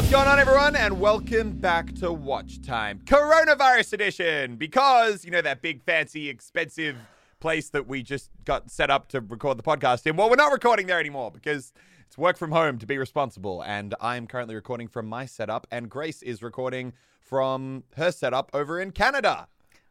What's 0.00 0.10
going 0.10 0.28
on, 0.28 0.38
everyone? 0.38 0.76
And 0.76 0.98
welcome 0.98 1.52
back 1.52 1.94
to 1.96 2.10
Watch 2.10 2.62
Time 2.62 3.00
Coronavirus 3.04 3.92
Edition. 3.92 4.56
Because, 4.56 5.26
you 5.26 5.30
know, 5.30 5.42
that 5.42 5.60
big, 5.60 5.82
fancy, 5.82 6.30
expensive 6.30 6.96
place 7.38 7.68
that 7.68 7.86
we 7.86 8.02
just 8.02 8.30
got 8.46 8.70
set 8.70 8.88
up 8.88 9.08
to 9.08 9.20
record 9.20 9.58
the 9.58 9.62
podcast 9.62 10.06
in. 10.06 10.16
Well, 10.16 10.30
we're 10.30 10.36
not 10.36 10.52
recording 10.52 10.86
there 10.86 10.98
anymore 10.98 11.30
because 11.30 11.74
it's 12.06 12.16
work 12.16 12.38
from 12.38 12.50
home 12.50 12.78
to 12.78 12.86
be 12.86 12.96
responsible. 12.96 13.62
And 13.62 13.94
I 14.00 14.16
am 14.16 14.26
currently 14.26 14.54
recording 14.54 14.88
from 14.88 15.06
my 15.06 15.26
setup, 15.26 15.66
and 15.70 15.90
Grace 15.90 16.22
is 16.22 16.42
recording 16.42 16.94
from 17.20 17.84
her 17.96 18.10
setup 18.10 18.50
over 18.54 18.80
in 18.80 18.92
Canada. 18.92 19.48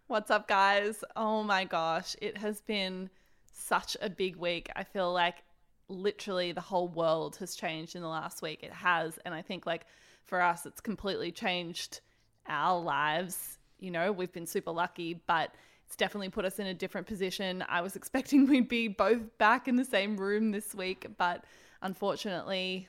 What's 0.07 0.31
up, 0.31 0.47
guys? 0.47 1.03
Oh 1.15 1.43
my 1.43 1.65
gosh, 1.65 2.15
it 2.19 2.35
has 2.39 2.61
been 2.61 3.11
such 3.53 3.95
a 4.01 4.09
big 4.09 4.37
week. 4.37 4.71
I 4.75 4.85
feel 4.85 5.13
like 5.13 5.43
literally 5.89 6.51
the 6.51 6.61
whole 6.61 6.87
world 6.87 7.35
has 7.37 7.55
changed 7.55 7.95
in 7.95 8.01
the 8.01 8.07
last 8.07 8.41
week. 8.41 8.63
It 8.63 8.71
has. 8.71 9.19
And 9.25 9.33
I 9.33 9.41
think, 9.41 9.65
like, 9.65 9.85
for 10.25 10.41
us, 10.41 10.65
it's 10.65 10.79
completely 10.79 11.31
changed 11.31 12.01
our 12.47 12.79
lives. 12.79 13.57
You 13.79 13.91
know, 13.91 14.11
we've 14.11 14.31
been 14.31 14.45
super 14.45 14.71
lucky, 14.71 15.21
but 15.27 15.53
it's 15.85 15.95
definitely 15.95 16.29
put 16.29 16.45
us 16.45 16.59
in 16.59 16.67
a 16.67 16.73
different 16.73 17.07
position. 17.07 17.63
I 17.67 17.81
was 17.81 17.95
expecting 17.97 18.47
we'd 18.47 18.69
be 18.69 18.87
both 18.87 19.37
back 19.37 19.67
in 19.67 19.75
the 19.75 19.85
same 19.85 20.17
room 20.17 20.51
this 20.51 20.73
week, 20.75 21.07
but 21.17 21.43
unfortunately, 21.81 22.87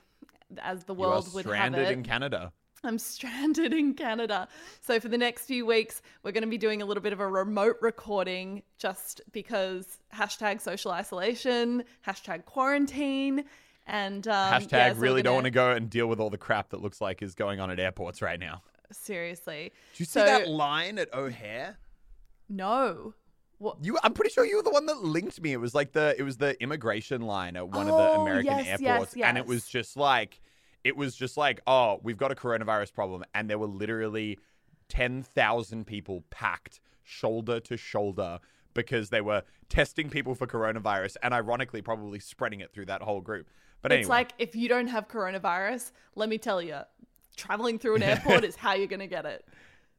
as 0.59 0.85
the 0.85 0.95
world 0.95 1.25
you 1.25 1.31
are 1.31 1.35
would 1.35 1.45
stranded 1.47 1.81
have 1.81 1.91
it, 1.91 1.93
in 1.93 2.03
Canada. 2.03 2.53
I'm 2.85 2.99
stranded 2.99 3.73
in 3.73 3.95
Canada. 3.95 4.49
So 4.81 5.01
for 5.01 5.09
the 5.09 5.19
next 5.19 5.47
few 5.47 5.67
weeks, 5.67 6.03
we're 6.23 6.33
going 6.33 6.43
to 6.45 6.49
be 6.49 6.59
doing 6.59 6.83
a 6.83 6.85
little 6.85 7.03
bit 7.03 7.13
of 7.13 7.21
a 7.21 7.29
remote 7.29 7.77
recording 7.81 8.63
just 8.79 9.21
because 9.33 9.99
hashtag 10.15 10.61
social 10.61 10.91
isolation, 10.91 11.85
hashtag 12.07 12.45
quarantine, 12.45 13.45
and 13.87 14.27
um, 14.29 14.53
Hashtag 14.53 14.73
yeah, 14.73 14.89
so 14.89 14.95
we're 14.95 15.01
really 15.01 15.23
don't 15.23 15.35
want 15.35 15.45
to 15.47 15.51
go 15.51 15.73
and 15.73 15.91
deal 15.91 16.07
with 16.07 16.21
all 16.21 16.31
the 16.31 16.39
crap 16.39 16.71
that 16.71 16.81
looks 16.81 17.01
like 17.01 17.23
is 17.23 17.35
going 17.35 17.61
on 17.61 17.71
at 17.71 17.81
airports 17.81 18.23
right 18.23 18.39
now. 18.39 18.63
Seriously. 18.93 19.73
Did 19.93 20.01
you 20.01 20.07
see 20.07 20.21
So- 20.21 20.25
that 20.27 20.49
line 20.49 20.99
at 20.99 21.13
O'Hare? 21.13 21.79
No. 22.49 23.15
What? 23.59 23.77
You, 23.83 23.99
I'm 24.03 24.15
pretty 24.15 24.31
sure 24.31 24.45
you 24.47 24.57
were 24.57 24.63
the 24.63 24.71
one 24.71 24.87
that 24.87 25.03
linked 25.05 25.41
me. 25.43 25.53
It 25.53 25.59
was 25.61 25.75
like 25.75 25.93
the, 25.93 26.15
it 26.19 26.23
was 26.23 26.39
the 26.39 26.61
immigration 26.63 27.21
line 27.21 27.57
at 27.57 27.69
one 27.69 27.83
of 27.89 27.95
the 27.95 28.09
Oh, 28.11 28.23
American 28.23 28.57
yes, 28.57 28.81
yes, 28.81 28.81
airports, 28.83 29.15
and 29.17 29.37
it 29.37 29.47
was 29.47 29.67
just 29.67 29.97
like, 29.99 30.41
it 30.85 30.97
was 30.97 31.15
just 31.15 31.37
like, 31.37 31.61
oh, 31.67 32.01
we've 32.03 32.17
got 32.17 32.33
a 32.33 32.35
coronavirus 32.35 32.93
problem, 32.93 33.25
and 33.35 33.49
there 33.49 33.59
were 33.59 33.67
literally 33.67 34.39
ten 34.89 35.23
thousand 35.23 35.87
people 35.87 36.25
packed 36.31 36.81
shoulder 37.03 37.61
to 37.61 37.77
shoulder 37.77 38.39
because 38.75 39.11
they 39.11 39.21
were 39.21 39.43
testing 39.69 40.11
people 40.11 40.35
for 40.35 40.47
coronavirus, 40.47 41.17
and 41.23 41.35
ironically, 41.35 41.83
probably 41.83 42.21
spreading 42.21 42.61
it 42.61 42.73
through 42.73 42.87
that 42.87 43.03
whole 43.03 43.21
group. 43.21 43.49
But 43.83 43.93
It's 43.93 44.09
like 44.09 44.33
if 44.39 44.55
you 44.55 44.69
don't 44.69 44.89
have 44.89 45.09
coronavirus, 45.09 45.93
let 46.15 46.29
me 46.29 46.39
tell 46.39 46.61
you, 46.61 46.81
traveling 47.37 47.79
through 47.79 47.97
an 47.97 48.03
airport 48.05 48.45
is 48.45 48.57
how 48.57 48.75
you're 48.75 48.87
going 48.87 49.01
to 49.01 49.07
get 49.07 49.25
it. 49.25 49.45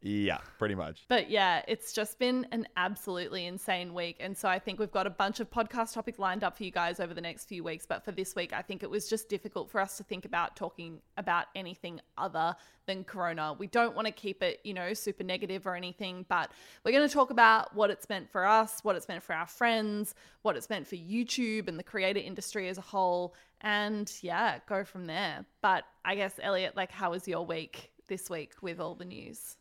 Yeah, 0.04 0.40
pretty 0.58 0.74
much. 0.74 1.06
But 1.08 1.30
yeah, 1.30 1.62
it's 1.68 1.94
just 1.94 2.18
been 2.18 2.48
an 2.52 2.68
absolutely 2.76 3.46
insane 3.46 3.94
week. 3.94 4.18
And 4.20 4.36
so 4.36 4.50
I 4.50 4.58
think 4.58 4.80
we've 4.80 4.92
got 4.92 5.06
a 5.06 5.12
bunch 5.12 5.40
of 5.40 5.52
podcast 5.52 5.94
topics 5.94 6.18
lined 6.18 6.44
up 6.44 6.58
for 6.58 6.64
you 6.64 6.72
guys 6.72 7.00
over 7.00 7.14
the 7.14 7.22
next 7.22 7.46
few 7.46 7.64
weeks. 7.64 7.86
But 7.86 8.04
for 8.04 8.12
this 8.12 8.36
week, 8.36 8.52
I 8.52 8.64
think 8.64 8.82
it 8.82 8.90
was 8.90 9.08
just 9.08 9.30
difficult 9.30 9.70
for 9.70 9.80
us 9.80 9.98
to 9.98 10.04
think 10.04 10.26
about 10.26 10.56
talking 10.56 11.02
about 11.18 11.46
anything 11.56 12.02
other 12.18 12.56
than 12.88 13.04
Corona. 13.04 13.54
We 13.54 13.68
don't 13.68 13.96
want 13.96 14.08
to 14.08 14.12
keep 14.12 14.42
it, 14.42 14.60
you 14.64 14.74
know, 14.74 14.94
super 14.96 15.24
negative 15.24 15.68
or 15.68 15.76
anything, 15.76 16.26
but 16.28 16.52
we're 16.84 16.94
going 16.94 17.08
to 17.08 17.14
talk 17.14 17.30
about 17.30 17.76
what 17.76 17.92
it's 17.92 18.10
meant 18.10 18.28
for 18.28 18.44
us, 18.44 18.80
what 18.84 18.96
it's 18.96 19.08
meant 19.08 19.22
for 19.22 19.34
our 19.34 19.46
friends, 19.46 20.16
what 20.42 20.58
it's 20.58 20.70
meant 20.70 20.88
for 20.88 20.96
YouTube 20.96 21.68
and 21.68 21.78
the 21.78 21.84
creator 21.84 22.20
industry 22.20 22.70
as 22.70 22.80
a 22.80 22.82
whole. 22.82 23.36
And 23.62 24.12
yeah, 24.22 24.58
go 24.68 24.84
from 24.84 25.06
there. 25.06 25.46
But 25.62 25.84
I 26.04 26.16
guess, 26.16 26.40
Elliot, 26.42 26.76
like, 26.76 26.92
how 26.92 27.12
was 27.12 27.28
your 27.28 27.46
week 27.46 27.92
this 28.08 28.32
week 28.32 28.54
with 28.64 28.80
all 28.80 28.96
the 28.96 29.06
news? 29.06 29.58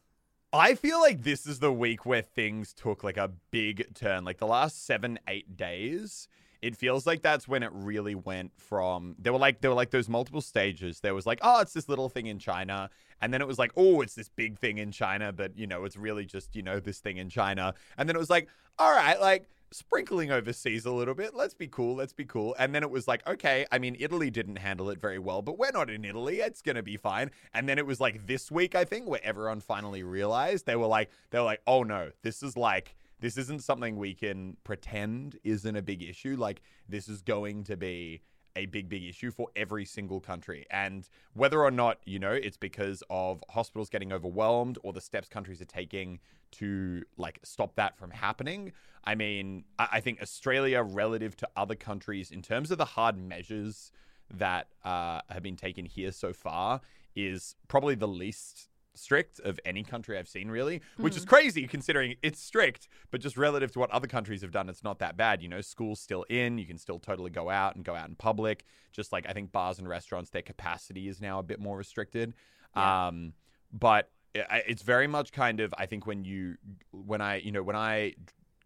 I 0.53 0.75
feel 0.75 1.01
like 1.01 1.23
this 1.23 1.47
is 1.47 1.61
the 1.61 1.73
week 1.73 2.05
where 2.05 2.23
things 2.23 2.73
took 2.73 3.05
like 3.05 3.17
a 3.17 3.31
big 3.53 3.95
turn. 3.95 4.25
Like 4.25 4.39
the 4.39 4.49
last 4.49 4.85
seven, 4.85 5.19
eight 5.29 5.57
days, 5.57 6.27
it 6.61 6.77
feels 6.77 7.07
like 7.07 7.23
that's 7.23 7.47
when 7.47 7.63
it 7.63 7.71
really 7.73 8.17
went 8.17 8.51
from 8.57 9.15
there 9.19 9.33
were 9.33 9.39
like 9.39 9.61
there 9.61 9.71
were 9.71 9.77
like 9.77 9.91
those 9.91 10.09
multiple 10.09 10.41
stages. 10.41 11.01
There 11.01 11.15
was 11.15 11.25
like, 11.25 11.39
oh, 11.43 11.61
it's 11.61 11.73
this 11.73 11.89
little 11.89 12.09
thing 12.09 12.27
in 12.27 12.41
China. 12.41 12.91
And 13.23 13.33
then 13.33 13.41
it 13.41 13.47
was 13.47 13.61
like, 13.61 13.71
oh, 13.77 14.01
it's 14.01 14.15
this 14.15 14.29
big 14.29 14.59
thing 14.59 14.79
in 14.79 14.91
China, 14.91 15.33
but 15.33 15.57
you 15.57 15.69
know, 15.69 15.85
it's 15.85 15.97
really 15.97 16.25
just, 16.25 16.57
you 16.57 16.63
know, 16.63 16.81
this 16.81 16.99
thing 16.99 17.19
in 17.19 17.29
China. 17.31 17.75
And 17.97 18.09
then 18.09 18.17
it 18.17 18.19
was 18.19 18.31
like, 18.31 18.49
all 18.77 18.91
right, 18.91 19.21
like 19.21 19.49
sprinkling 19.73 20.31
overseas 20.31 20.85
a 20.85 20.93
little 20.93 21.15
bit. 21.15 21.35
Let's 21.35 21.55
be 21.55 21.69
cool. 21.69 21.95
Let's 21.95 22.13
be 22.13 22.25
cool. 22.25 22.57
And 22.59 22.75
then 22.75 22.83
it 22.83 22.91
was 22.91 23.07
like, 23.07 23.27
okay, 23.27 23.67
I 23.71 23.79
mean, 23.79 23.97
Italy 23.99 24.31
didn't 24.31 24.57
handle 24.57 24.91
it 24.91 25.01
very 25.01 25.19
well, 25.19 25.43
but 25.43 25.59
we're 25.59 25.71
not 25.71 25.91
in 25.91 26.05
Italy. 26.05 26.41
It's 26.41 26.63
going 26.63 26.77
to 26.77 26.83
be 26.83 26.97
fine. 26.97 27.31
And 27.55 27.69
then 27.69 27.79
it 27.79 27.87
was 27.87 28.01
like 28.01 28.27
this 28.27 28.51
week, 28.51 28.75
I 28.75 28.85
think, 28.85 29.09
where 29.09 29.21
everyone 29.23 29.61
finally 29.61 30.03
realized 30.03 30.67
they 30.67 30.77
were 30.77 30.87
like, 30.87 31.11
they 31.31 31.39
were 31.39 31.45
like, 31.45 31.63
oh 31.67 31.83
no, 31.83 32.11
this 32.23 32.43
is 32.43 32.57
like, 32.57 32.97
this 33.21 33.37
isn't 33.37 33.63
something 33.63 33.97
we 33.97 34.15
can 34.15 34.57
pretend 34.65 35.39
isn't 35.45 35.77
a 35.77 35.83
big 35.83 36.03
issue. 36.03 36.37
Like, 36.37 36.63
this 36.89 37.09
is 37.09 37.23
going 37.23 37.65
to 37.65 37.77
be 37.77 38.23
a 38.57 38.67
big, 38.67 38.89
big 38.89 39.05
issue 39.05 39.31
for 39.31 39.49
every 39.55 39.85
single 39.85 40.21
country. 40.21 40.67
And 40.71 41.09
whether 41.35 41.63
or 41.63 41.71
not, 41.71 41.99
you 42.05 42.19
know, 42.19 42.33
it's 42.33 42.57
because 42.57 43.03
of 43.11 43.43
hospitals 43.49 43.89
getting 43.89 44.13
overwhelmed 44.13 44.79
or 44.83 44.93
the 44.93 45.01
steps 45.01 45.29
countries 45.29 45.61
are 45.61 45.67
taking 45.67 46.19
to 46.53 47.03
like 47.17 47.39
stop 47.43 47.77
that 47.77 47.97
from 47.97 48.11
happening. 48.11 48.73
I 49.05 49.15
mean, 49.15 49.65
I, 49.79 49.89
I 49.93 50.01
think 50.01 50.21
Australia, 50.21 50.83
relative 50.83 51.37
to 51.37 51.49
other 51.57 51.75
countries, 51.75 52.31
in 52.31 52.43
terms 52.43 52.71
of 52.71 52.79
the 52.79 52.85
hard 52.85 53.17
measures 53.17 53.93
that 54.33 54.69
uh, 54.85 55.21
have 55.29 55.43
been 55.43 55.57
taken 55.57 55.85
here 55.85 56.13
so 56.13 56.33
far, 56.33 56.81
is 57.15 57.57
probably 57.69 57.95
the 57.95 58.09
least 58.09 58.70
strict 58.95 59.41
of 59.41 59.59
any 59.65 59.83
country 59.83 60.19
I've 60.19 60.29
seen, 60.29 60.51
really, 60.51 60.83
which 60.97 61.17
is 61.17 61.25
crazy 61.25 61.67
considering 61.67 62.17
it's 62.23 62.41
strict, 62.41 62.89
but 63.11 63.21
just 63.21 63.37
relative 63.37 63.71
to 63.73 63.79
what 63.79 63.91
other 63.91 64.07
countries 64.09 64.43
have 64.43 64.51
done, 64.51 64.69
it's 64.69 64.83
not 64.85 64.99
that 64.99 65.17
bad. 65.17 65.43
You 65.43 65.49
know, 65.49 65.61
school's 65.61 66.01
still 66.01 66.25
in, 66.29 66.59
you 66.59 66.67
can 66.67 66.79
still 66.79 66.99
totally 66.99 67.31
go 67.31 67.49
out 67.51 67.77
and 67.77 67.85
go 67.85 67.95
out 67.95 68.09
in 68.09 68.17
public. 68.17 68.65
Just 68.93 69.13
like 69.13 69.29
I 69.29 69.33
think 69.33 69.53
bars 69.53 69.79
and 69.79 69.89
restaurants, 69.89 70.31
their 70.31 70.43
capacity 70.43 71.09
is 71.09 71.21
now 71.21 71.39
a 71.39 71.43
bit 71.43 71.61
more 71.61 71.77
restricted. 71.77 72.35
Yeah. 72.77 73.07
Um, 73.09 73.33
but 73.73 74.11
i- 74.35 74.65
it's 74.67 74.83
very 74.83 75.07
much 75.07 75.33
kind 75.33 75.61
of, 75.61 75.73
I 75.79 75.87
think 75.87 76.07
when 76.07 76.25
you, 76.25 76.57
when 76.91 77.21
I, 77.21 77.37
you 77.37 77.53
know, 77.53 77.63
when 77.63 77.77
I 77.77 78.15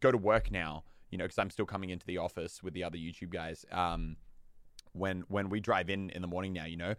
go 0.01 0.11
to 0.11 0.19
work 0.19 0.51
now, 0.51 0.85
you 1.11 1.19
know, 1.19 1.25
because 1.25 1.39
I'm 1.39 1.51
still 1.51 1.67
coming 1.67 1.91
into 1.91 2.07
the 2.07 2.19
office 2.19 2.63
with 2.63 2.75
the 2.75 2.83
other 2.85 2.97
YouTube 2.99 3.31
guys. 3.31 3.65
Um, 3.71 4.17
when 4.93 5.25
when 5.29 5.49
we 5.49 5.61
drive 5.61 5.91
in 5.91 6.11
in 6.11 6.23
the 6.23 6.29
morning 6.29 6.53
now, 6.53 6.67
you 6.67 6.77
know, 6.77 6.95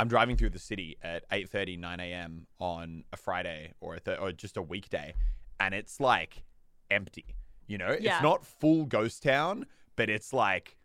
I'm 0.00 0.08
driving 0.08 0.36
through 0.36 0.50
the 0.50 0.58
city 0.58 0.96
at 1.02 1.28
8:30, 1.30 1.78
9 1.78 2.00
a.m. 2.00 2.46
on 2.58 3.04
a 3.12 3.16
Friday 3.18 3.74
or 3.80 3.96
a 3.96 4.00
th- 4.00 4.18
or 4.18 4.32
just 4.32 4.56
a 4.56 4.62
weekday, 4.62 5.14
and 5.60 5.74
it's 5.74 6.00
like 6.00 6.42
empty. 6.90 7.36
You 7.66 7.76
know, 7.78 7.96
Yeah. 8.00 8.14
it's 8.14 8.22
not 8.22 8.46
full 8.46 8.86
ghost 8.86 9.22
town, 9.22 9.66
but 9.96 10.08
it's 10.08 10.32
like 10.32 10.78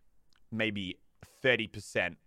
maybe 0.51 0.99
30 1.41 1.67
percent 1.67 2.17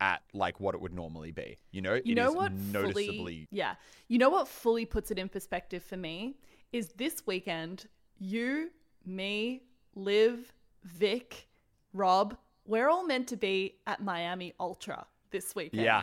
at 0.00 0.22
like 0.32 0.58
what 0.58 0.74
it 0.74 0.80
would 0.80 0.92
normally 0.92 1.30
be. 1.30 1.58
You 1.70 1.80
know, 1.82 1.94
You 1.94 2.12
It 2.12 2.14
know 2.16 2.32
what 2.32 2.52
noticeably. 2.52 3.16
fully 3.16 3.48
yeah. 3.52 3.76
You 4.08 4.18
know 4.18 4.30
what 4.30 4.48
fully 4.48 4.86
puts 4.86 5.10
it 5.12 5.18
in 5.18 5.28
perspective 5.28 5.82
for 5.84 5.96
me 5.96 6.34
is 6.72 6.88
this 6.96 7.24
weekend 7.26 7.86
you, 8.18 8.70
me, 9.06 9.62
Liv, 9.94 10.52
Vic, 10.82 11.48
Rob, 11.92 12.36
we're 12.66 12.88
all 12.88 13.06
meant 13.06 13.28
to 13.28 13.36
be 13.36 13.76
at 13.86 14.02
Miami 14.02 14.52
Ultra 14.58 15.06
this 15.30 15.54
weekend. 15.54 15.82
Yeah. 15.82 16.02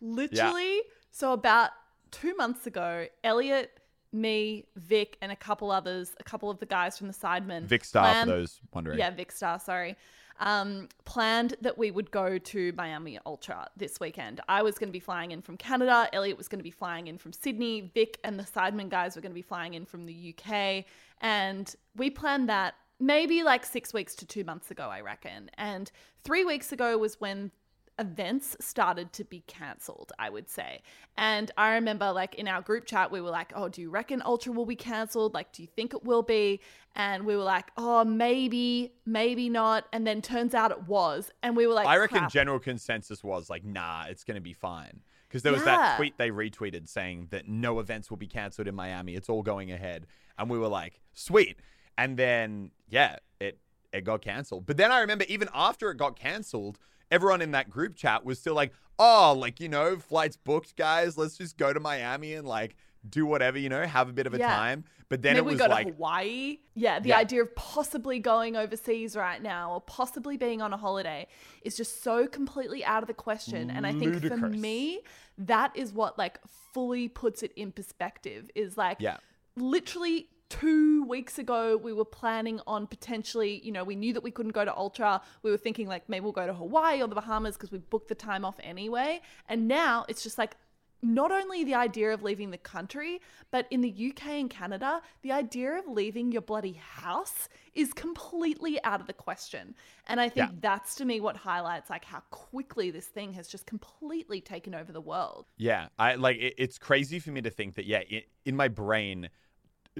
Literally, 0.00 0.80
so 1.10 1.32
about 1.32 1.70
2 2.10 2.34
months 2.36 2.66
ago, 2.66 3.06
Elliot, 3.24 3.80
me, 4.12 4.66
Vic 4.76 5.16
and 5.20 5.32
a 5.32 5.36
couple 5.36 5.70
others, 5.70 6.12
a 6.20 6.24
couple 6.24 6.50
of 6.50 6.58
the 6.58 6.66
guys 6.66 6.96
from 6.96 7.06
the 7.08 7.14
Sidemen 7.14 7.66
Vikkstar, 7.66 8.20
for 8.22 8.26
those 8.26 8.60
wondering. 8.72 8.98
yeah, 8.98 9.10
Vikkstar, 9.10 9.60
sorry. 9.60 9.96
um, 10.38 10.88
planned 11.04 11.54
that 11.60 11.78
we 11.78 11.90
would 11.90 12.10
go 12.10 12.38
to 12.38 12.72
Miami 12.76 13.18
Ultra 13.24 13.68
this 13.76 13.98
weekend. 14.00 14.40
I 14.48 14.62
was 14.62 14.78
going 14.78 14.88
to 14.88 14.92
be 14.92 15.00
flying 15.00 15.30
in 15.30 15.40
from 15.42 15.56
Canada. 15.56 16.08
Elliot 16.12 16.36
was 16.36 16.48
going 16.48 16.58
to 16.58 16.64
be 16.64 16.70
flying 16.70 17.06
in 17.06 17.18
from 17.18 17.32
Sydney. 17.32 17.90
Vic 17.94 18.18
and 18.24 18.38
the 18.38 18.44
Sidemen 18.44 18.88
guys 18.88 19.16
were 19.16 19.22
going 19.22 19.32
to 19.32 19.36
be 19.36 19.42
flying 19.42 19.74
in 19.74 19.84
from 19.86 20.06
the 20.06 20.34
UK. 20.34 20.84
And 21.20 21.74
we 21.96 22.10
planned 22.10 22.48
that 22.48 22.74
maybe 23.00 23.42
like 23.42 23.64
six 23.64 23.92
weeks 23.94 24.14
to 24.16 24.26
two 24.26 24.44
months 24.44 24.70
ago, 24.70 24.88
I 24.88 25.00
reckon. 25.00 25.50
And 25.56 25.90
three 26.22 26.44
weeks 26.44 26.72
ago 26.72 26.98
was 26.98 27.20
when 27.20 27.50
events 27.98 28.56
started 28.60 29.12
to 29.14 29.24
be 29.24 29.40
cancelled, 29.46 30.12
I 30.18 30.28
would 30.30 30.48
say. 30.48 30.82
And 31.16 31.50
I 31.56 31.74
remember, 31.74 32.12
like, 32.12 32.34
in 32.34 32.46
our 32.46 32.60
group 32.60 32.84
chat, 32.84 33.10
we 33.10 33.20
were 33.20 33.30
like, 33.30 33.52
oh, 33.54 33.68
do 33.68 33.80
you 33.80 33.90
reckon 33.90 34.22
Ultra 34.24 34.52
will 34.52 34.66
be 34.66 34.76
cancelled? 34.76 35.32
Like, 35.34 35.52
do 35.52 35.62
you 35.62 35.68
think 35.68 35.94
it 35.94 36.04
will 36.04 36.22
be? 36.22 36.60
And 36.94 37.24
we 37.24 37.36
were 37.36 37.42
like, 37.42 37.66
oh, 37.76 38.04
maybe, 38.04 38.92
maybe 39.06 39.48
not. 39.48 39.86
And 39.92 40.06
then 40.06 40.20
turns 40.20 40.54
out 40.54 40.70
it 40.70 40.82
was. 40.86 41.30
And 41.42 41.56
we 41.56 41.66
were 41.66 41.74
like, 41.74 41.86
I 41.86 41.96
reckon 41.96 42.18
crap. 42.18 42.32
general 42.32 42.58
consensus 42.58 43.24
was 43.24 43.48
like, 43.48 43.64
nah, 43.64 44.04
it's 44.08 44.24
going 44.24 44.36
to 44.36 44.40
be 44.42 44.52
fine. 44.52 45.00
Because 45.28 45.42
there 45.42 45.52
was 45.52 45.62
Yeah. 45.62 45.76
that 45.76 45.96
tweet 45.96 46.18
they 46.18 46.30
retweeted 46.30 46.88
saying 46.88 47.28
that 47.30 47.48
no 47.48 47.80
events 47.80 48.10
will 48.10 48.16
be 48.16 48.28
cancelled 48.28 48.68
in 48.68 48.74
Miami. 48.74 49.14
It's 49.14 49.28
all 49.28 49.42
going 49.42 49.72
ahead. 49.72 50.06
And 50.38 50.48
we 50.48 50.58
were 50.58 50.68
like, 50.68 51.00
sweet. 51.14 51.56
And 51.98 52.16
then, 52.16 52.70
yeah, 52.88 53.16
it, 53.40 53.58
it 53.92 54.04
got 54.04 54.20
cancelled. 54.20 54.66
But 54.66 54.76
then 54.76 54.92
I 54.92 55.00
remember 55.00 55.24
even 55.28 55.48
after 55.54 55.90
it 55.90 55.96
got 55.96 56.18
cancelled, 56.18 56.78
everyone 57.10 57.42
in 57.42 57.52
that 57.52 57.70
group 57.70 57.96
chat 57.96 58.24
was 58.24 58.38
still 58.38 58.54
like, 58.54 58.72
oh, 58.98 59.34
like, 59.38 59.60
you 59.60 59.68
know, 59.68 59.96
flights 59.98 60.36
booked, 60.36 60.76
guys. 60.76 61.16
Let's 61.18 61.36
just 61.36 61.56
go 61.56 61.72
to 61.72 61.80
Miami 61.80 62.34
and 62.34 62.46
like 62.46 62.76
do 63.08 63.24
whatever, 63.26 63.58
you 63.58 63.68
know, 63.68 63.84
have 63.86 64.08
a 64.08 64.12
bit 64.12 64.26
of 64.26 64.34
a 64.34 64.38
Yeah. 64.38 64.48
time. 64.48 64.84
But 65.08 65.22
then 65.22 65.34
Maybe 65.34 65.38
it 65.38 65.44
was 65.44 65.54
we 65.54 65.58
go 65.58 65.66
like, 65.68 65.86
to 65.86 65.92
Hawaii. 65.92 66.58
Yeah, 66.74 66.98
the 66.98 67.10
Yeah. 67.10 67.18
idea 67.18 67.42
of 67.42 67.54
possibly 67.54 68.18
going 68.18 68.56
overseas 68.56 69.14
right 69.14 69.40
now 69.40 69.72
or 69.74 69.80
possibly 69.80 70.36
being 70.36 70.60
on 70.60 70.72
a 70.72 70.76
holiday 70.76 71.28
is 71.62 71.76
just 71.76 72.02
so 72.02 72.26
completely 72.26 72.84
out 72.84 73.04
of 73.04 73.06
the 73.06 73.14
question. 73.14 73.70
And 73.70 73.86
I 73.86 73.92
think 73.92 74.24
for 74.26 74.36
me, 74.36 75.02
that 75.38 75.76
is 75.76 75.92
what 75.92 76.18
like 76.18 76.40
fully 76.74 77.06
puts 77.08 77.44
it 77.44 77.52
in 77.54 77.70
perspective 77.70 78.50
is 78.56 78.76
like 78.76 78.96
Yeah. 79.00 79.18
literally 79.54 80.28
two 80.48 81.04
weeks 81.04 81.38
ago 81.38 81.76
we 81.76 81.92
were 81.92 82.04
planning 82.04 82.60
on 82.66 82.86
potentially 82.86 83.60
you 83.64 83.72
know 83.72 83.82
we 83.82 83.96
knew 83.96 84.12
that 84.12 84.22
we 84.22 84.30
couldn't 84.30 84.52
go 84.52 84.64
to 84.64 84.76
ultra 84.76 85.20
we 85.42 85.50
were 85.50 85.56
thinking 85.56 85.88
like 85.88 86.08
maybe 86.08 86.22
we'll 86.22 86.32
go 86.32 86.46
to 86.46 86.54
hawaii 86.54 87.02
or 87.02 87.08
the 87.08 87.14
bahamas 87.14 87.56
because 87.56 87.72
we 87.72 87.78
booked 87.78 88.08
the 88.08 88.14
time 88.14 88.44
off 88.44 88.56
anyway 88.62 89.20
and 89.48 89.66
now 89.66 90.04
it's 90.08 90.22
just 90.22 90.38
like 90.38 90.56
not 91.02 91.30
only 91.30 91.62
the 91.62 91.74
idea 91.74 92.12
of 92.12 92.22
leaving 92.22 92.50
the 92.50 92.58
country, 92.58 93.20
but 93.50 93.66
in 93.70 93.82
the 93.82 94.10
UK 94.10 94.28
and 94.28 94.50
Canada, 94.50 95.02
the 95.22 95.30
idea 95.30 95.78
of 95.78 95.86
leaving 95.86 96.32
your 96.32 96.40
bloody 96.40 96.72
house 96.72 97.48
is 97.74 97.92
completely 97.92 98.82
out 98.82 99.00
of 99.00 99.06
the 99.06 99.12
question. 99.12 99.74
And 100.08 100.18
I 100.20 100.30
think 100.30 100.50
Yeah. 100.52 100.58
that's 100.60 100.94
to 100.96 101.04
me 101.04 101.20
what 101.20 101.36
highlights 101.36 101.90
like 101.90 102.04
how 102.04 102.20
quickly 102.30 102.90
this 102.90 103.06
thing 103.06 103.34
has 103.34 103.46
just 103.46 103.66
completely 103.66 104.40
taken 104.40 104.74
over 104.74 104.90
the 104.90 105.00
world. 105.00 105.46
Yeah, 105.58 105.88
I 105.98 106.14
like 106.14 106.38
it, 106.38 106.54
it's 106.56 106.78
crazy 106.78 107.18
for 107.20 107.30
me 107.30 107.42
to 107.42 107.50
think 107.50 107.74
that 107.74 107.84
yeah, 107.84 108.02
in 108.44 108.56
my 108.56 108.68
brain 108.68 109.28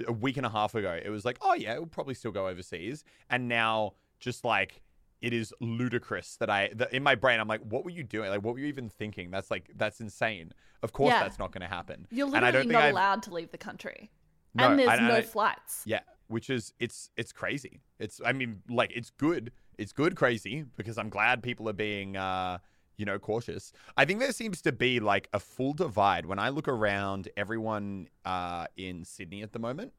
a 0.07 0.11
week 0.11 0.37
and 0.37 0.45
a 0.45 0.49
half 0.49 0.75
ago 0.75 0.99
it 1.03 1.09
was 1.09 1.25
like, 1.25 1.37
"Oh 1.41 1.53
yeah, 1.53 1.73
we'll 1.77 1.87
probably 1.87 2.13
still 2.13 2.31
go 2.31 2.47
overseas." 2.47 3.03
And 3.29 3.47
now 3.47 3.93
just 4.19 4.43
like 4.43 4.81
it 5.21 5.33
is 5.33 5.53
ludicrous 5.59 6.35
that 6.37 6.49
I 6.49 6.69
that 6.75 6.93
in 6.93 7.01
my 7.03 7.15
brain 7.15 7.39
I'm 7.39 7.47
like, 7.47 7.61
"What 7.61 7.83
were 7.83 7.89
you 7.91 8.03
doing? 8.03 8.29
Like 8.29 8.43
what 8.43 8.53
were 8.53 8.59
you 8.59 8.67
even 8.67 8.89
thinking? 8.89 9.31
That's 9.31 9.49
like 9.49 9.71
that's 9.75 9.99
insane." 9.99 10.51
Of 10.83 10.93
course 10.93 11.11
Yeah. 11.11 11.21
that's 11.23 11.39
not 11.39 11.51
going 11.51 11.61
to 11.61 11.67
happen. 11.67 12.05
You're 12.11 12.27
and 12.27 12.37
I 12.37 12.39
literally 12.39 12.51
don't 12.53 12.61
think 12.63 12.71
not 12.73 12.83
I've- 12.83 12.91
allowed 12.91 13.23
to 13.23 13.33
leave 13.33 13.51
the 13.51 13.57
country. 13.57 14.11
No, 14.53 14.69
and 14.69 14.79
there's 14.79 14.89
and 14.89 15.07
no 15.07 15.15
I- 15.15 15.21
flights. 15.23 15.81
Yeah, 15.85 16.01
which 16.27 16.49
is 16.51 16.73
it's 16.79 17.09
it's 17.17 17.31
crazy. 17.31 17.81
It's 17.99 18.21
I 18.23 18.33
mean 18.33 18.61
like 18.69 18.91
it's 18.95 19.09
good. 19.09 19.51
It's 19.79 19.91
good 19.93 20.15
crazy 20.15 20.65
because 20.75 20.97
I'm 20.99 21.09
glad 21.09 21.41
people 21.43 21.67
are 21.69 21.73
being 21.73 22.15
uh 22.17 22.59
you 22.97 23.05
know 23.05 23.19
cautious. 23.19 23.71
I 23.95 24.05
think 24.05 24.19
there 24.19 24.31
seems 24.31 24.61
to 24.63 24.71
be 24.71 24.99
like 24.99 25.29
a 25.33 25.39
full 25.39 25.73
divide 25.73 26.25
when 26.25 26.39
I 26.39 26.49
look 26.49 26.67
around 26.67 27.29
everyone 27.37 28.07
uh 28.25 28.65
in 28.75 29.05
Sydney 29.05 29.43
at 29.43 29.53
the 29.53 29.59
moment. 29.59 29.93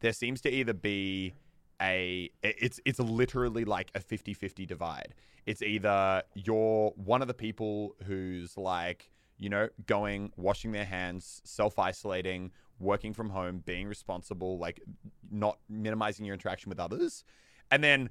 There 0.00 0.12
seems 0.12 0.40
to 0.42 0.50
either 0.50 0.72
be 0.72 1.34
a 1.80 2.30
it's 2.42 2.80
it's 2.84 2.98
literally 2.98 3.64
like 3.64 3.90
a 3.94 4.00
50-50 4.00 4.66
divide. 4.66 5.14
It's 5.46 5.62
either 5.62 6.22
you're 6.34 6.90
one 6.90 7.22
of 7.22 7.28
the 7.28 7.34
people 7.34 7.96
who's 8.06 8.56
like, 8.56 9.10
you 9.38 9.48
know, 9.48 9.68
going, 9.86 10.32
washing 10.36 10.72
their 10.72 10.84
hands, 10.84 11.40
self-isolating, 11.44 12.52
working 12.78 13.14
from 13.14 13.30
home, 13.30 13.62
being 13.64 13.88
responsible, 13.88 14.58
like 14.58 14.80
not 15.30 15.58
minimizing 15.68 16.26
your 16.26 16.34
interaction 16.34 16.68
with 16.68 16.78
others. 16.78 17.24
And 17.70 17.82
then 17.82 18.10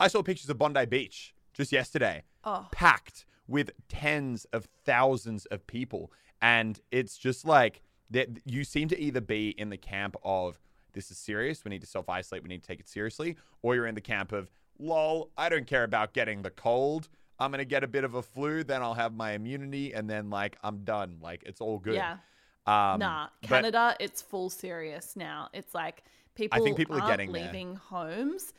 I 0.00 0.08
saw 0.08 0.22
pictures 0.22 0.50
of 0.50 0.58
Bondi 0.58 0.86
Beach 0.86 1.34
just 1.52 1.70
yesterday, 1.70 2.24
Oh. 2.46 2.68
packed 2.72 3.24
with 3.48 3.70
tens 3.88 4.44
of 4.52 4.66
thousands 4.84 5.46
of 5.46 5.66
people. 5.66 6.12
And 6.42 6.78
it's 6.90 7.16
just 7.16 7.44
like 7.44 7.80
that 8.10 8.28
you 8.44 8.64
seem 8.64 8.88
to 8.88 9.00
either 9.00 9.20
be 9.20 9.50
in 9.50 9.70
the 9.70 9.76
camp 9.76 10.16
of 10.24 10.58
this 10.92 11.10
is 11.10 11.18
serious, 11.18 11.64
we 11.64 11.70
need 11.70 11.80
to 11.80 11.86
self 11.86 12.08
isolate, 12.08 12.42
we 12.42 12.48
need 12.48 12.62
to 12.62 12.66
take 12.68 12.80
it 12.80 12.88
seriously, 12.88 13.36
or 13.62 13.74
you're 13.74 13.86
in 13.86 13.94
the 13.94 14.00
camp 14.00 14.30
of 14.32 14.50
lol, 14.78 15.30
I 15.36 15.48
don't 15.48 15.66
care 15.66 15.84
about 15.84 16.12
getting 16.12 16.42
the 16.42 16.50
cold. 16.50 17.08
I'm 17.40 17.50
gonna 17.50 17.64
get 17.64 17.82
a 17.82 17.88
bit 17.88 18.04
of 18.04 18.14
a 18.14 18.22
flu, 18.22 18.62
then 18.62 18.80
I'll 18.82 18.94
have 18.94 19.12
my 19.14 19.32
immunity, 19.32 19.92
and 19.92 20.08
then 20.08 20.30
like 20.30 20.56
I'm 20.62 20.84
done. 20.84 21.18
Like 21.20 21.42
it's 21.44 21.60
all 21.60 21.78
good. 21.78 21.94
Yeah. 21.94 22.18
Um, 22.66 23.00
Nah, 23.00 23.28
but- 23.42 23.48
Canada, 23.48 23.96
it's 23.98 24.22
full 24.22 24.50
serious 24.50 25.16
now. 25.16 25.48
It's 25.52 25.74
like 25.74 26.04
people, 26.34 26.60
I 26.60 26.64
think 26.64 26.76
people 26.76 26.96
are 27.00 27.06
getting 27.08 27.32
there. 27.32 27.44
leaving 27.46 27.76
homes. 27.76 28.54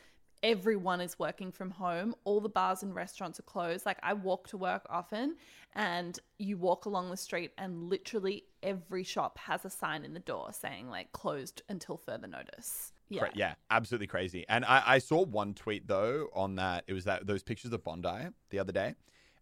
Everyone 0.46 1.00
is 1.00 1.18
working 1.18 1.50
from 1.50 1.72
home. 1.72 2.14
All 2.22 2.40
the 2.40 2.48
bars 2.48 2.84
and 2.84 2.94
restaurants 2.94 3.40
are 3.40 3.42
closed. 3.42 3.84
Like 3.84 3.98
I 4.00 4.12
walk 4.12 4.46
to 4.50 4.56
work 4.56 4.86
often, 4.88 5.34
and 5.74 6.16
you 6.38 6.56
walk 6.56 6.84
along 6.84 7.10
the 7.10 7.16
street, 7.16 7.50
and 7.58 7.90
literally 7.90 8.44
every 8.62 9.02
shop 9.02 9.38
has 9.38 9.64
a 9.64 9.70
sign 9.70 10.04
in 10.04 10.14
the 10.14 10.20
door 10.20 10.52
saying 10.52 10.88
like 10.88 11.10
closed 11.10 11.62
until 11.68 11.96
further 11.96 12.28
notice. 12.28 12.92
Yeah, 13.08 13.26
yeah, 13.34 13.54
absolutely 13.72 14.06
crazy. 14.06 14.44
And 14.48 14.64
I, 14.64 14.82
I 14.86 14.98
saw 14.98 15.24
one 15.24 15.52
tweet 15.52 15.88
though 15.88 16.28
on 16.32 16.54
that. 16.54 16.84
It 16.86 16.92
was 16.92 17.06
that 17.06 17.26
those 17.26 17.42
pictures 17.42 17.72
of 17.72 17.82
Bondi 17.82 18.28
the 18.50 18.60
other 18.60 18.72
day, 18.72 18.94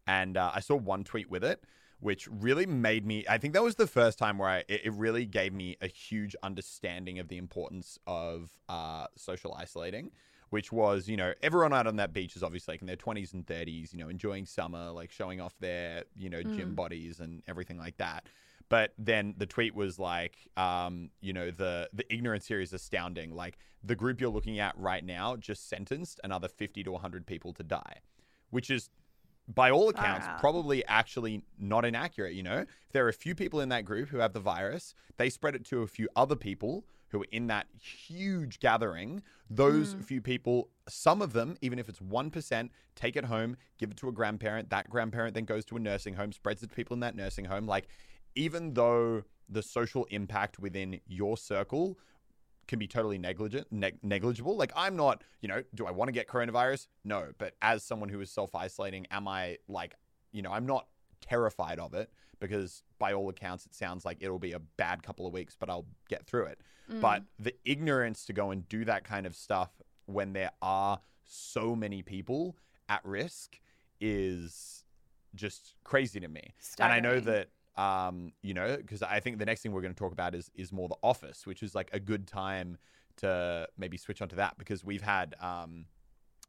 and 0.06 0.38
uh, 0.38 0.52
I 0.54 0.60
saw 0.60 0.74
one 0.74 1.04
tweet 1.04 1.30
with 1.30 1.44
it, 1.44 1.62
which 2.00 2.26
really 2.28 2.64
made 2.64 3.04
me. 3.04 3.26
I 3.28 3.36
think 3.36 3.52
that 3.52 3.62
was 3.62 3.74
the 3.74 3.86
first 3.86 4.18
time 4.18 4.38
where 4.38 4.48
I, 4.48 4.58
it, 4.68 4.86
it 4.86 4.92
really 4.94 5.26
gave 5.26 5.52
me 5.52 5.76
a 5.82 5.86
huge 5.86 6.34
understanding 6.42 7.18
of 7.18 7.28
the 7.28 7.36
importance 7.36 7.98
of 8.06 8.48
uh, 8.70 9.08
social 9.18 9.52
isolating. 9.52 10.10
Which 10.54 10.70
was, 10.70 11.08
you 11.08 11.16
know, 11.16 11.32
everyone 11.42 11.72
out 11.72 11.88
on 11.88 11.96
that 11.96 12.12
beach 12.12 12.36
is 12.36 12.44
obviously 12.44 12.74
like 12.74 12.80
in 12.80 12.86
their 12.86 12.96
20s 12.96 13.34
and 13.34 13.44
30s, 13.44 13.92
you 13.92 13.98
know, 13.98 14.08
enjoying 14.08 14.46
summer, 14.46 14.92
like 14.92 15.10
showing 15.10 15.40
off 15.40 15.58
their, 15.58 16.04
you 16.14 16.30
know, 16.30 16.44
gym 16.44 16.76
bodies 16.76 17.18
and 17.18 17.42
everything 17.48 17.76
like 17.76 17.96
that. 17.96 18.28
But 18.68 18.92
then 18.96 19.34
the 19.36 19.46
tweet 19.46 19.74
was 19.74 19.98
like, 19.98 20.36
um, 20.56 21.10
you 21.20 21.32
know, 21.32 21.50
the 21.50 21.88
the 21.92 22.04
ignorance 22.14 22.46
here 22.46 22.60
is 22.60 22.72
astounding. 22.72 23.34
Like 23.34 23.58
the 23.82 23.96
group 23.96 24.20
you're 24.20 24.30
looking 24.30 24.60
at 24.60 24.78
right 24.78 25.04
now 25.04 25.34
just 25.34 25.68
sentenced 25.68 26.20
another 26.22 26.46
50 26.46 26.84
to 26.84 26.92
100 26.92 27.26
people 27.26 27.52
to 27.54 27.64
die, 27.64 27.96
which 28.50 28.70
is 28.70 28.90
by 29.52 29.72
all 29.72 29.88
accounts 29.88 30.26
out. 30.26 30.38
probably 30.38 30.84
actually 30.86 31.42
not 31.58 31.84
inaccurate. 31.84 32.34
You 32.34 32.44
know, 32.44 32.58
if 32.58 32.92
there 32.92 33.04
are 33.04 33.08
a 33.08 33.12
few 33.12 33.34
people 33.34 33.60
in 33.60 33.70
that 33.70 33.84
group 33.84 34.08
who 34.08 34.18
have 34.18 34.32
the 34.32 34.40
virus, 34.40 34.94
they 35.16 35.30
spread 35.30 35.56
it 35.56 35.64
to 35.66 35.82
a 35.82 35.88
few 35.88 36.08
other 36.14 36.36
people 36.36 36.84
who 37.14 37.22
are 37.22 37.28
in 37.30 37.46
that 37.46 37.66
huge 37.80 38.58
gathering. 38.58 39.22
Those 39.48 39.94
mm. 39.94 40.04
few 40.04 40.20
people, 40.20 40.68
some 40.88 41.22
of 41.22 41.32
them, 41.32 41.56
even 41.62 41.78
if 41.78 41.88
it's 41.88 42.00
1%, 42.00 42.70
take 42.96 43.16
it 43.16 43.24
home, 43.24 43.56
give 43.78 43.90
it 43.92 43.96
to 43.98 44.08
a 44.08 44.12
grandparent. 44.12 44.70
That 44.70 44.90
grandparent 44.90 45.34
then 45.34 45.44
goes 45.44 45.64
to 45.66 45.76
a 45.76 45.78
nursing 45.78 46.14
home, 46.14 46.32
spreads 46.32 46.62
it 46.62 46.70
to 46.70 46.76
people 46.76 46.94
in 46.94 47.00
that 47.00 47.14
nursing 47.14 47.44
home. 47.44 47.66
Like, 47.66 47.86
even 48.34 48.74
though 48.74 49.22
the 49.48 49.62
social 49.62 50.06
impact 50.06 50.58
within 50.58 51.00
your 51.06 51.36
circle 51.36 51.98
can 52.66 52.78
be 52.78 52.88
totally 52.88 53.18
negligent, 53.18 53.70
neg- 53.70 53.98
negligible. 54.02 54.56
Like 54.56 54.72
I'm 54.74 54.96
not, 54.96 55.22
you 55.40 55.48
know, 55.48 55.62
do 55.74 55.86
I 55.86 55.90
want 55.90 56.08
to 56.08 56.12
get 56.12 56.26
coronavirus? 56.26 56.88
No, 57.04 57.28
but 57.38 57.54
as 57.62 57.84
someone 57.84 58.08
who 58.08 58.20
is 58.20 58.30
self-isolating, 58.30 59.06
am 59.10 59.28
I 59.28 59.58
like, 59.68 59.94
you 60.32 60.42
know, 60.42 60.50
I'm 60.50 60.66
not 60.66 60.86
terrified 61.24 61.78
of 61.78 61.94
it 61.94 62.10
because 62.40 62.82
by 62.98 63.12
all 63.12 63.28
accounts 63.28 63.64
it 63.66 63.74
sounds 63.74 64.04
like 64.04 64.18
it'll 64.20 64.38
be 64.38 64.52
a 64.52 64.58
bad 64.58 65.02
couple 65.02 65.26
of 65.26 65.32
weeks, 65.32 65.56
but 65.58 65.70
I'll 65.70 65.86
get 66.08 66.26
through 66.26 66.46
it. 66.46 66.58
But 67.00 67.22
the 67.38 67.54
ignorance 67.64 68.26
to 68.26 68.32
go 68.34 68.50
and 68.50 68.68
do 68.68 68.84
that 68.84 69.04
kind 69.04 69.24
of 69.26 69.34
stuff 69.34 69.70
when 70.06 70.32
there 70.34 70.50
are 70.60 71.00
so 71.24 71.74
many 71.74 72.02
people 72.02 72.56
at 72.90 73.00
risk 73.04 73.58
is 74.00 74.84
just 75.34 75.74
crazy 75.84 76.20
to 76.20 76.28
me. 76.28 76.54
And 76.84 76.92
I 76.92 77.00
know 77.00 77.20
that 77.20 77.48
um, 77.76 78.32
you 78.42 78.54
know, 78.54 78.76
because 78.76 79.02
I 79.02 79.18
think 79.20 79.38
the 79.38 79.46
next 79.46 79.62
thing 79.62 79.72
we're 79.72 79.80
going 79.80 79.94
to 79.94 79.98
talk 79.98 80.12
about 80.12 80.34
is 80.34 80.50
is 80.54 80.72
more 80.72 80.88
the 80.88 80.96
office, 81.02 81.46
which 81.46 81.62
is 81.62 81.74
like 81.74 81.88
a 81.92 81.98
good 81.98 82.26
time 82.26 82.78
to 83.16 83.66
maybe 83.78 83.96
switch 83.96 84.20
onto 84.22 84.36
that 84.36 84.58
because 84.58 84.84
we've 84.84 85.02
had 85.02 85.34
um, 85.40 85.86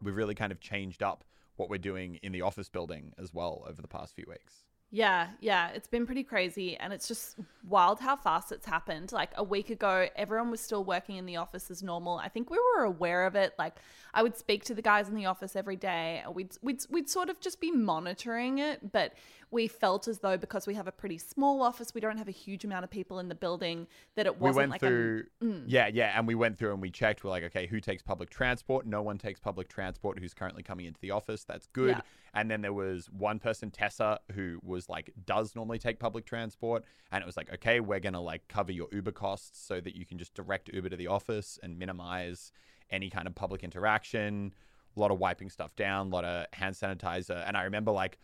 we've 0.01 0.15
really 0.15 0.35
kind 0.35 0.51
of 0.51 0.59
changed 0.59 1.01
up 1.01 1.23
what 1.55 1.69
we're 1.69 1.77
doing 1.77 2.15
in 2.21 2.31
the 2.31 2.41
office 2.41 2.69
building 2.69 3.13
as 3.17 3.33
well 3.33 3.65
over 3.67 3.81
the 3.81 3.87
past 3.87 4.15
few 4.15 4.25
weeks. 4.27 4.65
Yeah, 4.91 5.29
yeah, 5.41 5.71
it's 5.71 5.87
been 5.87 6.05
pretty 6.05 6.23
crazy 6.23 6.77
and 6.77 6.93
it's 6.93 7.07
just 7.07 7.35
wild 7.67 7.99
how 7.99 8.15
fast 8.15 8.51
it's 8.51 8.65
happened. 8.65 9.11
Like 9.11 9.31
a 9.35 9.43
week 9.43 9.69
ago, 9.69 10.07
everyone 10.15 10.51
was 10.51 10.61
still 10.61 10.85
working 10.85 11.17
in 11.17 11.25
the 11.25 11.35
office 11.35 11.69
as 11.69 11.83
normal. 11.83 12.17
I 12.17 12.29
think 12.29 12.49
we 12.49 12.57
were 12.57 12.83
aware 12.83 13.25
of 13.25 13.35
it. 13.35 13.53
Like 13.57 13.75
I 14.13 14.23
would 14.23 14.37
speak 14.37 14.63
to 14.65 14.73
the 14.73 14.81
guys 14.81 15.09
in 15.09 15.15
the 15.15 15.25
office 15.25 15.55
every 15.55 15.75
day. 15.75 16.23
We'd 16.31 16.55
we'd 16.61 16.85
we'd 16.89 17.09
sort 17.09 17.29
of 17.29 17.41
just 17.41 17.59
be 17.59 17.71
monitoring 17.71 18.59
it, 18.59 18.91
but 18.91 19.13
we 19.51 19.67
felt 19.67 20.07
as 20.07 20.19
though 20.19 20.37
because 20.37 20.67
we 20.67 20.73
have 20.73 20.87
a 20.87 20.91
pretty 20.91 21.17
small 21.17 21.61
office, 21.61 21.93
we 21.93 22.01
don't 22.01 22.17
have 22.17 22.27
a 22.27 22.31
huge 22.31 22.65
amount 22.65 22.83
of 22.83 22.89
people 22.89 23.19
in 23.19 23.29
the 23.29 23.35
building 23.35 23.87
that 24.15 24.25
it 24.25 24.39
wasn't 24.39 24.55
we 24.55 24.57
went 24.57 24.71
like 24.71 24.79
through 24.81 25.23
a, 25.41 25.45
mm. 25.45 25.63
yeah 25.67 25.87
yeah 25.87 26.17
and 26.17 26.27
we 26.27 26.35
went 26.35 26.57
through 26.57 26.73
and 26.73 26.81
we 26.81 26.89
checked. 26.89 27.23
We're 27.23 27.29
like 27.29 27.43
okay 27.43 27.67
who 27.67 27.79
takes 27.79 28.01
public 28.01 28.29
transport? 28.29 28.85
No 28.85 29.01
one 29.01 29.17
takes 29.17 29.39
public 29.39 29.69
transport 29.69 30.19
who's 30.19 30.33
currently 30.33 30.63
coming 30.63 30.85
into 30.85 30.99
the 31.01 31.11
office. 31.11 31.43
That's 31.43 31.67
good. 31.67 31.89
Yeah. 31.89 32.01
and 32.33 32.49
then 32.49 32.61
there 32.61 32.73
was 32.73 33.09
one 33.11 33.39
person 33.39 33.71
tessa 33.71 34.19
who 34.33 34.59
was 34.63 34.89
like 34.89 35.11
does 35.25 35.55
normally 35.55 35.79
take 35.79 35.99
public 35.99 36.25
transport. 36.25 36.83
And 37.11 37.21
it 37.21 37.25
was 37.25 37.37
like 37.37 37.53
okay 37.53 37.79
we're 37.79 37.99
gonna 37.99 38.21
like 38.21 38.47
cover 38.47 38.71
your 38.71 38.87
uber 38.91 39.11
costs 39.11 39.65
so 39.65 39.79
that 39.79 39.95
you 39.95 40.05
can 40.05 40.17
just 40.17 40.33
direct 40.33 40.69
uber 40.73 40.89
to 40.89 40.97
the 40.97 41.07
office 41.07 41.59
and 41.63 41.77
minimize 41.77 42.51
any 42.89 43.09
kind 43.09 43.27
of 43.27 43.35
public 43.35 43.63
interaction. 43.63 44.53
A 44.95 44.99
lot 44.99 45.11
of 45.11 45.19
wiping 45.19 45.49
stuff 45.49 45.75
down 45.75 46.07
a 46.07 46.09
lot 46.09 46.25
of 46.25 46.45
hand 46.53 46.75
sanitizer. 46.75 47.43
And 47.47 47.55
i 47.57 47.63
remember 47.63 47.91
like 47.91 48.17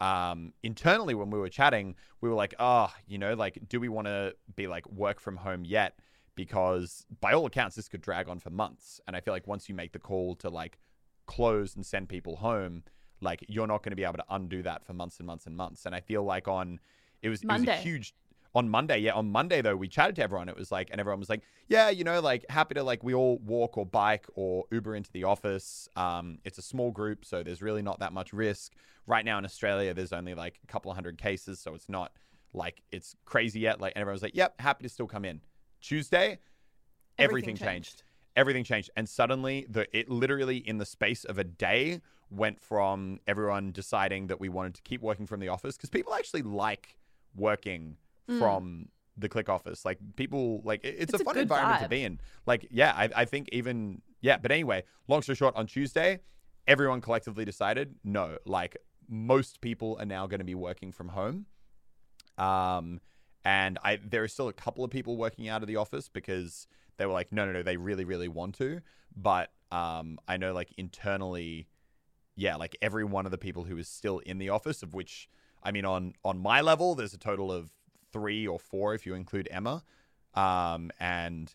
um, 0.00 0.52
internally 0.62 1.14
when 1.14 1.30
we 1.30 1.38
were 1.38 1.48
chatting, 1.48 1.94
we 2.20 2.28
were 2.28 2.34
like, 2.34 2.54
oh, 2.58 2.92
you 3.06 3.18
know, 3.18 3.34
like, 3.34 3.58
do 3.68 3.80
we 3.80 3.88
want 3.88 4.06
to 4.06 4.34
be 4.56 4.66
like 4.66 4.88
work 4.90 5.20
from 5.20 5.36
home 5.36 5.64
yet? 5.64 5.98
Because 6.34 7.06
by 7.20 7.32
all 7.32 7.46
accounts, 7.46 7.76
this 7.76 7.88
could 7.88 8.00
drag 8.00 8.28
on 8.28 8.38
for 8.38 8.50
months. 8.50 9.00
And 9.06 9.14
I 9.14 9.20
feel 9.20 9.32
like 9.32 9.46
once 9.46 9.68
you 9.68 9.74
make 9.74 9.92
the 9.92 10.00
call 10.00 10.34
to 10.36 10.50
like 10.50 10.78
close 11.26 11.76
and 11.76 11.86
send 11.86 12.08
people 12.08 12.36
home, 12.36 12.82
like 13.20 13.44
you're 13.48 13.66
not 13.66 13.82
going 13.82 13.92
to 13.92 13.96
be 13.96 14.04
able 14.04 14.14
to 14.14 14.24
undo 14.30 14.62
that 14.62 14.84
for 14.84 14.92
months 14.92 15.18
and 15.18 15.26
months 15.26 15.46
and 15.46 15.56
months. 15.56 15.86
And 15.86 15.94
I 15.94 16.00
feel 16.00 16.24
like 16.24 16.48
on 16.48 16.80
it 17.22 17.28
was, 17.28 17.42
it 17.42 17.48
was 17.48 17.62
a 17.66 17.76
huge 17.76 18.14
on 18.54 18.68
Monday. 18.68 18.98
Yeah, 18.98 19.12
on 19.12 19.30
Monday 19.30 19.60
though, 19.62 19.76
we 19.76 19.88
chatted 19.88 20.16
to 20.16 20.22
everyone. 20.22 20.48
It 20.48 20.56
was 20.56 20.70
like, 20.70 20.88
and 20.90 21.00
everyone 21.00 21.18
was 21.18 21.28
like, 21.28 21.42
yeah, 21.68 21.90
you 21.90 22.04
know, 22.04 22.20
like 22.20 22.44
happy 22.48 22.74
to 22.74 22.82
like 22.82 23.02
we 23.02 23.14
all 23.14 23.38
walk 23.38 23.76
or 23.76 23.84
bike 23.84 24.26
or 24.34 24.64
Uber 24.70 24.94
into 24.94 25.10
the 25.12 25.24
office. 25.24 25.88
Um, 25.96 26.38
it's 26.44 26.58
a 26.58 26.62
small 26.62 26.90
group, 26.90 27.24
so 27.24 27.42
there's 27.42 27.62
really 27.62 27.82
not 27.82 27.98
that 28.00 28.12
much 28.12 28.32
risk. 28.32 28.72
Right 29.06 29.24
now 29.24 29.38
in 29.38 29.44
Australia, 29.44 29.92
there's 29.92 30.12
only 30.12 30.34
like 30.34 30.60
a 30.62 30.66
couple 30.66 30.90
of 30.90 30.96
hundred 30.96 31.18
cases, 31.18 31.58
so 31.58 31.74
it's 31.74 31.88
not 31.88 32.12
like 32.52 32.82
it's 32.92 33.16
crazy 33.24 33.60
yet. 33.60 33.80
Like 33.80 33.92
and 33.96 34.00
everyone 34.02 34.14
was 34.14 34.22
like, 34.22 34.36
yep, 34.36 34.60
happy 34.60 34.84
to 34.84 34.88
still 34.88 35.06
come 35.08 35.24
in. 35.24 35.40
Tuesday, 35.80 36.38
everything, 37.18 37.54
Everything 37.54 37.56
changed. 37.56 37.88
changed. 37.90 38.02
Everything 38.36 38.64
changed, 38.64 38.90
and 38.96 39.08
suddenly 39.08 39.66
the 39.68 39.86
it 39.96 40.08
literally 40.08 40.56
in 40.56 40.78
the 40.78 40.86
space 40.86 41.24
of 41.24 41.38
a 41.38 41.44
day 41.44 42.00
went 42.30 42.60
from 42.60 43.20
everyone 43.28 43.70
deciding 43.70 44.26
that 44.26 44.40
we 44.40 44.48
wanted 44.48 44.74
to 44.74 44.82
keep 44.82 45.00
working 45.02 45.26
from 45.26 45.38
the 45.38 45.48
office 45.48 45.76
because 45.76 45.90
people 45.90 46.12
actually 46.14 46.42
like 46.42 46.96
working 47.36 47.96
from 48.38 48.88
the 49.16 49.28
click 49.28 49.48
office. 49.48 49.84
Like 49.84 49.98
people 50.16 50.60
like 50.64 50.80
it's, 50.84 51.12
It's 51.12 51.20
a 51.20 51.22
a 51.22 51.24
fun 51.24 51.38
environment 51.38 51.82
to 51.82 51.88
be 51.88 52.02
in. 52.02 52.20
Like 52.46 52.66
yeah, 52.70 52.92
I, 52.96 53.08
I 53.14 53.24
think 53.24 53.48
even 53.52 54.02
yeah. 54.20 54.38
But 54.38 54.52
anyway, 54.52 54.84
long 55.08 55.22
story 55.22 55.36
short, 55.36 55.54
on 55.56 55.66
Tuesday, 55.66 56.20
everyone 56.66 57.00
collectively 57.00 57.44
decided 57.44 57.94
no. 58.04 58.38
Like 58.46 58.76
most 59.08 59.60
people 59.60 59.96
are 60.00 60.06
now 60.06 60.26
going 60.26 60.40
to 60.40 60.44
be 60.44 60.54
working 60.54 60.92
from 60.92 61.08
home. 61.08 61.46
Um, 62.38 63.00
and 63.44 63.78
I 63.84 63.98
there 64.04 64.22
are 64.22 64.28
still 64.28 64.48
a 64.48 64.52
couple 64.52 64.84
of 64.84 64.90
people 64.90 65.16
working 65.16 65.48
out 65.48 65.62
of 65.62 65.68
the 65.68 65.76
office 65.76 66.08
because 66.08 66.66
they 66.96 67.06
were 67.06 67.12
like, 67.12 67.32
no, 67.32 67.44
no, 67.44 67.52
no, 67.52 67.62
they 67.62 67.76
really, 67.76 68.04
really 68.04 68.28
want 68.28 68.56
to. 68.56 68.80
But 69.16 69.50
um, 69.70 70.18
I 70.26 70.36
know 70.36 70.52
like 70.52 70.72
internally, 70.76 71.68
yeah, 72.36 72.56
like 72.56 72.76
every 72.80 73.04
one 73.04 73.26
of 73.26 73.32
the 73.32 73.38
people 73.38 73.64
who 73.64 73.76
is 73.76 73.88
still 73.88 74.18
in 74.20 74.38
the 74.38 74.48
office, 74.48 74.82
of 74.82 74.94
which 74.94 75.28
I 75.62 75.72
mean, 75.72 75.84
on 75.84 76.14
on 76.24 76.38
my 76.38 76.60
level, 76.60 76.94
there's 76.94 77.14
a 77.14 77.18
total 77.18 77.52
of 77.52 77.70
three 78.14 78.46
or 78.46 78.58
four 78.58 78.94
if 78.94 79.04
you 79.04 79.14
include 79.14 79.48
Emma, 79.50 79.82
um, 80.34 80.90
and 81.00 81.52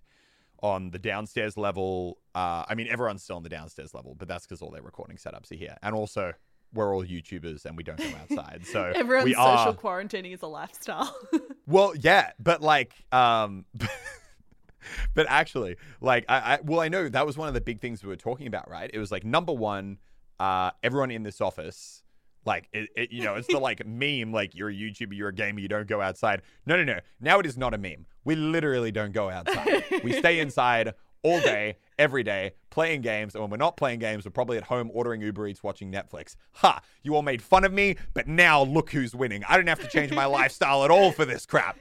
on 0.62 0.92
the 0.92 1.00
downstairs 1.00 1.58
level, 1.58 2.18
uh, 2.36 2.66
I 2.68 2.76
mean, 2.76 2.88
everyone's 2.90 3.24
still 3.24 3.38
on 3.38 3.44
the 3.44 3.50
downstairs 3.50 3.94
level, 3.94 4.14
but 4.20 4.28
that's 4.28 4.46
because 4.46 4.62
all 4.62 4.70
their 4.70 4.82
recording 4.82 5.16
setups 5.16 5.52
are 5.52 5.56
here, 5.56 5.78
and 5.82 5.96
also 5.96 6.34
we're 6.74 6.94
all 6.94 7.04
YouTubers 7.04 7.66
and 7.66 7.76
we 7.78 7.84
don't 7.84 7.98
go 7.98 8.12
outside, 8.22 8.66
so 8.66 8.92
Everyone's 8.96 9.26
we 9.26 9.34
social 9.34 9.48
are 9.48 9.74
quarantining 9.74 10.34
is 10.34 10.42
a 10.42 10.48
lifestyle. 10.48 11.16
well, 11.66 11.94
yeah, 11.96 12.32
but 12.40 12.62
like, 12.62 12.94
um, 13.14 13.66
but 15.16 15.26
actually, 15.30 15.78
like, 16.02 16.26
I, 16.28 16.36
I, 16.36 16.60
well, 16.64 16.82
I 16.82 16.90
know 16.90 17.08
that 17.08 17.26
was 17.26 17.38
one 17.38 17.48
of 17.48 17.54
the 17.54 17.62
big 17.62 17.80
things 17.80 18.04
we 18.04 18.10
were 18.10 18.18
talking 18.18 18.48
about, 18.48 18.70
right? 18.70 18.92
It 18.94 19.00
was 19.00 19.12
like 19.12 19.24
number 19.24 19.54
one, 19.54 19.98
uh, 20.40 20.72
everyone 20.84 21.10
in 21.10 21.24
this 21.24 21.40
office, 21.40 22.04
like, 22.46 22.68
it, 22.74 22.90
it, 22.96 23.12
you 23.12 23.24
know, 23.24 23.36
it's 23.36 23.48
the 23.48 23.60
like 23.60 23.86
meme, 23.86 24.32
like 24.32 24.56
you're 24.56 24.70
a 24.70 24.74
YouTuber, 24.74 25.14
you're 25.14 25.30
a 25.30 25.34
gamer, 25.34 25.60
you 25.60 25.68
don't 25.68 25.88
go 25.88 26.02
outside. 26.02 26.42
No, 26.66 26.76
no, 26.78 26.84
no. 26.84 27.00
Now 27.20 27.40
it 27.40 27.46
is 27.46 27.58
not 27.58 27.74
a 27.74 27.78
meme. 27.78 28.06
We 28.26 28.36
literally 28.36 28.92
don't 28.92 29.12
go 29.12 29.30
outside. 29.30 29.84
we 30.04 30.14
stay 30.14 30.40
inside 30.42 30.94
all 31.24 31.40
day, 31.42 31.78
every 31.98 32.24
day, 32.24 32.54
playing 32.70 33.02
games. 33.02 33.36
And 33.36 33.42
when 33.42 33.52
we're 33.52 33.58
not 33.58 33.78
playing 33.78 34.00
games, 34.00 34.26
we're 34.26 34.32
probably 34.32 34.58
at 34.58 34.64
home 34.64 34.90
ordering 34.94 35.22
Uber 35.22 35.48
Eats, 35.48 35.64
watching 35.64 35.92
Netflix. 35.92 36.36
Ha! 36.54 36.82
You 37.04 37.16
all 37.16 37.22
made 37.22 37.42
fun 37.42 37.64
of 37.66 37.74
me, 37.74 37.98
but 38.14 38.28
now 38.28 38.64
look 38.64 38.92
who's 38.92 39.14
winning. 39.14 39.44
I 39.48 39.58
don't 39.58 39.68
have 39.68 39.80
to 39.82 39.88
change 39.88 40.12
my 40.12 40.26
lifestyle 40.40 40.84
at 40.84 40.92
all 40.92 41.12
for 41.12 41.26
this 41.26 41.46
crap. 41.46 41.78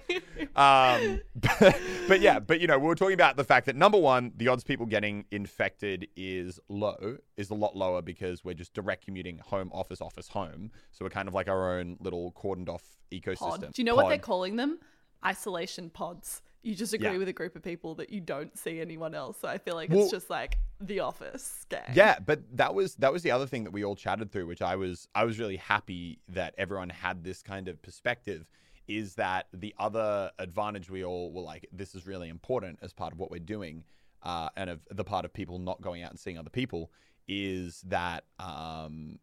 Um, 0.57 1.21
but, 1.37 1.81
but 2.09 2.21
yeah, 2.21 2.41
but 2.41 2.61
you 2.61 2.67
know, 2.67 2.79
we 2.79 2.87
were 2.87 2.95
talking 2.95 3.15
about 3.15 3.37
the 3.37 3.45
fact 3.45 3.67
that 3.67 3.77
number 3.77 3.99
one, 3.99 4.33
the 4.37 4.49
odds 4.49 4.65
people 4.65 4.87
getting 4.87 5.25
infected 5.31 6.09
is 6.17 6.59
low, 6.69 7.19
is 7.37 7.51
a 7.51 7.55
lot 7.55 7.77
lower 7.77 8.03
because 8.03 8.45
we're 8.45 8.55
just 8.55 8.75
direct 8.75 9.05
commuting 9.05 9.39
home, 9.39 9.71
office, 9.73 10.01
office, 10.01 10.29
home. 10.29 10.71
So 10.91 11.05
we're 11.05 11.11
kind 11.11 11.29
of 11.29 11.35
like 11.35 11.49
our 11.49 11.79
own 11.79 11.97
little 12.01 12.33
cordoned 12.33 12.69
off 12.69 12.83
ecosystem. 13.13 13.39
Pod. 13.39 13.61
Do 13.61 13.83
you 13.83 13.85
know 13.85 13.95
what 13.95 14.09
they're 14.09 14.19
calling 14.19 14.57
them? 14.57 14.79
Isolation 15.25 15.91
pods. 15.91 16.43
You 16.63 16.75
just 16.75 16.93
agree 16.93 17.13
Yeah. 17.13 17.19
with 17.19 17.29
a 17.29 17.33
group 17.33 17.55
of 17.57 17.63
people 17.63 17.95
that 17.97 18.11
you 18.11 18.21
don't 18.21 18.57
see 18.59 18.81
anyone 18.81 19.15
else. 19.15 19.39
So 19.41 19.49
I 19.49 19.59
feel 19.59 19.75
like 19.75 19.91
Well- 19.91 20.03
it's 20.03 20.11
just 20.11 20.29
like 20.29 20.59
the 20.81 21.01
office 21.01 21.65
gang. 21.69 21.93
Yeah, 21.95 22.19
but 22.19 22.41
that 22.57 22.75
was 22.75 22.95
that 22.97 23.13
was 23.13 23.23
the 23.23 23.31
other 23.31 23.47
thing 23.47 23.65
that 23.65 23.71
we 23.71 23.85
all 23.85 23.97
chatted 23.97 24.31
through, 24.33 24.47
which 24.47 24.63
I 24.63 24.77
was 24.77 25.09
I 25.15 25.25
was 25.25 25.39
really 25.39 25.57
happy 25.57 26.21
that 26.29 26.55
everyone 26.59 26.89
had 26.91 27.25
this 27.25 27.43
kind 27.43 27.69
of 27.69 27.81
perspective. 27.83 28.49
Is 28.89 29.17
that 29.17 29.49
the 29.53 29.75
other 29.79 30.31
advantage 30.39 30.89
we 30.91 31.05
all 31.05 31.31
were 31.31 31.43
like, 31.43 31.69
this 31.73 31.95
is 31.95 32.07
really 32.07 32.29
important 32.31 32.79
as 32.81 32.93
part 32.95 33.13
of 33.13 33.19
what 33.19 33.31
we're 33.31 33.39
doing, 33.39 33.85
uh, 34.23 34.49
and 34.57 34.71
of 34.71 34.81
the 34.91 35.05
part 35.05 35.25
of 35.27 35.33
people 35.33 35.59
not 35.59 35.81
going 35.83 36.03
out 36.03 36.11
and 36.11 36.19
seeing 36.19 36.39
other 36.39 36.49
people 36.51 36.91
is 37.29 37.83
that 37.83 38.25
um, 38.39 39.19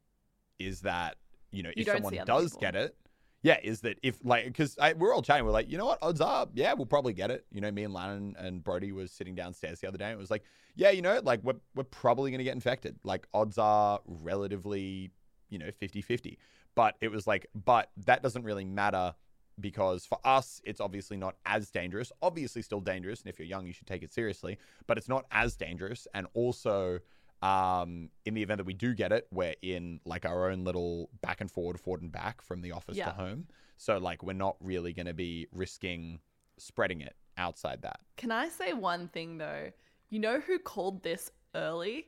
is 0.60 0.82
that 0.82 1.18
you 1.52 1.64
know 1.64 1.70
You 1.76 1.82
if 1.82 1.88
someone 1.88 2.14
does 2.26 2.52
people. 2.52 2.62
get 2.62 2.76
it, 2.76 2.96
yeah, 3.46 3.60
is 3.62 3.82
that 3.82 4.00
if 4.02 4.18
like 4.24 4.46
because 4.46 4.76
we're 4.98 5.14
all 5.14 5.22
chatting, 5.22 5.46
we're 5.46 5.52
like, 5.52 5.70
you 5.70 5.78
know 5.78 5.86
what, 5.86 6.00
odds 6.02 6.20
are, 6.20 6.48
yeah, 6.56 6.74
we'll 6.74 6.88
probably 6.88 7.14
get 7.14 7.30
it. 7.30 7.46
You 7.52 7.62
know, 7.62 7.70
me 7.70 7.84
and 7.84 7.94
Lannan 7.94 8.34
and 8.44 8.64
Brody 8.64 8.92
was 8.92 9.12
sitting 9.12 9.36
downstairs 9.36 9.80
the 9.80 9.88
other 9.88 10.00
day. 10.00 10.06
And 10.06 10.14
it 10.14 10.18
was 10.18 10.32
like, 10.32 10.42
yeah, 10.76 10.90
you 10.90 11.04
know, 11.04 11.22
like 11.24 11.44
we're 11.44 11.60
we're 11.76 11.84
probably 11.84 12.32
gonna 12.32 12.44
get 12.44 12.56
infected. 12.56 12.96
Like 13.04 13.28
odds 13.36 13.60
are 13.60 14.00
relatively, 14.08 15.12
you 15.52 15.60
know, 15.60 15.70
50-50. 15.80 16.38
But 16.74 16.96
it 17.02 17.12
was 17.12 17.28
like, 17.28 17.46
but 17.54 17.92
that 18.06 18.24
doesn't 18.24 18.42
really 18.42 18.66
matter 18.66 19.14
because 19.60 20.08
for 20.08 20.18
us, 20.26 20.60
it's 20.64 20.82
obviously 20.82 21.16
not 21.16 21.36
as 21.46 21.70
dangerous. 21.70 22.12
Obviously, 22.24 22.64
still 22.64 22.82
dangerous, 22.82 23.22
and 23.22 23.30
if 23.30 23.38
you're 23.38 23.48
young, 23.48 23.68
you 23.68 23.74
should 23.74 23.86
take 23.86 24.02
it 24.02 24.12
seriously. 24.12 24.58
But 24.88 24.98
it's 24.98 25.08
not 25.08 25.26
as 25.30 25.56
dangerous, 25.56 26.08
and 26.16 26.26
also 26.34 26.98
um, 27.42 28.10
in 28.26 28.34
the 28.34 28.42
event 28.44 28.58
that 28.60 28.66
we 28.66 28.74
do 28.74 28.94
get 28.94 29.12
it, 29.12 29.28
we're 29.32 29.56
in 29.62 30.00
like 30.06 30.26
our 30.26 30.50
own 30.50 30.64
little 30.64 31.10
back 31.22 31.42
and 31.42 31.52
forward, 31.52 31.80
forward 31.80 32.02
and 32.02 32.12
back 32.12 32.42
from 32.42 32.62
the 32.62 32.72
office 32.72 32.98
Yeah. 32.98 33.06
to 33.06 33.12
home. 33.12 33.48
So 33.78 33.98
like 33.98 34.24
we're 34.24 34.34
not 34.34 34.56
really 34.62 34.94
going 34.94 35.06
to 35.08 35.14
be 35.14 35.48
risking 35.52 36.20
spreading 36.58 37.02
it 37.02 37.16
outside 37.38 37.82
that. 37.82 38.00
Can 38.18 38.32
I 38.32 38.48
say 38.50 38.74
one 38.74 39.10
thing 39.10 39.38
though? 39.38 39.72
You 40.10 40.20
know 40.20 40.40
who 40.40 40.58
called 40.60 41.04
this 41.04 41.32
early? 41.54 42.08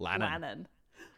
Lannan, 0.00 0.20
Lannan. 0.40 0.66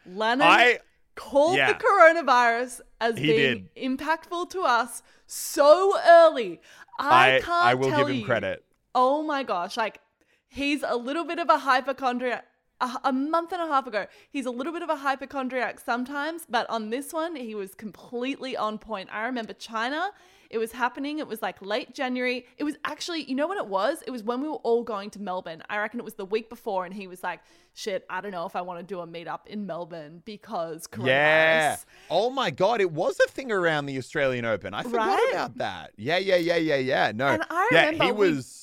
Lannan 0.09 0.41
I 0.41 0.79
called 1.15 1.57
yeah. 1.57 1.73
the 1.73 1.79
coronavirus 1.83 2.81
as 3.01 3.17
He 3.17 3.27
being 3.27 3.69
impactful 3.77 4.49
to 4.51 4.61
us 4.61 5.03
so 5.27 5.97
early. 6.07 6.61
I, 6.99 7.37
I 7.37 7.39
can't 7.41 7.65
I 7.65 7.73
will 7.75 7.89
tell 7.89 7.99
give 7.99 8.09
him 8.09 8.15
you. 8.21 8.25
credit. 8.25 8.63
Oh 8.95 9.23
my 9.23 9.43
gosh, 9.43 9.75
like 9.77 9.99
he's 10.47 10.83
a 10.87 10.95
little 10.95 11.25
bit 11.25 11.39
of 11.39 11.49
a 11.49 11.57
hypochondriac. 11.57 12.45
A, 12.85 12.99
a 13.05 13.13
month 13.13 13.51
and 13.53 13.61
a 13.61 13.67
half 13.67 13.87
ago, 13.87 14.05
he's 14.29 14.45
a 14.45 14.51
little 14.51 14.73
bit 14.73 14.81
of 14.81 14.89
a 14.89 14.95
hypochondriac 14.97 15.79
sometimes, 15.79 16.45
but 16.49 16.69
on 16.69 16.89
this 16.89 17.13
one, 17.13 17.35
he 17.35 17.55
was 17.55 17.73
completely 17.75 18.57
on 18.57 18.77
point. 18.77 19.07
I 19.11 19.23
remember 19.25 19.53
China, 19.53 20.09
it 20.49 20.57
was 20.57 20.71
happening. 20.73 21.17
It 21.19 21.27
was 21.27 21.41
like 21.41 21.61
late 21.61 21.95
January. 21.95 22.45
It 22.57 22.63
was 22.63 22.75
actually, 22.83 23.23
you 23.23 23.35
know 23.35 23.47
what 23.47 23.57
it 23.57 23.67
was? 23.67 24.03
It 24.05 24.11
was 24.11 24.21
when 24.21 24.41
we 24.41 24.47
were 24.49 24.61
all 24.67 24.83
going 24.83 25.09
to 25.11 25.19
Melbourne. 25.21 25.63
I 25.69 25.77
reckon 25.79 25.99
it 25.99 26.03
was 26.03 26.13
the 26.15 26.25
week 26.25 26.47
before, 26.49 26.85
and 26.85 26.93
he 26.93 27.07
was 27.07 27.23
like, 27.23 27.39
shit, 27.73 28.05
I 28.09 28.21
don't 28.21 28.31
know 28.31 28.45
if 28.45 28.55
I 28.55 28.61
want 28.61 28.79
to 28.79 28.85
do 28.85 28.99
a 28.99 29.07
meetup 29.07 29.47
in 29.47 29.65
Melbourne 29.65 30.21
because 30.25 30.85
coronavirus. 30.85 31.05
Yeah. 31.07 31.75
Oh 32.11 32.29
my 32.29 32.51
god, 32.51 32.81
it 32.81 32.91
was 32.91 33.19
a 33.25 33.29
thing 33.29 33.51
around 33.51 33.87
the 33.87 33.97
Australian 33.97 34.45
Open. 34.45 34.73
I 34.75 34.83
forgot 34.83 35.07
Right? 35.07 35.27
about 35.31 35.57
that. 35.57 35.91
Yeah, 35.97 36.17
yeah, 36.17 36.35
yeah, 36.35 36.57
yeah, 36.57 36.75
yeah. 36.75 37.11
No. 37.15 37.27
And 37.27 37.43
I 37.49 37.69
yeah, 37.71 37.91
he 37.91 38.11
we- 38.11 38.29
was 38.29 38.62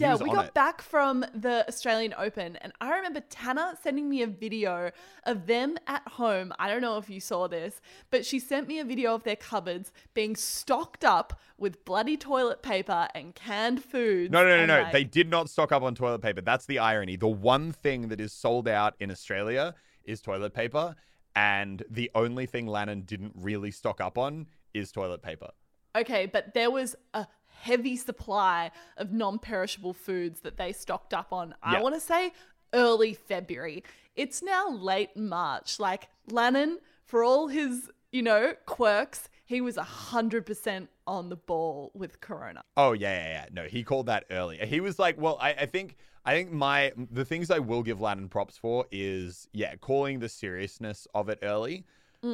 Yeah, 0.00 0.16
we 0.16 0.30
got 0.30 0.46
it. 0.46 0.54
back 0.54 0.82
from 0.82 1.24
the 1.34 1.66
Australian 1.68 2.14
Open, 2.18 2.56
and 2.56 2.72
I 2.80 2.94
remember 2.96 3.20
Tanner 3.20 3.74
sending 3.82 4.08
me 4.08 4.22
a 4.22 4.26
video 4.26 4.90
of 5.24 5.46
them 5.46 5.76
at 5.86 6.06
home. 6.06 6.52
I 6.58 6.68
don't 6.68 6.82
know 6.82 6.98
if 6.98 7.08
you 7.10 7.20
saw 7.20 7.48
this, 7.48 7.80
but 8.10 8.24
she 8.26 8.38
sent 8.38 8.68
me 8.68 8.78
a 8.80 8.84
video 8.84 9.14
of 9.14 9.22
their 9.24 9.36
cupboards 9.36 9.92
being 10.14 10.36
stocked 10.36 11.04
up 11.04 11.40
with 11.58 11.84
bloody 11.84 12.16
toilet 12.16 12.62
paper 12.62 13.08
and 13.14 13.34
canned 13.34 13.82
food. 13.82 14.30
No, 14.30 14.42
no, 14.42 14.56
no, 14.58 14.66
no. 14.66 14.82
like- 14.82 14.92
They 14.92 15.04
did 15.04 15.30
not 15.30 15.48
stock 15.48 15.72
up 15.72 15.82
on 15.82 15.94
toilet 15.94 16.20
paper. 16.20 16.40
That's 16.40 16.66
the 16.66 16.78
irony. 16.78 17.16
The 17.16 17.28
one 17.28 17.72
thing 17.72 18.08
that 18.08 18.20
is 18.20 18.32
sold 18.32 18.68
out 18.68 18.94
in 19.00 19.10
Australia 19.10 19.74
is 20.04 20.20
toilet 20.20 20.54
paper, 20.54 20.94
and 21.36 21.82
the 21.90 22.10
only 22.14 22.46
thing 22.46 22.66
Lannan 22.66 23.06
didn't 23.06 23.32
really 23.36 23.70
stock 23.70 24.00
up 24.00 24.18
on 24.18 24.46
is 24.72 24.92
toilet 24.92 25.22
paper. 25.22 25.50
Okay, 25.96 26.26
but 26.26 26.54
there 26.54 26.70
was 26.72 26.96
a 27.14 27.26
heavy 27.60 27.96
supply 27.96 28.70
of 28.96 29.12
non 29.12 29.38
perishable 29.38 29.92
foods 29.92 30.40
that 30.40 30.56
they 30.56 30.72
stocked 30.72 31.14
up 31.14 31.32
on. 31.32 31.54
I 31.62 31.74
Yeah. 31.74 31.80
want 31.82 31.94
to 31.94 32.00
say 32.00 32.32
early 32.72 33.14
February. 33.14 33.82
It's 34.16 34.42
now 34.42 34.68
late 34.70 35.16
March. 35.16 35.78
Like 35.80 36.08
Lannan, 36.30 36.76
for 37.04 37.24
all 37.24 37.48
his, 37.48 37.90
you 38.12 38.22
know, 38.22 38.54
quirks, 38.66 39.28
he 39.46 39.60
was 39.60 39.76
100% 39.76 40.88
on 41.06 41.28
the 41.28 41.36
ball 41.36 41.90
with 41.94 42.20
Corona. 42.20 42.62
Oh 42.76 42.92
yeah, 42.92 43.14
yeah, 43.14 43.28
yeah. 43.28 43.46
No, 43.52 43.64
he 43.68 43.82
called 43.82 44.06
that 44.06 44.24
early. 44.30 44.58
He 44.58 44.80
was 44.80 44.98
like, 44.98 45.18
well, 45.20 45.36
I, 45.40 45.50
I 45.52 45.66
think, 45.66 45.96
I 46.24 46.32
think 46.34 46.50
my 46.50 46.92
the 46.96 47.24
things 47.24 47.50
I 47.50 47.58
will 47.58 47.82
give 47.82 47.98
Lannan 47.98 48.30
props 48.30 48.56
for 48.56 48.86
is 48.90 49.48
yeah, 49.52 49.74
calling 49.76 50.20
the 50.20 50.28
seriousness 50.28 51.06
of 51.14 51.28
it 51.28 51.38
early. 51.42 51.84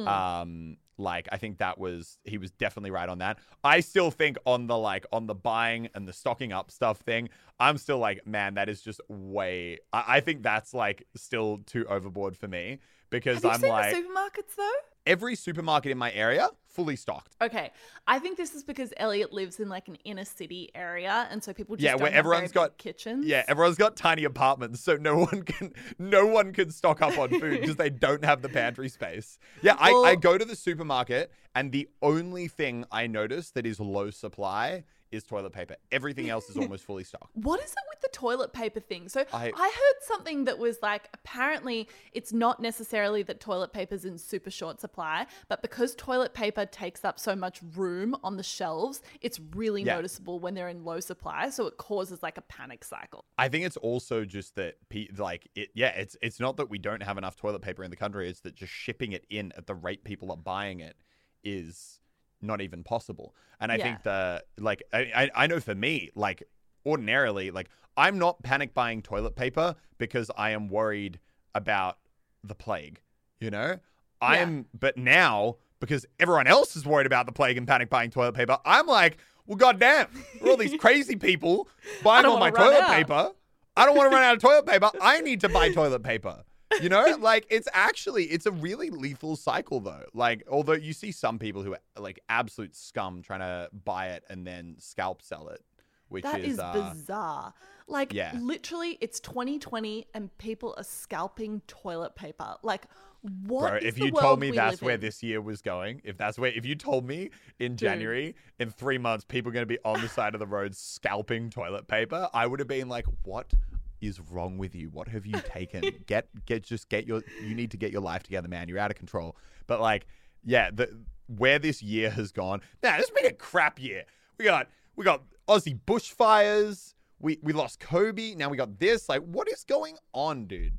Um, 0.07 0.77
like 0.97 1.27
I 1.31 1.37
think 1.37 1.57
that 1.57 1.79
was 1.79 2.17
he 2.23 2.37
was 2.37 2.51
definitely 2.51 2.91
right 2.91 3.09
on 3.09 3.19
that. 3.19 3.39
I 3.63 3.79
still 3.79 4.11
think 4.11 4.37
on 4.45 4.67
the 4.67 4.77
like 4.77 5.05
on 5.11 5.25
the 5.27 5.35
buying 5.35 5.89
and 5.95 6.07
the 6.07 6.13
stocking 6.13 6.51
up 6.53 6.71
stuff 6.71 6.99
thing, 6.99 7.29
I'm 7.59 7.77
still 7.77 7.97
like, 7.97 8.25
man, 8.27 8.53
that 8.55 8.69
is 8.69 8.81
just 8.81 9.01
way. 9.09 9.79
I, 9.91 10.17
I 10.17 10.19
think 10.19 10.43
that's 10.43 10.73
like 10.73 11.07
still 11.15 11.59
too 11.65 11.85
overboard 11.87 12.37
for 12.37 12.47
me 12.47 12.79
because 13.09 13.35
Have 13.35 13.43
you 13.43 13.49
I'm 13.51 13.59
seen 13.61 13.69
like 13.69 13.95
the 13.95 14.01
supermarkets 14.01 14.55
though? 14.55 14.71
Every 15.05 15.35
supermarket 15.35 15.91
in 15.91 15.97
my 15.97 16.11
area 16.11 16.49
fully 16.67 16.95
stocked. 16.95 17.35
Okay, 17.41 17.69
I 18.07 18.17
think 18.19 18.37
this 18.37 18.55
is 18.55 18.63
because 18.63 18.93
Elliot 18.95 19.33
lives 19.33 19.59
in 19.59 19.67
like 19.67 19.87
an 19.89 19.97
inner 20.05 20.23
city 20.23 20.69
area, 20.73 21.27
and 21.29 21.43
so 21.43 21.51
people 21.53 21.75
just 21.75 21.83
Yeah, 21.83 21.91
don't 21.91 22.01
where 22.03 22.11
have 22.11 22.19
everyone's 22.19 22.51
very 22.53 22.67
got- 22.67 22.77
kitchens. 22.77 23.25
Yeah, 23.25 23.43
everyone's 23.47 23.77
got 23.77 23.97
tiny 23.97 24.23
apartments, 24.23 24.79
so 24.81 24.95
no 24.95 25.17
one 25.17 25.43
can 25.45 25.73
no 25.99 26.25
one 26.27 26.53
can 26.53 26.69
stock 26.71 27.01
up 27.01 27.17
on 27.17 27.29
food 27.29 27.59
because 27.61 27.75
they 27.75 27.89
don't 27.89 28.23
have 28.23 28.41
the 28.41 28.49
pantry 28.49 28.87
space. 28.89 29.37
Yeah, 29.61 29.75
I, 29.79 29.91
I 29.91 30.15
go 30.15 30.37
to 30.37 30.45
the 30.45 30.55
supermarket 30.55 31.31
and 31.53 31.71
the 31.73 31.89
only 32.01 32.47
thing 32.47 32.85
I 32.91 33.07
notice 33.07 33.51
that 33.51 33.65
is 33.65 33.79
low 33.79 34.09
supply 34.11 34.85
is 35.11 35.23
toilet 35.23 35.51
paper. 35.53 35.75
Everything 35.91 36.29
else 36.29 36.49
is 36.49 36.57
almost 36.57 36.83
fully 36.85 37.03
stocked. 37.03 37.35
What 37.51 37.59
is 37.61 37.71
it 37.71 37.77
with 37.89 38.01
the 38.01 38.09
toilet 38.11 38.53
paper 38.53 38.79
thing? 38.79 39.09
So 39.09 39.25
I, 39.33 39.51
I- 39.55 39.71
heard 39.71 40.03
something 40.03 40.45
that 40.45 40.57
was 40.59 40.77
like 40.81 41.09
apparently 41.13 41.87
it's 42.13 42.31
not 42.33 42.59
necessarily 42.61 43.23
that 43.23 43.39
toilet 43.39 43.73
paper's 43.73 44.05
in 44.05 44.17
super 44.17 44.49
short 44.51 44.79
supply, 44.79 45.25
but 45.49 45.61
because 45.61 45.95
toilet 45.95 46.33
paper 46.33 46.65
takes 46.65 47.03
up 47.05 47.19
so 47.19 47.35
much 47.35 47.59
room 47.75 48.15
on 48.23 48.37
the 48.37 48.43
shelves, 48.43 49.01
it's 49.21 49.39
really 49.55 49.83
Yeah. 49.83 49.95
noticeable 49.95 50.39
when 50.39 50.53
they're 50.53 50.69
in 50.69 50.83
low 50.83 50.99
supply. 50.99 51.49
So 51.49 51.67
it 51.67 51.77
causes 51.77 52.21
like 52.23 52.37
a 52.37 52.41
panic 52.41 52.83
cycle. 52.83 53.25
I 53.37 53.49
think 53.49 53.65
it's 53.65 53.77
also 53.77 54.25
just 54.25 54.55
that 54.55 54.75
pe- 54.89 55.07
like 55.17 55.49
it 55.55 55.69
yeah, 55.73 55.89
it's 55.89 56.15
it's 56.21 56.39
not 56.39 56.57
that 56.57 56.69
we 56.69 56.77
don't 56.77 57.03
have 57.03 57.17
enough 57.17 57.35
toilet 57.35 57.61
paper 57.61 57.83
in 57.83 57.89
the 57.89 57.97
country, 57.97 58.29
it's 58.29 58.41
that 58.41 58.55
just 58.55 58.71
shipping 58.71 59.11
it 59.13 59.25
in 59.29 59.51
at 59.57 59.67
the 59.67 59.75
rate 59.75 60.03
people 60.03 60.31
are 60.31 60.37
buying 60.37 60.79
it 60.79 60.95
is 61.43 61.99
not 62.41 62.61
even 62.61 62.83
possible. 62.83 63.35
And 63.59 63.71
I 63.71 63.77
Yeah. 63.77 63.83
think 63.83 64.03
the 64.03 64.43
like 64.57 64.83
I, 64.93 65.29
I 65.35 65.47
know 65.47 65.59
for 65.59 65.75
me, 65.75 66.09
like 66.15 66.43
ordinarily, 66.85 67.51
like 67.51 67.69
I'm 67.97 68.17
not 68.17 68.41
panic 68.43 68.73
buying 68.73 69.01
toilet 69.01 69.35
paper 69.35 69.75
because 69.97 70.31
I 70.37 70.51
am 70.51 70.67
worried 70.69 71.19
about 71.53 71.97
the 72.43 72.55
plague, 72.55 73.01
you 73.39 73.49
know? 73.51 73.79
I 74.21 74.35
Yeah. 74.35 74.41
am 74.43 74.65
but 74.77 74.97
now 74.97 75.57
because 75.79 76.05
everyone 76.19 76.47
else 76.47 76.75
is 76.75 76.85
worried 76.85 77.07
about 77.07 77.25
the 77.25 77.31
plague 77.31 77.57
and 77.57 77.67
panic 77.67 77.89
buying 77.89 78.11
toilet 78.11 78.33
paper, 78.33 78.57
I'm 78.65 78.87
like, 78.87 79.17
well 79.45 79.57
goddamn, 79.57 80.07
we're 80.39 80.51
all 80.51 80.57
these 80.57 80.75
crazy 80.79 81.15
people 81.15 81.67
buying 82.03 82.25
all 82.25 82.39
my 82.39 82.51
toilet 82.51 82.83
out. 82.83 82.89
paper. 82.89 83.31
I 83.75 83.85
don't 83.85 83.95
want 83.95 84.11
to 84.11 84.15
run 84.15 84.23
out 84.23 84.35
of 84.35 84.41
toilet 84.41 84.65
paper. 84.65 84.91
I 85.01 85.21
need 85.21 85.39
to 85.41 85.49
buy 85.49 85.69
toilet 85.69 86.03
paper. 86.03 86.43
You 86.81 86.89
know, 86.89 87.17
like 87.19 87.47
it's 87.49 87.67
actually 87.73 88.25
it's 88.25 88.45
a 88.45 88.51
really 88.51 88.89
lethal 88.89 89.35
cycle 89.35 89.79
though. 89.79 90.05
Like 90.13 90.43
although 90.49 90.73
you 90.73 90.93
see 90.93 91.11
some 91.11 91.39
people 91.39 91.63
who 91.63 91.73
are 91.73 91.79
like 91.97 92.19
absolute 92.29 92.75
scum 92.75 93.21
trying 93.21 93.41
to 93.41 93.69
buy 93.83 94.09
it 94.09 94.23
and 94.29 94.45
then 94.45 94.75
scalp 94.79 95.21
sell 95.21 95.49
it, 95.49 95.61
which 96.09 96.23
That 96.23 96.41
is, 96.41 96.53
is 96.53 96.59
uh, 96.59 96.91
bizarre. 96.93 97.53
Like 97.87 98.13
yeah. 98.13 98.31
literally 98.39 98.97
it's 99.01 99.19
2020 99.19 100.07
and 100.13 100.35
people 100.37 100.73
are 100.77 100.83
scalping 100.83 101.61
toilet 101.67 102.15
paper. 102.15 102.55
Like 102.63 102.85
what 103.21 103.69
Bro, 103.69 103.79
if 103.83 103.95
the 103.95 104.05
you 104.05 104.11
told 104.11 104.39
me 104.39 104.51
that's 104.51 104.81
where 104.81 104.95
in? 104.95 104.99
this 105.01 105.21
year 105.21 105.41
was 105.41 105.61
going, 105.61 106.01
if 106.03 106.17
that's 106.17 106.39
where, 106.39 106.51
if 106.51 106.65
you 106.65 106.73
told 106.73 107.05
me 107.05 107.29
in 107.59 107.77
January, 107.77 108.35
in 108.59 108.71
three 108.71 108.97
months, 108.97 109.25
people 109.25 109.49
are 109.49 109.53
going 109.53 109.61
to 109.61 109.67
be 109.67 109.77
on 109.85 110.01
the 110.01 110.09
side 110.09 110.33
of 110.33 110.39
the 110.39 110.47
road 110.47 110.75
scalping 110.75 111.51
toilet 111.51 111.87
paper, 111.87 112.29
I 112.33 112.47
would 112.47 112.59
have 112.59 112.67
been 112.67 112.89
like, 112.89 113.05
what 113.23 113.53
is 114.01 114.19
wrong 114.19 114.57
with 114.57 114.75
you? 114.75 114.89
What 114.89 115.07
have 115.07 115.25
you 115.25 115.39
taken? 115.45 116.03
get, 116.07 116.27
get, 116.45 116.63
just 116.63 116.89
get 116.89 117.07
your, 117.07 117.21
you 117.41 117.55
need 117.55 117.71
to 117.71 117.77
get 117.77 117.91
your 117.91 118.01
life 118.01 118.23
together, 118.23 118.47
man. 118.47 118.67
You're 118.67 118.79
out 118.79 118.91
of 118.91 118.97
control. 118.97 119.35
But 119.67 119.79
like, 119.79 120.07
yeah, 120.43 120.69
the, 120.71 120.89
where 121.27 121.59
this 121.59 121.81
year 121.81 122.09
has 122.09 122.31
gone, 122.31 122.61
now 122.83 122.97
it's 122.97 123.11
been 123.11 123.27
a 123.27 123.33
crap 123.33 123.79
year. 123.79 124.03
We 124.37 124.45
got, 124.45 124.67
we 124.95 125.05
got 125.05 125.23
Aussie 125.47 125.79
bushfires. 125.85 126.93
We, 127.19 127.37
we 127.43 127.53
lost 127.53 127.79
Kobe. 127.79 128.35
Now 128.35 128.49
we 128.49 128.57
got 128.57 128.79
this. 128.79 129.07
Like, 129.07 129.21
what 129.21 129.47
is 129.47 129.63
going 129.63 129.97
on, 130.13 130.45
dude? 130.45 130.73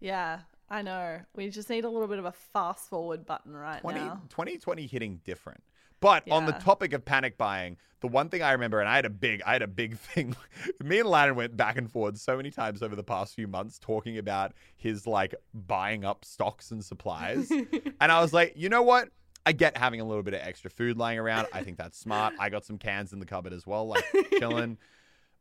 Yeah, 0.00 0.40
I 0.68 0.82
know. 0.82 1.20
We 1.34 1.48
just 1.50 1.70
need 1.70 1.84
a 1.84 1.88
little 1.88 2.08
bit 2.08 2.18
of 2.18 2.24
a 2.24 2.32
fast 2.32 2.88
forward 2.88 3.26
button 3.26 3.52
right 3.54 3.80
20, 3.80 3.98
now. 3.98 4.22
2020 4.28 4.86
hitting 4.86 5.20
different. 5.24 5.62
But 6.00 6.30
on 6.30 6.46
the 6.46 6.52
topic 6.52 6.92
of 6.92 7.04
panic 7.04 7.38
buying, 7.38 7.78
the 8.00 8.08
one 8.08 8.28
thing 8.28 8.42
I 8.42 8.52
remember, 8.52 8.80
and 8.80 8.88
I 8.88 8.96
had 8.96 9.06
a 9.06 9.10
big, 9.10 9.42
I 9.46 9.52
had 9.52 9.62
a 9.62 9.66
big 9.66 9.96
thing. 9.98 10.36
Me 10.82 11.00
and 11.00 11.08
Lannan 11.08 11.34
went 11.34 11.56
back 11.56 11.78
and 11.78 11.90
forth 11.90 12.18
so 12.18 12.36
many 12.36 12.50
times 12.50 12.82
over 12.82 12.94
the 12.94 13.02
past 13.02 13.34
few 13.34 13.48
months 13.48 13.78
talking 13.78 14.18
about 14.18 14.52
his 14.76 15.06
like 15.06 15.34
buying 15.54 16.04
up 16.04 16.24
stocks 16.24 16.70
and 16.70 16.84
supplies. 16.84 17.50
and 18.00 18.12
I 18.12 18.20
was 18.20 18.32
like, 18.32 18.52
you 18.56 18.68
know 18.68 18.82
what? 18.82 19.08
I 19.44 19.52
get 19.52 19.76
having 19.76 20.00
a 20.00 20.04
little 20.04 20.24
bit 20.24 20.34
of 20.34 20.40
extra 20.40 20.70
food 20.70 20.98
lying 20.98 21.18
around. 21.18 21.46
I 21.52 21.62
think 21.62 21.78
that's 21.78 21.96
smart. 21.98 22.34
I 22.38 22.50
got 22.50 22.64
some 22.64 22.78
cans 22.78 23.12
in 23.12 23.20
the 23.20 23.26
cupboard 23.26 23.52
as 23.52 23.66
well, 23.66 23.86
like 23.86 24.04
chilling. 24.38 24.78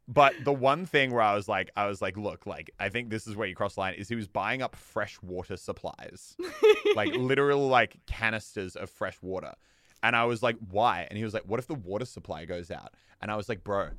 But 0.08 0.36
the 0.44 0.54
one 0.54 0.86
thing 0.86 1.12
where 1.12 1.22
I 1.24 1.34
was 1.34 1.48
like, 1.48 1.72
I 1.76 1.88
was 1.88 2.00
like, 2.00 2.16
look, 2.16 2.46
like 2.46 2.70
I 2.80 2.90
think 2.90 3.10
this 3.10 3.26
is 3.26 3.36
where 3.36 3.48
you 3.48 3.56
cross 3.56 3.74
the 3.74 3.82
line 3.82 3.96
is 3.96 4.08
he 4.08 4.16
was 4.16 4.28
buying 4.28 4.62
up 4.62 4.76
fresh 4.76 5.20
water 5.24 5.58
supplies, 5.58 6.38
like 6.96 7.12
literal 7.16 7.68
like 7.68 7.98
canisters 8.06 8.76
of 8.76 8.92
fresh 8.92 9.18
water, 9.24 9.54
and 10.06 10.16
I 10.16 10.26
was 10.26 10.44
like, 10.44 10.58
why? 10.70 11.08
And 11.10 11.18
he 11.18 11.24
was 11.24 11.34
like, 11.34 11.44
what 11.48 11.60
if 11.60 11.66
the 11.66 11.74
water 11.74 12.06
supply 12.06 12.46
goes 12.46 12.70
out? 12.70 12.94
And 13.22 13.32
I 13.32 13.36
was 13.36 13.50
like, 13.50 13.64
bro, 13.64 13.90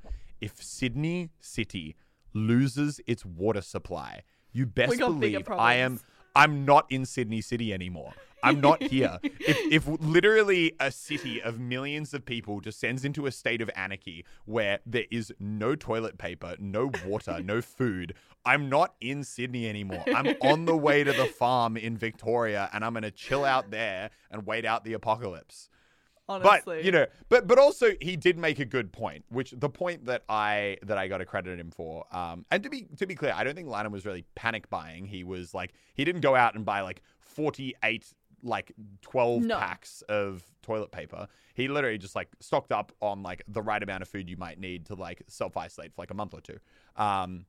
if 0.41 0.63
Sydney 0.63 1.31
City 1.41 1.97
loses 2.33 3.01
its 3.09 3.25
water 3.25 3.61
supply, 3.61 4.23
you 4.53 4.67
best 4.67 4.99
believe 4.99 5.51
I 5.51 5.75
am. 5.75 5.99
I'm 6.37 6.65
not 6.65 6.87
in 6.91 7.07
Sydney 7.07 7.41
City 7.41 7.75
anymore. 7.75 8.13
I'm 8.45 8.61
not 8.61 8.83
here. 8.93 9.19
if, 9.25 9.59
if 9.73 9.89
literally 10.01 10.75
a 10.79 10.93
city 10.93 11.43
of 11.43 11.59
millions 11.59 12.15
of 12.15 12.25
people 12.25 12.61
descends 12.61 13.05
into 13.05 13.27
a 13.27 13.33
state 13.33 13.61
of 13.61 13.69
anarchy 13.75 14.25
where 14.45 14.79
there 14.87 15.07
is 15.11 15.33
no 15.41 15.75
toilet 15.75 16.19
paper, 16.19 16.55
no 16.61 16.93
water, 17.05 17.41
no 17.43 17.61
food, 17.63 18.15
I'm 18.45 18.69
not 18.69 18.95
in 19.01 19.25
Sydney 19.25 19.69
anymore. 19.69 20.05
I'm 20.07 20.37
on 20.41 20.67
the 20.67 20.77
way 20.77 21.03
to 21.03 21.13
the 21.13 21.25
farm 21.25 21.77
in 21.77 21.97
Victoria 21.97 22.71
and 22.73 22.85
I'm 22.85 22.93
going 22.93 23.03
to 23.03 23.11
chill 23.11 23.45
out 23.45 23.73
there 23.73 24.11
and 24.31 24.47
wait 24.47 24.65
out 24.65 24.85
the 24.85 24.93
apocalypse. 24.93 25.69
Honestly. 26.29 26.79
But 26.79 26.85
you 26.85 26.91
know, 26.93 27.07
but 27.29 27.47
but 27.47 27.59
also 27.59 27.91
he 28.01 28.17
did 28.17 28.37
make 28.37 28.59
a 28.59 28.65
good 28.65 28.93
point, 28.93 29.25
which 29.29 29.53
the 29.57 29.69
point 29.69 30.07
that 30.07 30.23
I 30.29 30.79
that 30.83 30.99
I 30.99 31.07
got 31.09 31.19
to 31.19 31.25
credit 31.25 31.59
him 31.61 31.71
for. 31.71 32.05
Um, 32.11 32.45
and 32.51 32.63
to 32.65 32.69
be 32.71 32.89
to 32.97 33.07
be 33.07 33.15
clear, 33.15 33.33
I 33.37 33.45
don't 33.45 33.55
think 33.55 33.69
Lannan 33.69 33.91
was 33.93 34.05
really 34.05 34.25
panic 34.35 34.69
buying. 34.69 35.07
He 35.07 35.23
was 35.25 35.55
like 35.55 35.73
he 35.95 36.05
didn't 36.05 36.23
go 36.23 36.35
out 36.35 36.55
and 36.57 36.65
buy 36.65 36.81
like 36.81 37.03
forty 37.21 37.75
eight 37.85 38.13
like 38.43 38.73
twelve 39.03 39.43
No. 39.43 39.57
packs 39.57 40.03
of 40.09 40.43
toilet 40.63 40.91
paper. 40.91 41.29
He 41.55 41.69
literally 41.69 41.99
just 41.99 42.17
like 42.17 42.29
stocked 42.41 42.73
up 42.73 42.93
on 43.01 43.23
like 43.23 43.43
the 43.49 43.63
right 43.63 43.83
amount 43.83 44.03
of 44.03 44.09
food 44.09 44.29
you 44.29 44.37
might 44.37 44.59
need 44.59 44.87
to 44.87 44.95
like 44.95 45.23
self 45.29 45.57
isolate 45.57 45.95
for 45.95 46.03
like 46.03 46.11
a 46.11 46.15
month 46.15 46.35
or 46.35 46.41
two. 46.41 46.59
Um, 46.97 47.47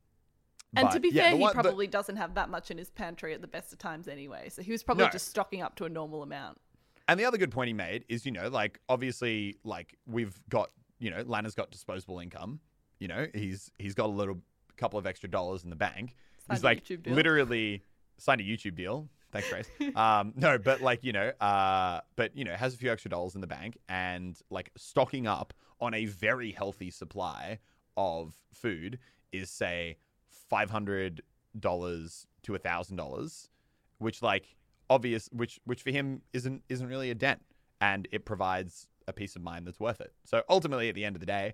and 0.76 0.88
but, 0.88 0.92
to 0.94 1.00
be 1.00 1.10
yeah, 1.10 1.24
fair, 1.24 1.32
the 1.32 1.38
he 1.38 1.42
one- 1.42 1.56
the- 1.56 1.62
probably 1.64 1.88
doesn't 1.88 2.18
have 2.18 2.36
that 2.36 2.50
much 2.50 2.70
in 2.72 2.78
his 2.78 2.90
pantry 2.90 3.34
at 3.34 3.42
the 3.42 3.48
best 3.48 3.74
of 3.74 3.80
times 3.80 4.08
anyway. 4.08 4.50
So 4.50 4.62
he 4.62 4.72
was 4.72 4.84
probably 4.84 5.06
No. 5.06 5.10
just 5.12 5.28
stocking 5.30 5.62
up 5.62 5.76
to 5.78 5.86
a 5.86 5.90
normal 5.90 6.22
amount. 6.24 6.60
And 7.08 7.20
the 7.20 7.26
other 7.26 7.38
good 7.38 7.52
point 7.52 7.68
he 7.68 7.74
made 7.74 8.06
is, 8.10 8.26
you 8.26 8.32
know, 8.32 8.50
like 8.50 8.80
obviously, 8.90 9.58
like 9.64 9.98
we've 10.06 10.38
got, 10.50 10.72
you 11.00 11.10
know, 11.10 11.24
Lana's 11.26 11.56
got 11.56 11.72
disposable 11.72 12.20
income. 12.20 12.60
You 13.00 13.08
know, 13.08 13.28
he's 13.34 13.72
he's 13.78 13.94
got 13.94 14.08
a 14.08 14.14
little 14.14 14.40
couple 14.76 15.00
of 15.00 15.06
extra 15.06 15.30
dollars 15.30 15.64
in 15.64 15.70
the 15.70 15.76
bank. 15.76 16.16
Signed 16.48 16.58
he's 16.58 16.64
like 16.64 16.84
literally 17.06 17.84
signed 18.18 18.42
a 18.42 18.44
YouTube 18.44 18.76
deal. 18.76 19.10
Thanks, 19.32 19.50
Grace. 19.50 19.70
um, 19.96 20.34
no, 20.36 20.58
but 20.58 20.82
like 20.82 21.04
you 21.04 21.14
know, 21.14 21.32
uh, 21.40 22.02
but 22.16 22.36
you 22.36 22.44
know, 22.44 22.54
has 22.54 22.74
a 22.74 22.78
few 22.78 22.92
extra 22.92 23.10
dollars 23.10 23.36
in 23.36 23.42
the 23.42 23.48
bank 23.48 23.78
and 23.90 24.38
like 24.50 24.72
stocking 24.78 25.28
up 25.28 25.54
on 25.80 25.94
a 25.94 26.06
very 26.06 26.52
healthy 26.52 26.90
supply 26.90 27.60
of 27.96 28.34
food 28.54 29.00
is 29.32 29.50
say 29.50 29.98
five 30.30 30.70
hundred 30.70 31.22
dollars 31.60 32.28
to 32.44 32.56
a 32.56 32.58
thousand 32.58 32.98
dollars, 32.98 33.50
which 33.98 34.22
like 34.22 34.56
obvious, 34.90 35.30
which 35.32 35.60
which 35.66 35.82
for 35.82 35.92
him 35.92 36.22
isn't 36.34 36.64
isn't 36.70 36.88
really 36.88 37.12
a 37.12 37.16
dent, 37.16 37.42
and 37.82 38.08
it 38.12 38.26
provides 38.26 38.88
a 39.08 39.14
peace 39.14 39.36
of 39.36 39.42
mind 39.42 39.66
that's 39.66 39.80
worth 39.80 40.02
it. 40.02 40.14
So 40.26 40.44
ultimately, 40.50 40.90
at 40.90 40.96
the 40.96 41.06
end 41.06 41.16
of 41.16 41.20
the 41.20 41.26
day, 41.26 41.54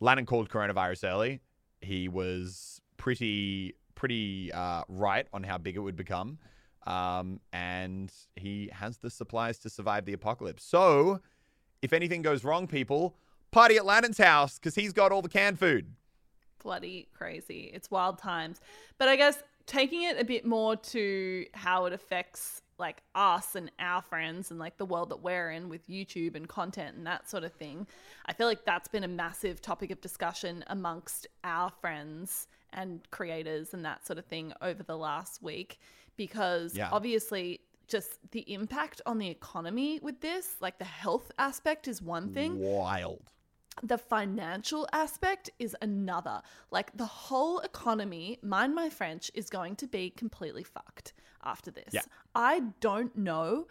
Lannan 0.00 0.26
called 0.26 0.48
coronavirus 0.48 1.10
early. 1.10 1.40
He 1.80 2.08
was 2.08 2.80
pretty 2.96 3.74
pretty 3.94 4.52
uh, 4.52 4.82
right 4.88 5.26
on 5.32 5.42
how 5.42 5.58
big 5.58 5.76
it 5.76 5.80
would 5.80 5.96
become, 5.96 6.38
um, 6.86 7.40
and 7.52 8.12
he 8.36 8.70
has 8.72 8.98
the 8.98 9.10
supplies 9.10 9.58
to 9.60 9.70
survive 9.70 10.04
the 10.04 10.12
apocalypse. 10.12 10.64
So, 10.64 11.20
if 11.82 11.92
anything 11.92 12.22
goes 12.22 12.44
wrong, 12.44 12.66
people 12.66 13.16
party 13.50 13.76
at 13.76 13.84
Lannan's 13.84 14.18
house 14.18 14.58
because 14.58 14.74
he's 14.74 14.92
got 14.92 15.12
all 15.12 15.22
the 15.22 15.28
canned 15.28 15.58
food. 15.58 15.94
Bloody 16.62 17.08
crazy. 17.12 17.70
It's 17.72 17.90
wild 17.90 18.18
times. 18.18 18.60
But 18.98 19.08
I 19.08 19.16
guess 19.16 19.42
taking 19.66 20.02
it 20.02 20.18
a 20.18 20.24
bit 20.24 20.44
more 20.44 20.76
to 20.76 21.46
how 21.54 21.86
it 21.86 21.92
affects 21.92 22.61
like 22.78 23.02
us 23.14 23.54
and 23.54 23.70
our 23.78 24.02
friends 24.02 24.50
and 24.50 24.58
like 24.58 24.76
the 24.78 24.84
world 24.86 25.10
that 25.10 25.22
we're 25.22 25.50
in 25.50 25.68
with 25.68 25.88
YouTube 25.88 26.34
and 26.34 26.48
content 26.48 26.96
and 26.96 27.06
that 27.06 27.28
sort 27.30 27.44
of 27.44 27.52
thing. 27.52 27.86
I 28.26 28.32
feel 28.32 28.46
like 28.46 28.64
that's 28.64 28.88
been 28.88 29.04
a 29.04 29.08
massive 29.08 29.60
topic 29.60 29.90
of 29.90 30.00
discussion 30.00 30.64
amongst 30.68 31.26
our 31.44 31.70
friends 31.70 32.48
and 32.72 33.00
creators 33.10 33.74
and 33.74 33.84
that 33.84 34.06
sort 34.06 34.18
of 34.18 34.24
thing 34.24 34.52
over 34.62 34.82
the 34.82 34.96
last 34.96 35.42
week 35.42 35.78
because 36.16 36.74
Yeah. 36.74 36.88
obviously 36.90 37.60
just 37.88 38.18
the 38.30 38.50
impact 38.52 39.02
on 39.04 39.18
the 39.18 39.28
economy 39.28 40.00
with 40.02 40.20
this, 40.20 40.56
like 40.60 40.78
the 40.78 40.84
health 40.84 41.30
aspect 41.38 41.86
is 41.86 42.00
one 42.00 42.32
thing 42.32 42.58
Wild. 42.58 43.20
the 43.82 43.98
financial 43.98 44.88
aspect 44.92 45.50
is 45.58 45.76
another. 45.82 46.40
Like 46.70 46.96
the 46.96 47.04
whole 47.06 47.58
economy, 47.60 48.38
mind 48.42 48.74
my 48.74 48.88
French, 48.88 49.30
is 49.34 49.50
going 49.50 49.76
to 49.76 49.86
be 49.86 50.08
completely 50.10 50.62
fucked 50.62 51.12
after 51.44 51.70
this. 51.70 51.92
Yeah. 51.92 52.02
I 52.34 52.60
don't 52.80 53.16
know. 53.16 53.66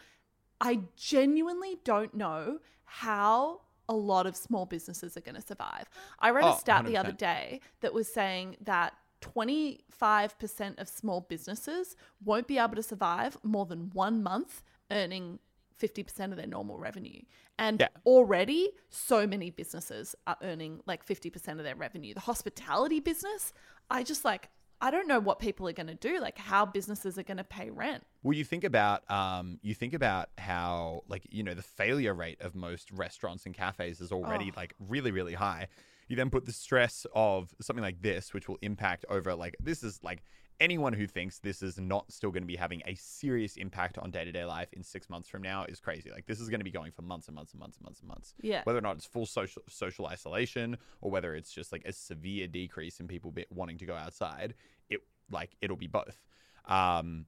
I 0.59 0.81
genuinely 0.95 1.77
don't 1.83 2.13
know 2.13 2.59
how 2.85 3.61
a 3.89 3.95
lot 3.95 4.25
of 4.25 4.35
small 4.35 4.65
businesses 4.65 5.17
are 5.17 5.21
going 5.21 5.35
to 5.35 5.41
survive. 5.41 5.89
I 6.19 6.29
read 6.29 6.45
Oh, 6.45 6.53
a 6.53 6.59
stat 6.59 6.85
the 6.85 6.97
other 6.97 7.11
day 7.11 7.61
that 7.81 7.93
was 7.93 8.11
saying 8.11 8.57
that 8.61 8.93
25% 9.21 10.79
of 10.79 10.87
small 10.87 11.21
businesses 11.21 11.95
won't 12.23 12.47
be 12.47 12.57
able 12.57 12.75
to 12.75 12.83
survive 12.83 13.37
more 13.43 13.65
than 13.65 13.89
one 13.93 14.23
month 14.23 14.63
earning 14.91 15.39
50% 15.79 16.31
of 16.31 16.37
their 16.37 16.47
normal 16.47 16.77
revenue. 16.77 17.21
And 17.57 17.81
Yeah. 17.81 17.87
already, 18.05 18.71
so 18.89 19.25
many 19.27 19.49
businesses 19.49 20.15
are 20.27 20.37
earning 20.41 20.81
like 20.85 21.03
50% 21.05 21.57
of 21.57 21.63
their 21.63 21.75
revenue. 21.75 22.13
The 22.13 22.21
hospitality 22.21 22.99
business, 22.99 23.53
I 23.89 24.03
just 24.03 24.23
like, 24.23 24.49
I 24.83 24.89
don't 24.91 25.07
know 25.07 25.19
what 25.19 25.39
people 25.39 25.67
are 25.67 25.73
going 25.73 25.87
to 25.87 25.95
do, 25.95 26.19
like 26.19 26.37
how 26.37 26.65
businesses 26.65 27.17
are 27.17 27.23
going 27.23 27.37
to 27.37 27.43
pay 27.43 27.69
rent. 27.69 28.03
Well, 28.23 28.35
you 28.35 28.43
think 28.43 28.63
about 28.63 29.09
um, 29.11 29.59
you 29.61 29.75
think 29.75 29.93
about 29.93 30.29
how 30.37 31.03
like 31.07 31.27
you 31.29 31.43
know 31.43 31.53
the 31.53 31.61
failure 31.61 32.13
rate 32.13 32.41
of 32.41 32.55
most 32.55 32.91
restaurants 32.91 33.45
and 33.45 33.53
cafes 33.55 34.01
is 34.01 34.11
already 34.11 34.51
Oh. 34.51 34.57
like 34.57 34.73
really 34.79 35.11
really 35.11 35.33
high. 35.35 35.67
You 36.07 36.15
then 36.17 36.29
put 36.29 36.45
the 36.45 36.51
stress 36.51 37.05
of 37.15 37.53
something 37.61 37.83
like 37.83 38.01
this, 38.01 38.33
which 38.33 38.49
will 38.49 38.57
impact 38.61 39.05
over 39.07 39.33
like 39.35 39.55
this 39.61 39.83
is 39.83 39.99
like 40.03 40.23
anyone 40.61 40.93
who 40.93 41.07
thinks 41.07 41.39
this 41.39 41.61
is 41.63 41.79
not 41.79 42.09
still 42.11 42.29
going 42.29 42.43
to 42.43 42.47
be 42.47 42.55
having 42.55 42.81
a 42.85 42.93
serious 42.95 43.57
impact 43.57 43.97
on 43.97 44.11
day 44.11 44.23
to 44.23 44.31
day 44.31 44.45
life 44.45 44.71
in 44.73 44.83
six 44.83 45.09
months 45.09 45.27
from 45.27 45.41
now 45.41 45.65
is 45.67 45.79
crazy. 45.79 46.11
Like 46.11 46.27
this 46.27 46.39
is 46.39 46.47
going 46.47 46.59
to 46.59 46.63
be 46.63 46.71
going 46.71 46.91
for 46.91 47.01
months 47.01 47.27
and 47.27 47.35
months 47.35 47.51
and 47.51 47.59
months 47.59 47.77
and 47.77 47.83
months 47.83 47.99
and 47.99 48.07
months. 48.07 48.35
Yeah. 48.41 48.61
Whether 48.63 48.77
or 48.77 48.83
not 48.83 48.95
it's 48.95 49.05
full 49.05 49.25
social 49.25 49.63
social 49.67 50.05
isolation 50.05 50.77
or 51.01 51.09
whether 51.09 51.35
it's 51.35 51.51
just 51.51 51.71
like 51.71 51.81
a 51.85 51.91
severe 51.91 52.47
decrease 52.47 52.99
in 52.99 53.07
people 53.07 53.33
wanting 53.49 53.79
to 53.79 53.85
go 53.85 53.95
outside, 53.95 54.53
it 54.89 55.01
like 55.31 55.57
it'll 55.61 55.75
be 55.75 55.87
both. 55.87 56.23
Um, 56.65 57.25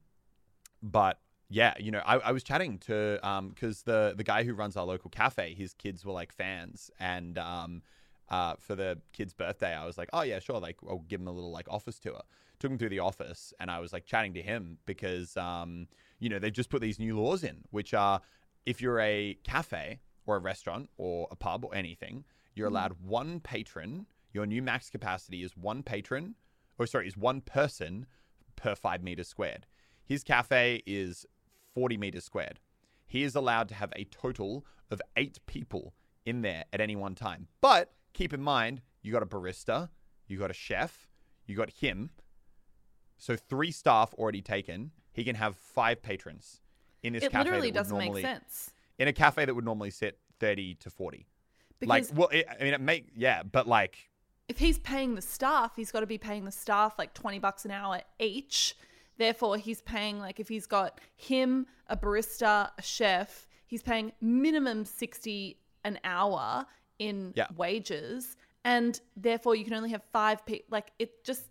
but 0.80 1.18
yeah, 1.50 1.74
you 1.78 1.90
know, 1.90 2.02
I, 2.06 2.18
I 2.18 2.32
was 2.32 2.44
chatting 2.44 2.78
to 2.78 3.18
um 3.26 3.50
because 3.50 3.82
the 3.82 4.14
the 4.16 4.24
guy 4.24 4.44
who 4.44 4.54
runs 4.54 4.76
our 4.76 4.86
local 4.86 5.10
cafe, 5.10 5.54
his 5.54 5.74
kids 5.74 6.04
were 6.04 6.12
like 6.12 6.32
fans, 6.32 6.90
and 7.00 7.36
um, 7.36 7.82
uh, 8.28 8.54
for 8.58 8.76
the 8.76 8.98
kid's 9.12 9.34
birthday, 9.34 9.74
I 9.74 9.84
was 9.84 9.98
like, 9.98 10.08
oh 10.12 10.22
yeah, 10.22 10.38
sure, 10.38 10.60
like 10.60 10.76
I'll 10.88 11.04
give 11.08 11.20
him 11.20 11.26
a 11.26 11.32
little 11.32 11.50
like 11.50 11.66
office 11.68 11.98
tour. 11.98 12.22
Took 12.58 12.70
him 12.72 12.78
through 12.78 12.90
the 12.90 13.00
office, 13.00 13.52
and 13.60 13.70
I 13.70 13.80
was 13.80 13.92
like 13.92 14.06
chatting 14.06 14.34
to 14.34 14.42
him 14.42 14.78
because 14.86 15.36
um, 15.36 15.88
you 16.18 16.28
know, 16.28 16.38
they've 16.38 16.52
just 16.52 16.70
put 16.70 16.80
these 16.80 16.98
new 16.98 17.18
laws 17.20 17.44
in, 17.44 17.64
which 17.70 17.92
are 17.92 18.20
if 18.64 18.80
you're 18.80 19.00
a 19.00 19.36
cafe 19.44 20.00
or 20.26 20.36
a 20.36 20.40
restaurant 20.40 20.88
or 20.96 21.28
a 21.30 21.36
pub 21.36 21.64
or 21.64 21.74
anything, 21.74 22.24
you're 22.54 22.68
allowed 22.68 22.94
one 23.02 23.40
patron. 23.40 24.06
Your 24.32 24.46
new 24.46 24.62
max 24.62 24.90
capacity 24.90 25.42
is 25.42 25.56
one 25.56 25.82
patron, 25.82 26.34
or 26.78 26.86
sorry, 26.86 27.06
is 27.06 27.16
one 27.16 27.40
person 27.40 28.06
per 28.56 28.74
five 28.74 29.02
meters 29.02 29.28
squared. 29.28 29.66
His 30.04 30.24
cafe 30.24 30.82
is 30.86 31.26
40 31.74 31.96
meters 31.96 32.24
squared. 32.24 32.60
He 33.06 33.22
is 33.22 33.34
allowed 33.34 33.68
to 33.68 33.74
have 33.74 33.92
a 33.94 34.04
total 34.04 34.64
of 34.90 35.00
eight 35.16 35.38
people 35.46 35.94
in 36.24 36.42
there 36.42 36.64
at 36.72 36.80
any 36.80 36.96
one 36.96 37.14
time. 37.14 37.48
But 37.60 37.92
keep 38.12 38.32
in 38.32 38.42
mind, 38.42 38.80
you 39.02 39.12
got 39.12 39.22
a 39.22 39.26
barista, 39.26 39.90
you 40.26 40.38
got 40.38 40.50
a 40.50 40.54
chef, 40.54 41.08
you 41.46 41.56
got 41.56 41.70
him. 41.70 42.10
So 43.16 43.36
three 43.36 43.70
staff 43.70 44.12
already 44.14 44.42
taken. 44.42 44.90
He 45.12 45.24
can 45.24 45.36
have 45.36 45.56
five 45.56 46.02
patrons 46.02 46.60
in 47.02 47.12
this 47.12 47.22
It 47.24 47.32
cafe. 47.32 47.42
It 47.42 47.44
literally 47.44 47.70
doesn't 47.70 47.96
normally, 47.96 48.22
make 48.22 48.32
sense. 48.32 48.70
In 48.98 49.08
a 49.08 49.12
cafe 49.12 49.44
that 49.44 49.54
would 49.54 49.64
normally 49.64 49.90
sit 49.90 50.18
30 50.40 50.74
to 50.76 50.90
40. 50.90 51.26
Because 51.78 52.10
like, 52.10 52.18
well, 52.18 52.28
it, 52.28 52.46
I 52.48 52.62
mean, 52.64 52.74
it 52.74 52.80
make 52.80 53.08
yeah, 53.14 53.42
but 53.42 53.66
like, 53.66 53.98
if 54.48 54.58
he's 54.58 54.78
paying 54.78 55.14
the 55.14 55.22
staff, 55.22 55.72
he's 55.76 55.90
got 55.90 56.00
to 56.00 56.06
be 56.06 56.18
paying 56.18 56.44
the 56.44 56.52
staff 56.52 56.94
like 56.98 57.14
20 57.14 57.38
bucks 57.38 57.64
an 57.64 57.70
hour 57.70 58.00
each. 58.18 58.76
Therefore, 59.16 59.56
he's 59.56 59.80
paying 59.82 60.18
like 60.18 60.40
if 60.40 60.48
he's 60.48 60.66
got 60.66 61.00
him, 61.16 61.66
a 61.88 61.96
barista, 61.96 62.70
a 62.76 62.82
chef, 62.82 63.46
he's 63.66 63.82
paying 63.82 64.12
minimum 64.20 64.84
60 64.84 65.58
an 65.84 65.98
hour 66.04 66.66
in 66.98 67.32
Yeah. 67.36 67.46
wages 67.56 68.36
and 68.64 69.00
therefore 69.16 69.54
you 69.54 69.64
can 69.64 69.74
only 69.74 69.90
have 69.90 70.02
5 70.12 70.46
people 70.46 70.66
like 70.70 70.92
it 70.98 71.24
just 71.24 71.42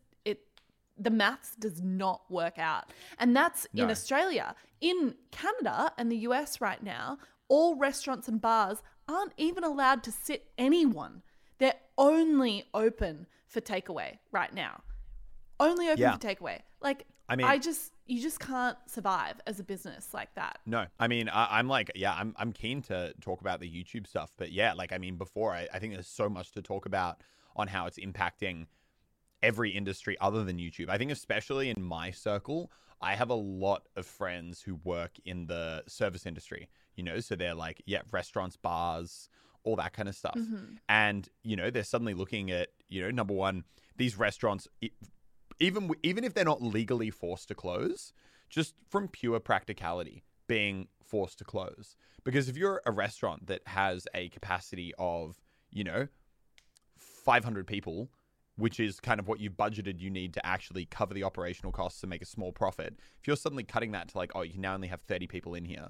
the 0.98 1.10
maths 1.10 1.56
does 1.56 1.82
not 1.82 2.22
work 2.30 2.58
out. 2.60 2.86
And 3.20 3.36
that's 3.36 3.66
in 3.74 3.90
Australia. 3.90 4.56
In 4.82 5.16
Canada 5.32 5.92
and 5.98 6.12
the 6.12 6.18
US 6.18 6.62
right 6.62 6.82
now, 6.84 7.18
all 7.48 7.76
restaurants 7.76 8.28
and 8.28 8.40
bars 8.42 8.84
aren't 9.08 9.34
even 9.38 9.64
allowed 9.64 10.04
to 10.04 10.12
sit 10.12 10.46
anyone. 10.58 11.22
They're 11.58 11.74
only 11.98 12.66
open 12.74 13.28
for 13.48 13.62
takeaway 13.62 14.18
right 14.32 14.54
now. 14.54 14.82
Only 15.60 15.88
open 15.88 16.02
Yeah. 16.02 16.14
for 16.14 16.20
takeaway. 16.20 16.60
Like 16.82 17.06
I 17.30 17.36
mean- 17.36 17.48
I 17.48 17.58
just 17.58 17.92
you 18.06 18.22
just 18.22 18.40
can't 18.40 18.78
survive 18.86 19.40
as 19.48 19.62
a 19.62 19.64
business 19.64 20.14
like 20.14 20.34
that. 20.36 20.60
No, 20.66 20.86
I 21.00 21.08
mean, 21.08 21.30
I, 21.30 21.58
I'm 21.58 21.70
like, 21.70 21.90
yeah, 21.96 22.14
I'm, 22.14 22.36
I'm 22.38 22.52
keen 22.52 22.82
to 22.84 23.14
talk 23.22 23.40
about 23.40 23.62
the 23.62 23.70
YouTube 23.70 24.08
stuff, 24.08 24.34
but 24.36 24.52
yeah, 24.52 24.74
like, 24.74 24.92
I 24.92 24.98
mean, 24.98 25.16
before, 25.16 25.54
I, 25.54 25.70
I 25.74 25.80
think 25.80 25.94
there's 25.94 26.06
so 26.10 26.28
much 26.28 26.52
to 26.52 26.62
talk 26.62 26.86
about 26.86 27.22
on 27.56 27.70
how 27.70 27.86
it's 27.86 27.98
impacting 27.98 28.66
every 29.44 29.70
industry 29.70 30.18
other 30.20 30.44
than 30.44 30.58
YouTube. 30.58 30.90
I 30.90 30.98
think, 30.98 31.12
especially 31.12 31.70
in 31.70 31.84
my 31.84 32.10
circle, 32.10 32.72
I 33.02 33.16
have 33.16 33.30
a 33.30 33.36
lot 33.36 33.88
of 33.96 34.06
friends 34.06 34.62
who 34.62 34.80
work 34.84 35.12
in 35.26 35.46
the 35.48 35.84
service 35.88 36.26
industry, 36.26 36.70
you 36.96 37.04
know, 37.04 37.20
so 37.20 37.36
they're 37.36 37.54
like, 37.54 37.82
yeah, 37.86 38.02
restaurants, 38.12 38.56
bars, 38.56 39.30
all 39.64 39.76
that 39.76 39.94
kind 39.94 40.08
of 40.08 40.16
stuff. 40.16 40.36
Mm-hmm. 40.36 40.76
And, 40.88 41.28
you 41.44 41.56
know, 41.56 41.70
they're 41.70 41.84
suddenly 41.84 42.14
looking 42.14 42.50
at, 42.50 42.70
you 42.88 43.02
know, 43.02 43.12
number 43.12 43.34
one, 43.34 43.66
these 43.98 44.18
restaurants, 44.18 44.68
even 45.60 45.92
even 46.02 46.24
if 46.24 46.34
they're 46.34 46.46
not 46.46 46.62
legally 46.62 47.12
forced 47.12 47.50
to 47.50 47.56
close, 47.56 48.14
just 48.50 48.74
from 48.90 49.08
pure 49.08 49.40
practicality, 49.40 50.24
being 50.48 50.88
forced 51.04 51.38
to 51.40 51.44
close. 51.44 51.96
Because 52.24 52.48
if 52.48 52.56
you're 52.56 52.82
a 52.86 52.92
restaurant 52.92 53.48
that 53.48 53.62
has 53.68 54.08
a 54.14 54.30
capacity 54.30 54.94
of, 54.98 55.42
you 55.72 55.84
know, 55.84 56.08
500 56.98 57.68
people, 57.68 58.10
which 58.56 58.80
is 58.80 59.00
kind 59.00 59.20
of 59.20 59.28
what 59.28 59.40
you've 59.40 59.54
budgeted 59.58 60.00
you 60.00 60.10
need 60.10 60.34
to 60.34 60.46
actually 60.46 60.86
cover 60.86 61.14
the 61.14 61.24
operational 61.24 61.72
costs 61.72 62.04
and 62.04 62.10
make 62.10 62.22
a 62.22 62.26
small 62.26 62.52
profit, 62.52 63.00
if 63.20 63.28
you're 63.28 63.36
suddenly 63.36 63.64
cutting 63.64 63.92
that 63.92 64.10
to 64.10 64.18
like, 64.18 64.32
oh, 64.36 64.42
you 64.42 64.52
can 64.54 64.62
now 64.62 64.74
only 64.76 64.88
have 64.88 65.02
30 65.02 65.28
people 65.28 65.56
in 65.56 65.66
here, 65.66 65.90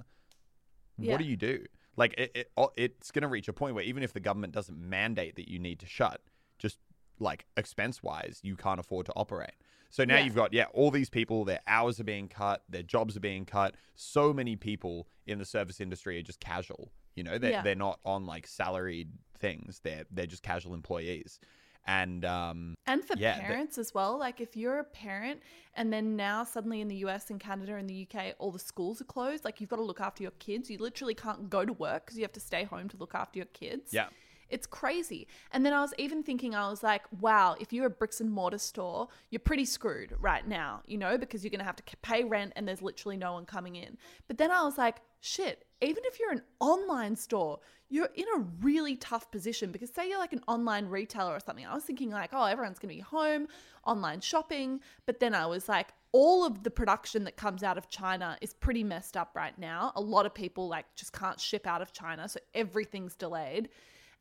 Yeah. 0.97 1.11
what 1.11 1.17
do 1.19 1.25
you 1.25 1.35
do? 1.35 1.65
Like, 1.95 2.13
it, 2.17 2.31
it, 2.35 2.51
it's 2.75 3.11
going 3.11 3.21
to 3.23 3.27
reach 3.27 3.47
a 3.47 3.53
point 3.53 3.75
where 3.75 3.83
even 3.83 4.01
if 4.01 4.13
the 4.13 4.19
government 4.19 4.53
doesn't 4.53 4.77
mandate 4.77 5.35
that 5.35 5.47
you 5.49 5.59
need 5.59 5.79
to 5.79 5.85
shut, 5.85 6.21
just 6.57 6.77
like 7.19 7.45
expense 7.57 8.01
wise, 8.01 8.39
you 8.43 8.55
can't 8.55 8.79
afford 8.79 9.05
to 9.07 9.13
operate. 9.15 9.51
So 9.89 10.03
now 10.05 10.15
Yeah. 10.17 10.23
you've 10.25 10.35
got, 10.35 10.53
yeah, 10.53 10.65
all 10.73 10.89
these 10.89 11.09
people, 11.09 11.45
their 11.45 11.59
hours 11.67 11.99
are 11.99 12.03
being 12.03 12.27
cut, 12.27 12.63
their 12.67 12.81
jobs 12.81 13.15
are 13.15 13.19
being 13.19 13.45
cut. 13.45 13.75
So 13.95 14.33
many 14.33 14.55
people 14.55 15.07
in 15.27 15.37
the 15.37 15.45
service 15.45 15.79
industry 15.79 16.17
are 16.17 16.23
just 16.23 16.39
casual. 16.39 16.91
You 17.15 17.23
know, 17.23 17.37
they're, 17.37 17.51
Yeah. 17.51 17.61
they're 17.61 17.75
not 17.75 17.99
on 18.03 18.25
like 18.25 18.47
salaried 18.47 19.09
things, 19.37 19.81
they're, 19.83 20.05
they're 20.09 20.25
just 20.25 20.41
casual 20.41 20.73
employees. 20.73 21.39
And 21.85 22.23
um, 22.25 22.75
And 22.87 23.03
for 23.03 23.15
Yeah, 23.17 23.35
the- 23.35 23.41
parents 23.41 23.77
as 23.77 23.93
well. 23.93 24.17
Like 24.17 24.39
if 24.39 24.55
you're 24.55 24.79
a 24.79 24.83
parent 24.83 25.41
and 25.75 25.91
then 25.91 26.15
now 26.15 26.43
suddenly 26.43 26.81
in 26.81 26.87
the 26.87 26.95
US 26.97 27.29
and 27.29 27.39
Canada 27.39 27.75
and 27.75 27.89
the 27.89 28.07
UK, 28.09 28.35
all 28.39 28.51
the 28.51 28.59
schools 28.59 29.01
are 29.01 29.05
closed, 29.05 29.43
like 29.43 29.59
you've 29.59 29.69
got 29.69 29.77
to 29.77 29.83
look 29.83 30.01
after 30.01 30.23
your 30.23 30.31
kids. 30.39 30.69
You 30.69 30.77
literally 30.77 31.15
can't 31.15 31.49
go 31.49 31.65
to 31.65 31.73
work 31.73 32.05
because 32.05 32.17
you 32.17 32.23
have 32.23 32.31
to 32.33 32.39
stay 32.39 32.63
home 32.63 32.87
to 32.89 32.97
look 32.97 33.13
after 33.15 33.37
your 33.39 33.47
kids. 33.47 33.93
Yeah. 33.93 34.07
It's 34.49 34.67
crazy. 34.67 35.27
And 35.51 35.65
then 35.65 35.73
I 35.73 35.81
was 35.81 35.93
even 35.97 36.21
thinking, 36.21 36.53
I 36.53 36.69
was 36.69 36.83
like, 36.83 37.01
wow, 37.19 37.55
if 37.59 37.73
you're 37.73 37.87
a 37.87 37.89
bricks 37.89 38.21
and 38.21 38.29
mortar 38.31 38.59
store, 38.59 39.07
you're 39.31 39.39
pretty 39.39 39.65
screwed 39.65 40.13
right 40.19 40.47
now, 40.47 40.83
you 40.85 40.97
know, 40.97 41.17
because 41.17 41.43
you're 41.43 41.49
going 41.49 41.59
to 41.59 41.65
have 41.65 41.77
to 41.77 41.83
pay 42.03 42.23
rent 42.23 42.53
and 42.55 42.67
there's 42.67 42.81
literally 42.81 43.17
no 43.17 43.33
one 43.33 43.45
coming 43.45 43.75
in. 43.77 43.97
But 44.27 44.37
then 44.37 44.51
I 44.51 44.61
was 44.63 44.77
like, 44.77 44.97
shit, 45.21 45.65
even 45.83 46.03
if 46.05 46.19
you're 46.19 46.31
an 46.31 46.41
online 46.59 47.15
store, 47.15 47.59
you're 47.89 48.09
in 48.15 48.25
a 48.35 48.39
really 48.61 48.95
tough 48.95 49.29
position 49.31 49.71
because 49.71 49.91
say 49.91 50.09
you're 50.09 50.17
like 50.17 50.33
an 50.33 50.41
online 50.47 50.87
retailer 50.87 51.31
or 51.31 51.39
something. 51.39 51.65
I 51.65 51.75
was 51.75 51.83
thinking 51.83 52.09
like, 52.09 52.31
oh, 52.33 52.45
everyone's 52.45 52.79
going 52.79 52.89
to 52.89 52.95
be 52.95 53.01
home, 53.01 53.47
online 53.85 54.19
shopping, 54.21 54.79
but 55.05 55.19
then 55.19 55.35
I 55.35 55.45
was 55.45 55.69
like, 55.69 55.89
all 56.11 56.45
of 56.45 56.63
the 56.63 56.71
production 56.71 57.23
that 57.25 57.37
comes 57.37 57.63
out 57.63 57.77
of 57.77 57.89
China 57.89 58.37
is 58.41 58.53
pretty 58.53 58.83
messed 58.83 59.17
up 59.17 59.31
right 59.35 59.57
now. 59.57 59.91
A 59.95 60.01
lot 60.01 60.25
of 60.25 60.33
people 60.33 60.67
like 60.67 60.85
just 60.95 61.13
can't 61.13 61.39
ship 61.39 61.67
out 61.67 61.81
of 61.81 61.91
China, 61.91 62.27
so 62.27 62.39
everything's 62.53 63.15
delayed. 63.15 63.69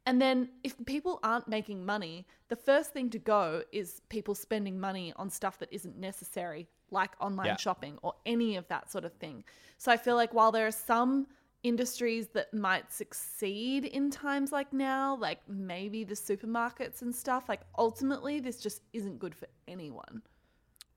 And 0.05 0.21
then 0.21 0.49
if 0.65 0.75
people 0.85 1.21
aren't 1.23 1.47
making 1.49 1.87
money, 1.87 2.27
the 2.49 2.57
first 2.57 2.93
thing 2.93 3.09
to 3.11 3.19
go 3.19 3.63
is 3.73 4.03
people 4.09 4.35
spending 4.35 4.81
money 4.81 5.13
on 5.17 5.31
stuff 5.31 5.59
that 5.61 5.69
isn't 5.71 5.97
necessary, 5.97 6.69
like 6.91 7.13
online 7.21 7.47
Yeah. 7.47 7.57
shopping 7.57 7.99
or 8.03 8.15
any 8.27 8.57
of 8.57 8.67
that 8.69 8.91
sort 8.91 9.05
of 9.05 9.13
thing. 9.15 9.45
So 9.79 9.93
I 9.93 9.97
feel 9.97 10.17
like 10.17 10.35
while 10.35 10.51
there 10.51 10.67
are 10.67 10.73
some 10.73 11.29
industries 11.63 12.29
that 12.29 12.53
might 12.53 12.93
succeed 12.93 13.85
in 13.85 14.11
times 14.11 14.53
like 14.53 14.73
now, 14.73 15.17
like 15.17 15.41
maybe 15.49 16.05
the 16.05 16.15
supermarkets 16.15 17.03
and 17.03 17.15
stuff, 17.15 17.49
like 17.49 17.61
ultimately 17.79 18.41
this 18.41 18.61
just 18.61 18.83
isn't 18.93 19.19
good 19.19 19.35
for 19.35 19.47
anyone. 19.69 20.23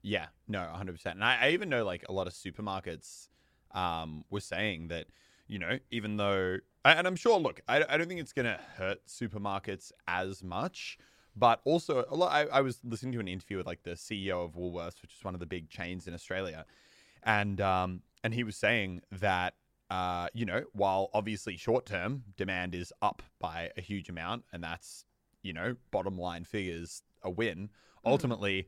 Yeah, 0.02 0.28
no, 0.48 0.60
100%. 0.60 1.06
And 1.06 1.24
I, 1.24 1.38
I 1.42 1.50
even 1.50 1.70
know 1.70 1.86
like 1.86 2.04
a 2.10 2.12
lot 2.12 2.28
of 2.28 2.34
supermarkets 2.34 3.28
um, 3.72 4.26
were 4.30 4.40
saying 4.40 4.88
that, 4.88 5.08
you 5.48 5.60
know, 5.60 5.78
even 5.92 6.18
though, 6.18 6.58
and 6.84 7.08
I'm 7.08 7.16
sure, 7.16 7.40
look, 7.40 7.62
I, 7.68 7.84
I 7.88 7.98
don't 7.98 8.08
think 8.08 8.20
it's 8.20 8.34
going 8.34 8.46
to 8.46 8.60
hurt 8.78 9.06
supermarkets 9.08 9.92
as 10.08 10.44
much. 10.44 10.98
But 11.36 11.60
also, 11.66 12.06
a 12.10 12.16
lot, 12.16 12.32
I, 12.32 12.44
I 12.46 12.62
was 12.62 12.80
listening 12.84 13.12
to 13.14 13.20
an 13.20 13.28
interview 13.28 13.58
with 13.58 13.66
like 13.66 13.84
the 13.84 13.92
CEO 13.92 14.46
of 14.46 14.54
Woolworths, 14.54 15.02
which 15.02 15.14
is 15.18 15.24
one 15.24 15.34
of 15.34 15.42
the 15.42 15.46
big 15.46 15.70
chains 15.70 16.08
in 16.08 16.14
Australia, 16.14 16.66
and 17.24 17.60
um, 17.60 18.04
and 18.24 18.34
he 18.34 18.46
was 18.46 18.56
saying 18.56 19.02
that 19.12 19.56
uh, 19.90 20.28
you 20.34 20.46
know, 20.46 20.64
while 20.74 21.10
obviously 21.14 21.58
short 21.58 21.86
term 21.86 22.24
demand 22.38 22.74
is 22.76 22.92
up 23.02 23.22
by 23.40 23.72
a 23.78 23.82
huge 23.82 24.10
amount, 24.10 24.44
and 24.52 24.64
that's 24.64 25.06
you 25.44 25.54
know 25.54 25.76
bottom 25.92 26.18
line 26.18 26.44
figures 26.44 27.04
a 27.24 27.30
win. 27.30 27.70
Ultimately, 28.06 28.68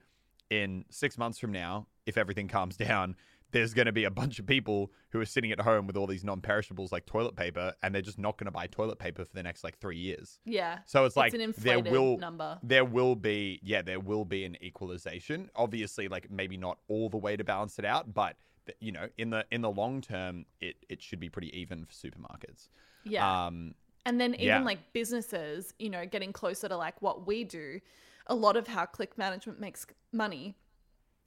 in 0.49 0.85
six 0.89 1.17
months 1.17 1.37
from 1.37 1.51
now, 1.51 1.87
if 2.05 2.17
everything 2.17 2.47
calms 2.47 2.77
down, 2.77 3.15
there's 3.51 3.73
going 3.73 3.85
to 3.85 3.91
be 3.91 4.03
a 4.03 4.11
bunch 4.11 4.39
of 4.39 4.45
people 4.45 4.91
who 5.09 5.19
are 5.19 5.25
sitting 5.25 5.51
at 5.51 5.59
home 5.59 5.87
with 5.87 5.95
all 5.95 6.05
these 6.05 6.23
non-perishables 6.23 6.91
like 6.91 7.05
toilet 7.05 7.35
paper, 7.35 7.73
and 7.81 7.95
they're 7.95 8.01
just 8.01 8.19
not 8.19 8.37
going 8.37 8.45
to 8.45 8.51
buy 8.51 8.67
toilet 8.67 8.99
paper 8.99 9.23
for 9.23 9.33
the 9.33 9.43
next 9.43 9.63
like 9.63 9.77
three 9.79 9.97
years. 9.97 10.39
Yeah. 10.45 10.79
So 10.85 11.05
it's 11.05 11.15
like 11.15 11.33
an 11.33 11.53
there 11.57 11.79
will 11.79 12.17
number. 12.17 12.59
there 12.61 12.85
will 12.85 13.15
be 13.15 13.59
yeah 13.63 13.81
there 13.81 13.99
will 13.99 14.25
be 14.25 14.43
an 14.45 14.57
equalization. 14.63 15.49
Obviously, 15.55 16.07
like 16.07 16.29
maybe 16.29 16.57
not 16.57 16.77
all 16.87 17.09
the 17.09 17.17
way 17.17 17.35
to 17.37 17.43
balance 17.43 17.79
it 17.79 17.85
out, 17.85 18.13
but 18.13 18.35
you 18.79 18.91
know 18.91 19.09
in 19.17 19.29
the 19.29 19.45
in 19.51 19.61
the 19.61 19.71
long 19.71 20.01
term, 20.01 20.45
it 20.61 20.77
it 20.89 21.01
should 21.01 21.19
be 21.19 21.29
pretty 21.29 21.57
even 21.57 21.85
for 21.85 21.93
supermarkets. 21.93 22.69
Yeah. 23.03 23.35
Um, 23.47 23.75
And 24.05 24.21
then 24.21 24.35
even 24.35 24.63
Yeah. 24.63 24.65
like 24.65 24.93
businesses, 24.93 25.73
you 25.79 25.89
know, 25.89 26.05
getting 26.05 26.33
closer 26.33 26.67
to 26.69 26.77
like 26.77 27.01
what 27.01 27.27
we 27.27 27.43
do, 27.43 27.81
a 28.27 28.35
lot 28.35 28.57
of 28.57 28.67
how 28.67 28.85
click 28.85 29.17
management 29.17 29.59
makes 29.59 29.85
money 30.11 30.55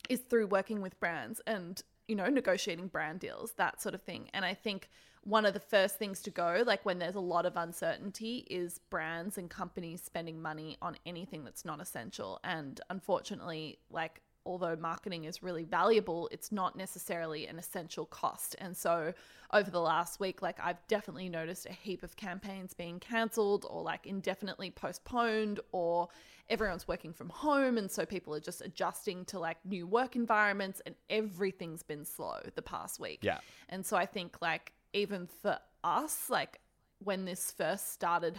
is 0.08 0.20
through 0.22 0.46
working 0.48 0.82
with 0.82 0.98
brands 1.00 1.40
and, 1.46 1.82
you 2.08 2.16
know, 2.16 2.28
negotiating 2.28 2.88
brand 2.88 3.20
deals, 3.20 3.52
that 3.54 3.82
sort 3.82 3.94
of 3.94 4.02
thing. 4.02 4.30
And 4.34 4.44
I 4.44 4.54
think 4.54 4.90
one 5.24 5.46
of 5.46 5.54
the 5.54 5.60
first 5.60 5.98
things 5.98 6.22
to 6.22 6.30
go, 6.30 6.62
like 6.66 6.84
when 6.84 6.98
there's 6.98 7.14
a 7.16 7.20
lot 7.20 7.46
of 7.46 7.56
uncertainty, 7.56 8.46
is 8.50 8.78
brands 8.90 9.38
and 9.38 9.50
companies 9.50 10.02
spending 10.02 10.40
money 10.42 10.76
on 10.82 10.96
anything 11.06 11.44
that's 11.44 11.64
not 11.64 11.80
essential. 11.80 12.40
And 12.44 12.80
unfortunately, 12.90 13.80
like 13.90 14.22
although 14.44 14.76
marketing 14.76 15.24
is 15.24 15.42
really 15.42 15.64
valuable, 15.64 16.28
it's 16.32 16.50
not 16.50 16.76
necessarily 16.76 17.46
an 17.46 17.58
essential 17.58 18.06
cost. 18.06 18.56
And 18.58 18.76
so 18.76 19.12
over 19.52 19.70
the 19.70 19.80
last 19.80 20.20
week, 20.20 20.42
like 20.42 20.58
I've 20.62 20.86
definitely 20.88 21.28
noticed 21.28 21.66
a 21.66 21.72
heap 21.72 22.02
of 22.02 22.16
campaigns 22.16 22.74
being 22.74 23.00
cancelled 23.00 23.66
or 23.68 23.82
like 23.82 24.06
indefinitely 24.06 24.70
postponed 24.70 25.60
or 25.72 26.08
everyone's 26.48 26.88
working 26.88 27.12
from 27.12 27.28
home 27.28 27.78
and 27.78 27.90
so 27.90 28.04
people 28.04 28.34
are 28.34 28.40
just 28.40 28.60
adjusting 28.60 29.24
to 29.24 29.38
like 29.38 29.56
new 29.64 29.86
work 29.86 30.16
environments 30.16 30.82
and 30.84 30.94
everything's 31.08 31.82
been 31.82 32.04
slow 32.04 32.40
the 32.54 32.62
past 32.62 32.98
week. 32.98 33.20
Yeah. 33.22 33.38
And 33.68 33.86
so 33.86 33.96
I 33.96 34.06
think 34.06 34.40
like 34.42 34.72
even 34.92 35.28
for 35.42 35.58
us, 35.84 36.28
like 36.28 36.60
when 36.98 37.24
this 37.24 37.52
first 37.52 37.92
started 37.92 38.38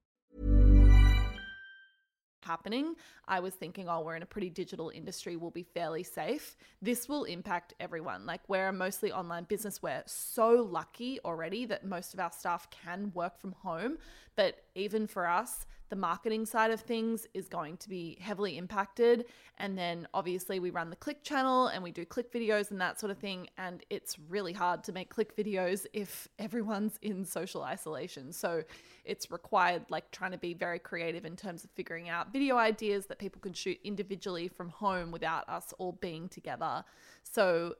Happening, 2.51 2.95
I 3.27 3.39
was 3.39 3.53
thinking, 3.53 3.87
oh, 3.87 4.01
we're 4.01 4.17
in 4.17 4.23
a 4.23 4.33
pretty 4.35 4.49
digital 4.49 4.91
industry, 4.93 5.33
we'll 5.37 5.51
be 5.63 5.67
fairly 5.77 6.03
safe. 6.03 6.57
This 6.81 7.07
will 7.07 7.23
impact 7.23 7.73
everyone. 7.79 8.25
Like, 8.25 8.41
we're 8.49 8.67
a 8.67 8.73
mostly 8.73 9.11
online 9.11 9.45
business. 9.45 9.81
We're 9.81 10.03
so 10.05 10.47
lucky 10.79 11.19
already 11.23 11.65
that 11.67 11.85
most 11.85 12.13
of 12.13 12.19
our 12.19 12.31
staff 12.31 12.67
can 12.69 13.11
work 13.13 13.39
from 13.39 13.53
home. 13.53 13.97
But 14.35 14.53
even 14.75 15.07
for 15.07 15.25
us, 15.27 15.65
the 15.91 15.95
marketing 15.97 16.45
side 16.45 16.71
of 16.71 16.79
things 16.79 17.27
is 17.33 17.49
going 17.49 17.75
to 17.75 17.89
be 17.89 18.17
heavily 18.21 18.57
impacted. 18.57 19.25
And 19.57 19.77
then 19.77 20.07
obviously, 20.13 20.57
we 20.59 20.69
run 20.69 20.89
the 20.89 20.95
click 20.95 21.21
channel 21.21 21.67
and 21.67 21.83
we 21.83 21.91
do 21.91 22.05
click 22.05 22.31
videos 22.33 22.71
and 22.71 22.79
that 22.79 22.97
sort 22.97 23.11
of 23.11 23.17
thing. 23.17 23.49
And 23.57 23.83
it's 23.89 24.17
really 24.29 24.53
hard 24.53 24.85
to 24.85 24.93
make 24.93 25.09
click 25.09 25.35
videos 25.35 25.85
if 25.91 26.29
everyone's 26.39 26.97
in 27.01 27.25
social 27.25 27.61
isolation. 27.61 28.31
So 28.31 28.63
it's 29.03 29.29
required 29.29 29.83
like 29.89 30.09
trying 30.11 30.31
to 30.31 30.37
be 30.37 30.53
very 30.53 30.79
creative 30.79 31.25
in 31.25 31.35
terms 31.35 31.65
of 31.65 31.71
figuring 31.71 32.07
out 32.07 32.31
video 32.31 32.55
ideas 32.55 33.07
that 33.07 33.19
people 33.19 33.41
can 33.41 33.51
shoot 33.51 33.77
individually 33.83 34.47
from 34.47 34.69
home 34.69 35.11
without 35.11 35.47
us 35.49 35.73
all 35.77 35.91
being 35.91 36.29
together. 36.29 36.85
So 37.23 37.75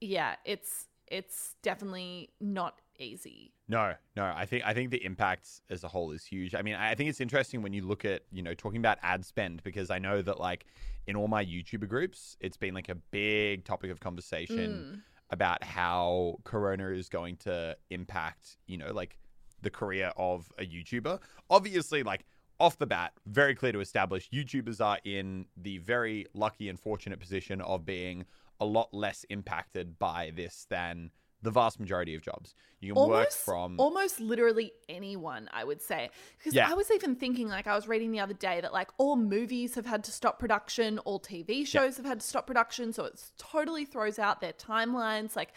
yeah, 0.00 0.36
it's 0.44 0.88
it's 1.06 1.54
definitely 1.62 2.30
not 2.38 2.80
easy. 2.98 3.52
No, 3.68 3.94
no. 4.16 4.24
I 4.24 4.46
think 4.46 4.64
I 4.64 4.74
think 4.74 4.90
the 4.90 5.04
impact 5.04 5.48
as 5.70 5.84
a 5.84 5.88
whole 5.88 6.12
is 6.12 6.24
huge. 6.24 6.54
I 6.54 6.62
mean, 6.62 6.74
I 6.74 6.94
think 6.94 7.10
it's 7.10 7.20
interesting 7.20 7.62
when 7.62 7.72
you 7.72 7.82
look 7.82 8.04
at 8.04 8.22
you 8.30 8.42
know 8.42 8.54
talking 8.54 8.78
about 8.78 8.98
ad 9.02 9.24
spend 9.24 9.62
because 9.62 9.90
I 9.90 9.98
know 9.98 10.22
that 10.22 10.38
like 10.38 10.66
in 11.06 11.16
all 11.16 11.28
my 11.28 11.44
YouTuber 11.44 11.88
groups, 11.88 12.36
it's 12.40 12.56
been 12.56 12.74
like 12.74 12.88
a 12.88 12.94
big 12.94 13.64
topic 13.64 13.90
of 13.90 14.00
conversation 14.00 14.96
mm. 14.96 15.00
about 15.30 15.62
how 15.62 16.38
Corona 16.44 16.88
is 16.90 17.08
going 17.08 17.36
to 17.38 17.76
impact 17.90 18.56
you 18.66 18.78
know 18.78 18.92
like 18.92 19.18
the 19.62 19.70
career 19.70 20.12
of 20.16 20.50
a 20.58 20.64
YouTuber. 20.64 21.18
Obviously, 21.50 22.02
like 22.02 22.24
off 22.58 22.78
the 22.78 22.86
bat, 22.86 23.12
very 23.26 23.54
clear 23.54 23.72
to 23.72 23.80
establish 23.80 24.30
YouTubers 24.30 24.84
are 24.84 24.98
in 25.04 25.46
the 25.56 25.78
very 25.78 26.26
lucky 26.34 26.68
and 26.68 26.78
fortunate 26.78 27.20
position 27.20 27.60
of 27.60 27.84
being 27.84 28.24
a 28.60 28.64
lot 28.64 28.92
less 28.92 29.24
impacted 29.28 29.98
by 29.98 30.32
this 30.34 30.66
than 30.70 31.10
the 31.42 31.50
vast 31.50 31.78
majority 31.78 32.14
of 32.14 32.22
jobs. 32.22 32.54
You 32.80 32.94
can 32.94 33.08
work 33.08 33.32
from 33.32 33.80
almost 33.80 34.20
literally 34.20 34.72
anyone 34.88 35.48
i 35.52 35.64
would 35.64 35.80
say 35.82 36.10
because 36.38 36.54
Yeah. 36.54 36.70
i 36.70 36.74
was 36.74 36.90
even 36.90 37.16
thinking 37.16 37.48
like 37.48 37.66
i 37.66 37.74
was 37.74 37.88
reading 37.88 38.12
the 38.12 38.20
other 38.20 38.34
day 38.34 38.60
that 38.60 38.72
like 38.72 38.90
all 38.98 39.16
movies 39.16 39.74
have 39.74 39.86
had 39.86 40.04
to 40.04 40.12
stop 40.12 40.38
production 40.38 40.98
all 41.00 41.18
tv 41.18 41.66
shows 41.66 41.96
have 41.96 42.06
had 42.06 42.20
to 42.20 42.26
stop 42.26 42.46
production 42.46 42.92
so 42.92 43.04
it 43.04 43.20
totally 43.38 43.84
throws 43.86 44.18
out 44.18 44.40
their 44.40 44.52
timelines 44.52 45.34
like 45.34 45.54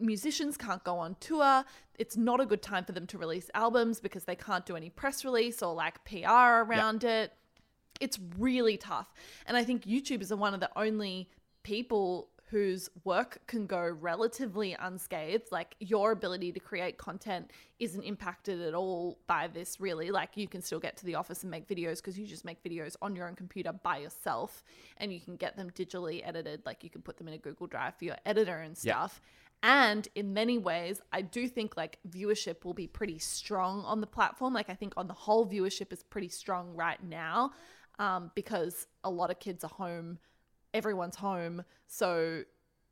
musicians 0.00 0.56
can't 0.56 0.82
go 0.84 0.96
on 0.96 1.16
tour 1.20 1.64
it's 1.98 2.16
not 2.16 2.40
a 2.40 2.46
good 2.46 2.62
time 2.62 2.84
for 2.84 2.92
them 2.92 3.06
to 3.08 3.18
release 3.18 3.50
albums 3.54 4.00
because 4.00 4.24
they 4.24 4.36
can't 4.36 4.64
do 4.64 4.76
any 4.76 4.88
press 4.90 5.24
release 5.24 5.62
or 5.62 5.74
like 5.74 6.02
pr 6.04 6.26
around 6.26 7.04
it 7.04 7.32
it's 8.00 8.18
really 8.38 8.76
tough. 8.76 9.12
And 9.46 9.56
I 9.56 9.64
think 9.64 9.84
YouTubers 9.84 10.30
are 10.30 10.36
one 10.36 10.54
of 10.54 10.60
the 10.60 10.70
only 10.76 11.30
people 11.62 12.28
whose 12.54 12.88
work 13.02 13.40
can 13.48 13.66
go 13.66 13.80
relatively 13.80 14.76
unscathed. 14.78 15.50
Like 15.50 15.74
your 15.80 16.12
ability 16.12 16.52
to 16.52 16.60
create 16.60 16.98
content 16.98 17.50
isn't 17.80 18.04
impacted 18.04 18.62
at 18.62 18.74
all 18.74 19.18
by 19.26 19.48
this, 19.48 19.80
really. 19.80 20.12
Like 20.12 20.36
you 20.36 20.46
can 20.46 20.62
still 20.62 20.78
get 20.78 20.96
to 20.98 21.04
the 21.04 21.16
office 21.16 21.42
and 21.42 21.50
make 21.50 21.66
videos 21.66 21.96
because 21.96 22.16
you 22.16 22.28
just 22.28 22.44
make 22.44 22.62
videos 22.62 22.94
on 23.02 23.16
your 23.16 23.26
own 23.26 23.34
computer 23.34 23.72
by 23.72 23.96
yourself 23.96 24.62
and 24.98 25.12
you 25.12 25.20
can 25.20 25.34
get 25.34 25.56
them 25.56 25.68
digitally 25.72 26.24
edited. 26.24 26.64
Like 26.64 26.84
you 26.84 26.90
can 26.90 27.02
put 27.02 27.16
them 27.16 27.26
in 27.26 27.34
a 27.34 27.38
Google 27.38 27.66
Drive 27.66 27.96
for 27.96 28.04
your 28.04 28.18
editor 28.24 28.58
and 28.58 28.78
stuff. 28.78 29.20
And 29.64 30.06
in 30.14 30.32
many 30.32 30.56
ways, 30.56 31.02
I 31.12 31.22
do 31.22 31.48
think 31.48 31.76
like 31.76 31.98
viewership 32.08 32.64
will 32.64 32.74
be 32.74 32.86
pretty 32.86 33.18
strong 33.18 33.84
on 33.84 34.00
the 34.00 34.06
platform. 34.06 34.54
Like, 34.54 34.70
I 34.70 34.74
think 34.74 34.92
on 34.96 35.08
the 35.08 35.14
whole, 35.14 35.44
viewership 35.44 35.92
is 35.92 36.04
pretty 36.04 36.28
strong 36.28 36.76
right 36.76 37.02
now 37.02 37.50
um, 37.98 38.30
because 38.36 38.86
a 39.02 39.10
lot 39.10 39.32
of 39.32 39.40
kids 39.40 39.64
are 39.64 39.70
home, 39.70 40.18
everyone's 40.74 41.16
home. 41.16 41.64
So 41.86 42.42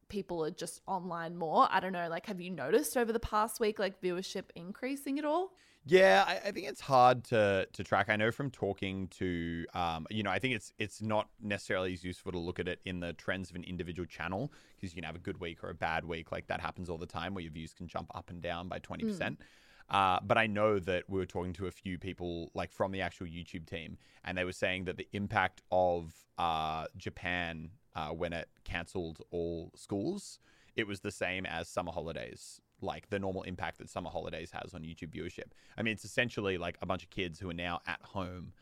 people 0.09 0.45
are 0.45 0.51
just 0.51 0.81
online 0.87 1.37
more. 1.37 1.67
I 1.71 1.81
don't 1.81 1.93
know. 1.93 2.09
Like, 2.09 2.27
have 2.27 2.41
you 2.41 2.51
noticed 2.51 2.97
over 2.97 3.13
the 3.13 3.21
past 3.21 3.61
week, 3.61 3.79
like 3.79 4.01
viewership 4.01 4.45
increasing 4.55 5.19
at 5.19 5.25
all? 5.25 5.53
Yeah, 5.85 6.25
I, 6.27 6.49
I, 6.49 6.51
think 6.53 6.69
it's 6.69 6.81
hard 6.81 7.25
to 7.25 7.67
to 7.73 7.83
track. 7.83 8.09
I 8.09 8.15
know 8.15 8.31
from 8.31 8.53
talking 8.53 9.09
to, 9.19 9.67
um, 9.75 10.07
you 10.11 10.23
know, 10.23 10.31
I 10.31 10.39
think 10.39 10.55
it's 10.55 10.73
it's 10.79 11.03
not 11.03 11.29
necessarily 11.43 11.93
as 11.93 12.05
useful 12.05 12.31
to 12.31 12.39
look 12.39 12.61
at 12.61 12.69
it 12.69 12.79
in 12.85 13.01
the 13.01 13.15
trends 13.15 13.51
of 13.51 13.57
an 13.57 13.65
individual 13.65 14.07
channel 14.07 14.53
because 14.77 14.95
you 14.95 15.03
can 15.03 15.05
have 15.05 15.17
a 15.17 15.21
good 15.21 15.41
week 15.41 15.65
or 15.65 15.71
a 15.71 15.75
bad 15.75 16.05
week. 16.05 16.31
Like 16.31 16.47
that 16.47 16.61
happens 16.61 16.89
all 16.89 16.99
the 16.99 17.07
time 17.07 17.35
where 17.35 17.43
your 17.43 17.53
views 17.53 17.73
can 17.73 17.89
jump 17.89 18.13
up 18.15 18.31
and 18.31 18.41
down 18.41 18.69
by 18.69 18.79
twenty 18.79 19.05
percent. 19.05 19.41
Mm. 19.41 19.45
Uh, 19.91 20.19
but 20.23 20.39
I 20.39 20.47
know 20.47 20.79
that 20.79 21.05
we 21.09 21.19
were 21.19 21.27
talking 21.27 21.53
to 21.55 21.67
a 21.67 21.71
few 21.71 21.99
people 21.99 22.51
like 22.55 22.73
from 22.73 22.93
the 22.93 23.01
actual 23.01 23.27
YouTube 23.27 23.67
team, 23.67 23.99
and 24.25 24.37
they 24.37 24.45
were 24.45 24.53
saying 24.53 24.85
that 24.85 24.97
the 24.97 25.09
impact 25.13 25.63
of 25.71 26.13
uh, 26.39 26.87
Japan 26.97 27.71
uh, 27.95 28.09
when 28.09 28.33
it 28.33 28.49
cancelled 28.65 29.23
all 29.31 29.71
schools, 29.77 30.39
it 30.77 30.87
was 30.87 31.01
the 31.01 31.11
same 31.11 31.45
as 31.45 31.69
summer 31.69 31.93
holidays 31.93 32.61
like 32.83 33.09
the 33.11 33.19
normal 33.19 33.43
impact 33.43 33.79
that 33.79 33.89
summer 33.89 34.11
holidays 34.11 34.51
has 34.53 34.75
on 34.75 34.83
YouTube 34.83 35.15
viewership. 35.15 35.53
I 35.77 35.83
mean, 35.83 35.93
it's 35.93 36.05
essentially 36.05 36.59
like 36.59 36.77
a 36.83 36.87
bunch 36.87 37.03
of 37.03 37.11
kids 37.11 37.39
who 37.39 37.49
are 37.51 37.55
now 37.55 37.81
at 37.87 38.01
home, 38.03 38.53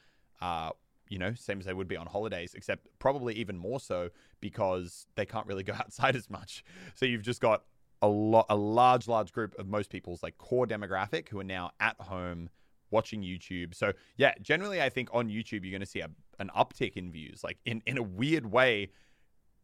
uh, 0.41 0.71
you 1.09 1.19
know, 1.19 1.35
same 1.35 1.59
as 1.59 1.67
they 1.67 1.73
would 1.73 1.89
be 1.89 1.97
on 1.97 2.07
holidays, 2.07 2.55
except 2.55 2.87
probably 2.99 3.35
even 3.35 3.57
more 3.57 3.81
so 3.81 4.11
because 4.41 5.07
they 5.17 5.25
can't 5.25 5.47
really 5.47 5.63
go 5.65 5.73
outside 5.79 6.15
as 6.15 6.31
much. 6.31 6.65
So 6.95 7.07
you've 7.07 7.23
just 7.23 7.41
got 7.41 7.65
a 8.03 8.09
lot, 8.09 8.47
a 8.49 8.57
large, 8.57 9.09
large 9.09 9.33
group 9.33 9.59
of 9.59 9.67
most 9.67 9.91
people's 9.91 10.23
like 10.23 10.39
core 10.39 10.67
demographic 10.67 11.29
who 11.29 11.39
are 11.41 11.45
now 11.45 11.71
at 11.81 11.97
home 12.01 12.49
watching 12.91 13.23
YouTube. 13.23 13.75
So 13.75 13.93
yeah, 14.17 14.35
generally, 14.41 14.83
I 14.83 14.89
think 14.89 15.09
on 15.13 15.29
YouTube 15.29 15.63
you're 15.63 15.71
going 15.71 15.81
to 15.81 15.87
see 15.87 16.01
a, 16.01 16.11
an 16.39 16.51
uptick 16.57 16.97
in 16.97 17.11
views. 17.11 17.43
Like 17.45 17.59
in 17.65 17.83
in 17.87 17.99
a 17.99 18.03
weird 18.03 18.51
way, 18.51 18.91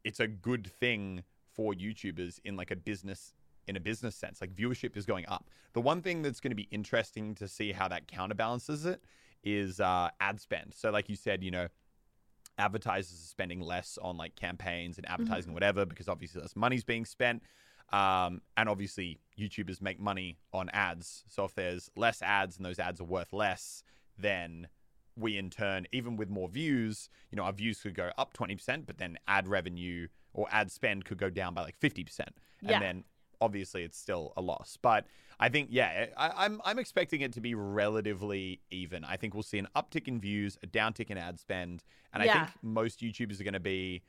it's 0.05 0.21
a 0.21 0.27
good 0.29 0.67
thing 0.67 1.23
for 1.55 1.73
YouTubers 1.73 2.39
in 2.45 2.57
like 2.57 2.71
a 2.71 2.77
business 2.77 3.33
in 3.67 3.77
a 3.77 3.81
business 3.81 4.15
sense. 4.15 4.41
Like 4.41 4.55
viewership 4.55 4.97
is 4.97 5.07
going 5.07 5.27
up. 5.27 5.49
The 5.73 5.81
one 5.81 6.03
thing 6.03 6.23
that's 6.23 6.41
going 6.41 6.53
to 6.53 6.57
be 6.57 6.69
interesting 6.71 7.35
to 7.37 7.49
see 7.49 7.73
how 7.73 7.89
that 7.89 8.07
counterbalances 8.07 8.87
it 8.87 9.03
is 9.43 9.81
uh, 9.81 10.11
ad 10.21 10.41
spend. 10.41 10.75
So, 10.75 10.91
like 10.91 11.09
you 11.09 11.17
said, 11.17 11.43
you 11.43 11.51
know, 11.51 11.69
advertisers 12.59 13.19
are 13.19 13.29
spending 13.29 13.61
less 13.61 13.99
on 14.01 14.17
like 14.17 14.37
campaigns 14.37 14.99
and 14.99 15.09
advertising, 15.09 15.49
mm-hmm. 15.49 15.55
whatever, 15.55 15.85
because 15.85 16.09
obviously 16.09 16.41
less 16.41 16.57
money's 16.57 16.85
being 16.85 17.05
spent. 17.05 17.43
Um, 17.93 18.43
and 18.57 18.69
obviously, 18.69 19.21
YouTubers 19.39 19.81
make 19.81 20.01
money 20.01 20.39
on 20.53 20.69
ads. 20.71 21.25
So, 21.29 21.45
if 21.45 21.55
there's 21.55 21.91
less 21.97 22.23
ads 22.23 22.57
and 22.57 22.67
those 22.67 22.79
ads 22.79 23.01
are 23.01 23.05
worth 23.05 23.33
less, 23.33 23.83
then 24.19 24.69
we 25.17 25.39
in 25.39 25.51
turn, 25.51 25.87
even 25.93 26.17
with 26.17 26.29
more 26.29 26.49
views, 26.49 27.09
you 27.31 27.37
know, 27.37 27.45
our 27.45 27.53
views 27.53 27.81
could 27.81 27.95
go 27.95 28.11
up 28.19 28.35
20%, 28.35 28.87
but 28.87 28.99
then 28.99 29.17
ad 29.27 29.49
revenue 29.49 30.09
or 30.35 30.47
ad 30.51 30.71
spend 30.71 31.05
could 31.05 31.19
go 31.19 31.31
down 31.31 31.55
by 31.55 31.63
like 31.63 31.79
50%. 31.81 32.21
And 32.21 32.35
yeah. 32.63 32.79
then 32.79 33.05
obviously 33.41 33.83
it's 33.83 33.99
still 33.99 34.33
a 34.37 34.43
loss. 34.43 34.79
But 34.81 35.07
I 35.41 35.49
think, 35.49 35.69
yeah, 35.71 36.07
I, 36.17 36.27
am 36.27 36.33
I'm, 36.37 36.61
I'm 36.65 36.79
expecting 36.79 37.23
it 37.23 37.33
to 37.35 37.41
be 37.41 37.55
relatively 37.55 38.61
even. 38.71 39.05
I 39.05 39.17
think 39.17 39.35
we'll 39.35 39.43
see 39.43 39.59
an 39.59 39.69
uptick 39.75 40.09
in 40.09 40.21
views, 40.21 40.59
a 40.63 40.67
downtick 40.67 41.11
in 41.11 41.19
ad 41.19 41.39
spend, 41.39 41.83
and 42.13 42.23
yeah. 42.23 42.31
I 42.31 42.39
think 42.39 42.51
most 42.63 43.01
YouTubers 43.01 43.41
are 43.41 43.45
going 43.45 43.55
to 43.55 43.61
be 43.61 44.03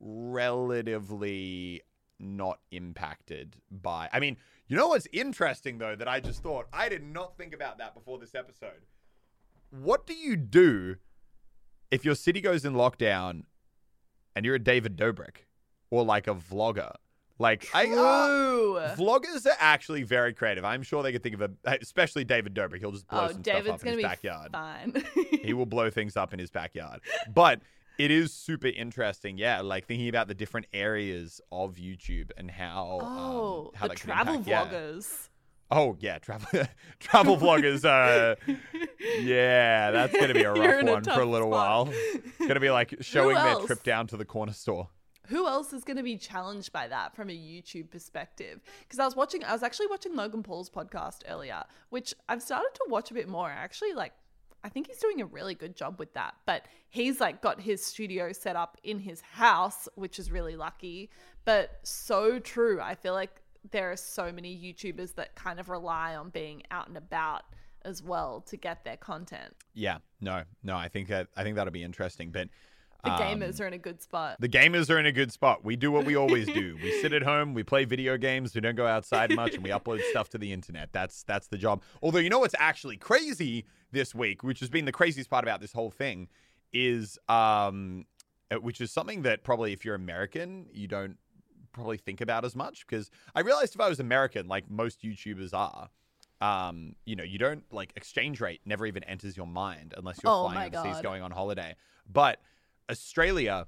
relatively 0.00 1.82
not 2.22 2.60
impacted 2.70 3.56
by. 3.70 4.08
I 4.12 4.20
mean, 4.20 4.36
you 4.68 4.76
know 4.76 4.88
what's 4.88 5.08
interesting 5.12 5.78
though 5.78 5.96
that 5.96 6.08
I 6.08 6.20
just 6.20 6.42
thought 6.42 6.66
I 6.72 6.88
did 6.88 7.02
not 7.02 7.36
think 7.36 7.52
about 7.52 7.78
that 7.78 7.94
before 7.94 8.18
this 8.18 8.34
episode. 8.34 8.86
What 9.70 10.06
do 10.06 10.14
you 10.14 10.36
do 10.36 10.96
if 11.90 12.04
your 12.04 12.14
city 12.14 12.40
goes 12.40 12.64
in 12.64 12.74
lockdown 12.74 13.44
and 14.34 14.44
you're 14.44 14.54
a 14.54 14.58
David 14.58 14.96
Dobrik 14.96 15.46
or 15.90 16.04
like 16.04 16.26
a 16.26 16.34
vlogger? 16.34 16.94
Like 17.38 17.68
I, 17.74 17.86
uh, 17.86 18.94
vloggers 18.94 19.46
are 19.46 19.56
actually 19.58 20.04
very 20.04 20.32
creative. 20.32 20.64
I'm 20.64 20.82
sure 20.82 21.02
they 21.02 21.10
could 21.12 21.22
think 21.22 21.34
of 21.34 21.42
a, 21.42 21.50
especially 21.80 22.24
David 22.24 22.54
Dobrik. 22.54 22.78
He'll 22.78 22.92
just 22.92 23.08
blow 23.08 23.24
oh, 23.24 23.32
some 23.32 23.42
David's 23.42 23.66
stuff 23.66 23.80
up 23.80 23.86
in 23.86 23.92
his 23.94 24.02
backyard. 24.02 24.52
Fine. 24.52 25.04
he 25.42 25.52
will 25.52 25.66
blow 25.76 25.90
things 25.90 26.16
up 26.16 26.32
in 26.32 26.38
his 26.38 26.50
backyard. 26.50 27.00
But 27.34 27.60
it 28.02 28.10
is 28.10 28.32
super 28.32 28.66
interesting, 28.66 29.38
yeah. 29.38 29.60
Like 29.60 29.86
thinking 29.86 30.08
about 30.08 30.26
the 30.26 30.34
different 30.34 30.66
areas 30.72 31.40
of 31.52 31.76
YouTube 31.76 32.32
and 32.36 32.50
how 32.50 32.98
um, 33.00 33.16
oh 33.16 33.66
um, 33.66 33.70
how 33.74 33.86
the 33.86 33.94
travel 33.94 34.34
impact, 34.34 34.72
vloggers. 34.72 35.28
Yeah. 35.70 35.78
Oh 35.78 35.96
yeah, 36.00 36.18
travel 36.18 36.64
travel 36.98 37.36
vloggers. 37.36 37.84
Uh, 37.84 38.34
yeah, 39.20 39.92
that's 39.92 40.18
gonna 40.18 40.34
be 40.34 40.42
a 40.42 40.52
rough 40.52 40.82
one 40.82 41.08
a 41.08 41.14
for 41.14 41.20
a 41.20 41.24
little 41.24 41.52
spot. 41.52 41.86
while. 41.86 41.94
Gonna 42.48 42.58
be 42.58 42.70
like 42.70 42.96
showing 43.02 43.36
their 43.36 43.54
trip 43.66 43.84
down 43.84 44.08
to 44.08 44.16
the 44.16 44.24
corner 44.24 44.52
store 44.52 44.88
who 45.28 45.46
else 45.46 45.72
is 45.72 45.84
going 45.84 45.96
to 45.96 46.02
be 46.02 46.16
challenged 46.16 46.72
by 46.72 46.88
that 46.88 47.14
from 47.14 47.30
a 47.30 47.32
YouTube 47.32 47.90
perspective? 47.90 48.60
Because 48.80 48.98
I 48.98 49.04
was 49.04 49.16
watching, 49.16 49.42
I 49.44 49.52
was 49.52 49.62
actually 49.62 49.86
watching 49.86 50.14
Logan 50.14 50.42
Paul's 50.42 50.68
podcast 50.68 51.20
earlier, 51.28 51.64
which 51.90 52.12
I've 52.28 52.42
started 52.42 52.70
to 52.74 52.86
watch 52.88 53.10
a 53.10 53.14
bit 53.14 53.28
more. 53.28 53.48
Actually, 53.48 53.94
like, 53.94 54.12
I 54.64 54.68
think 54.68 54.86
he's 54.86 54.98
doing 54.98 55.20
a 55.20 55.26
really 55.26 55.54
good 55.54 55.76
job 55.76 55.98
with 55.98 56.12
that. 56.14 56.34
But 56.46 56.66
he's 56.88 57.20
like 57.20 57.42
got 57.42 57.60
his 57.60 57.84
studio 57.84 58.32
set 58.32 58.56
up 58.56 58.78
in 58.82 58.98
his 58.98 59.20
house, 59.20 59.88
which 59.94 60.18
is 60.18 60.30
really 60.30 60.56
lucky. 60.56 61.10
But 61.44 61.80
so 61.82 62.38
true. 62.38 62.80
I 62.80 62.94
feel 62.94 63.14
like 63.14 63.42
there 63.70 63.90
are 63.90 63.96
so 63.96 64.32
many 64.32 64.56
YouTubers 64.56 65.14
that 65.14 65.34
kind 65.34 65.60
of 65.60 65.68
rely 65.68 66.16
on 66.16 66.30
being 66.30 66.62
out 66.70 66.88
and 66.88 66.96
about 66.96 67.42
as 67.84 68.02
well 68.02 68.40
to 68.46 68.56
get 68.56 68.84
their 68.84 68.96
content. 68.96 69.54
Yeah, 69.74 69.98
no, 70.20 70.42
no, 70.62 70.76
I 70.76 70.88
think 70.88 71.08
that 71.08 71.28
I 71.36 71.42
think 71.42 71.56
that'll 71.56 71.72
be 71.72 71.82
interesting. 71.82 72.30
But 72.30 72.48
the 73.04 73.10
gamers 73.10 73.58
um, 73.58 73.64
are 73.64 73.68
in 73.68 73.72
a 73.72 73.78
good 73.78 74.00
spot. 74.00 74.36
The 74.40 74.48
gamers 74.48 74.88
are 74.88 74.98
in 74.98 75.06
a 75.06 75.12
good 75.12 75.32
spot. 75.32 75.64
We 75.64 75.74
do 75.74 75.90
what 75.90 76.04
we 76.04 76.16
always 76.16 76.46
do. 76.46 76.78
we 76.80 76.92
sit 77.02 77.12
at 77.12 77.22
home, 77.22 77.52
we 77.52 77.64
play 77.64 77.84
video 77.84 78.16
games, 78.16 78.54
we 78.54 78.60
don't 78.60 78.76
go 78.76 78.86
outside 78.86 79.34
much, 79.34 79.54
and 79.54 79.64
we 79.64 79.70
upload 79.70 80.00
stuff 80.10 80.28
to 80.30 80.38
the 80.38 80.52
internet. 80.52 80.90
That's 80.92 81.24
that's 81.24 81.48
the 81.48 81.58
job. 81.58 81.82
Although 82.02 82.20
you 82.20 82.30
know 82.30 82.38
what's 82.38 82.54
actually 82.58 82.96
crazy 82.96 83.64
this 83.92 84.14
week, 84.14 84.42
which 84.42 84.60
has 84.60 84.68
been 84.68 84.84
the 84.84 84.92
craziest 84.92 85.30
part 85.30 85.44
about 85.44 85.60
this 85.60 85.72
whole 85.72 85.90
thing, 85.90 86.28
is 86.72 87.18
um, 87.28 88.06
uh, 88.50 88.56
which 88.56 88.80
is 88.80 88.90
something 88.90 89.22
that 89.22 89.44
probably 89.44 89.72
if 89.72 89.84
you're 89.84 89.94
American, 89.94 90.66
you 90.72 90.88
don't 90.88 91.16
probably 91.72 91.96
think 91.96 92.20
about 92.20 92.44
as 92.44 92.54
much 92.54 92.86
because 92.86 93.10
I 93.34 93.40
realized 93.40 93.74
if 93.74 93.80
I 93.80 93.88
was 93.88 94.00
American, 94.00 94.48
like 94.48 94.70
most 94.70 95.02
YouTubers 95.02 95.54
are, 95.54 95.88
um, 96.40 96.94
you 97.06 97.16
know, 97.16 97.24
you 97.24 97.38
don't 97.38 97.64
like 97.72 97.92
exchange 97.96 98.40
rate 98.40 98.60
never 98.64 98.86
even 98.86 99.04
enters 99.04 99.36
your 99.36 99.46
mind 99.46 99.94
unless 99.96 100.18
you're 100.22 100.32
oh 100.32 100.50
flying 100.50 100.74
overseas 100.74 100.96
God. 100.96 101.02
going 101.02 101.22
on 101.22 101.30
holiday. 101.30 101.76
But 102.10 102.40
Australia, 102.90 103.66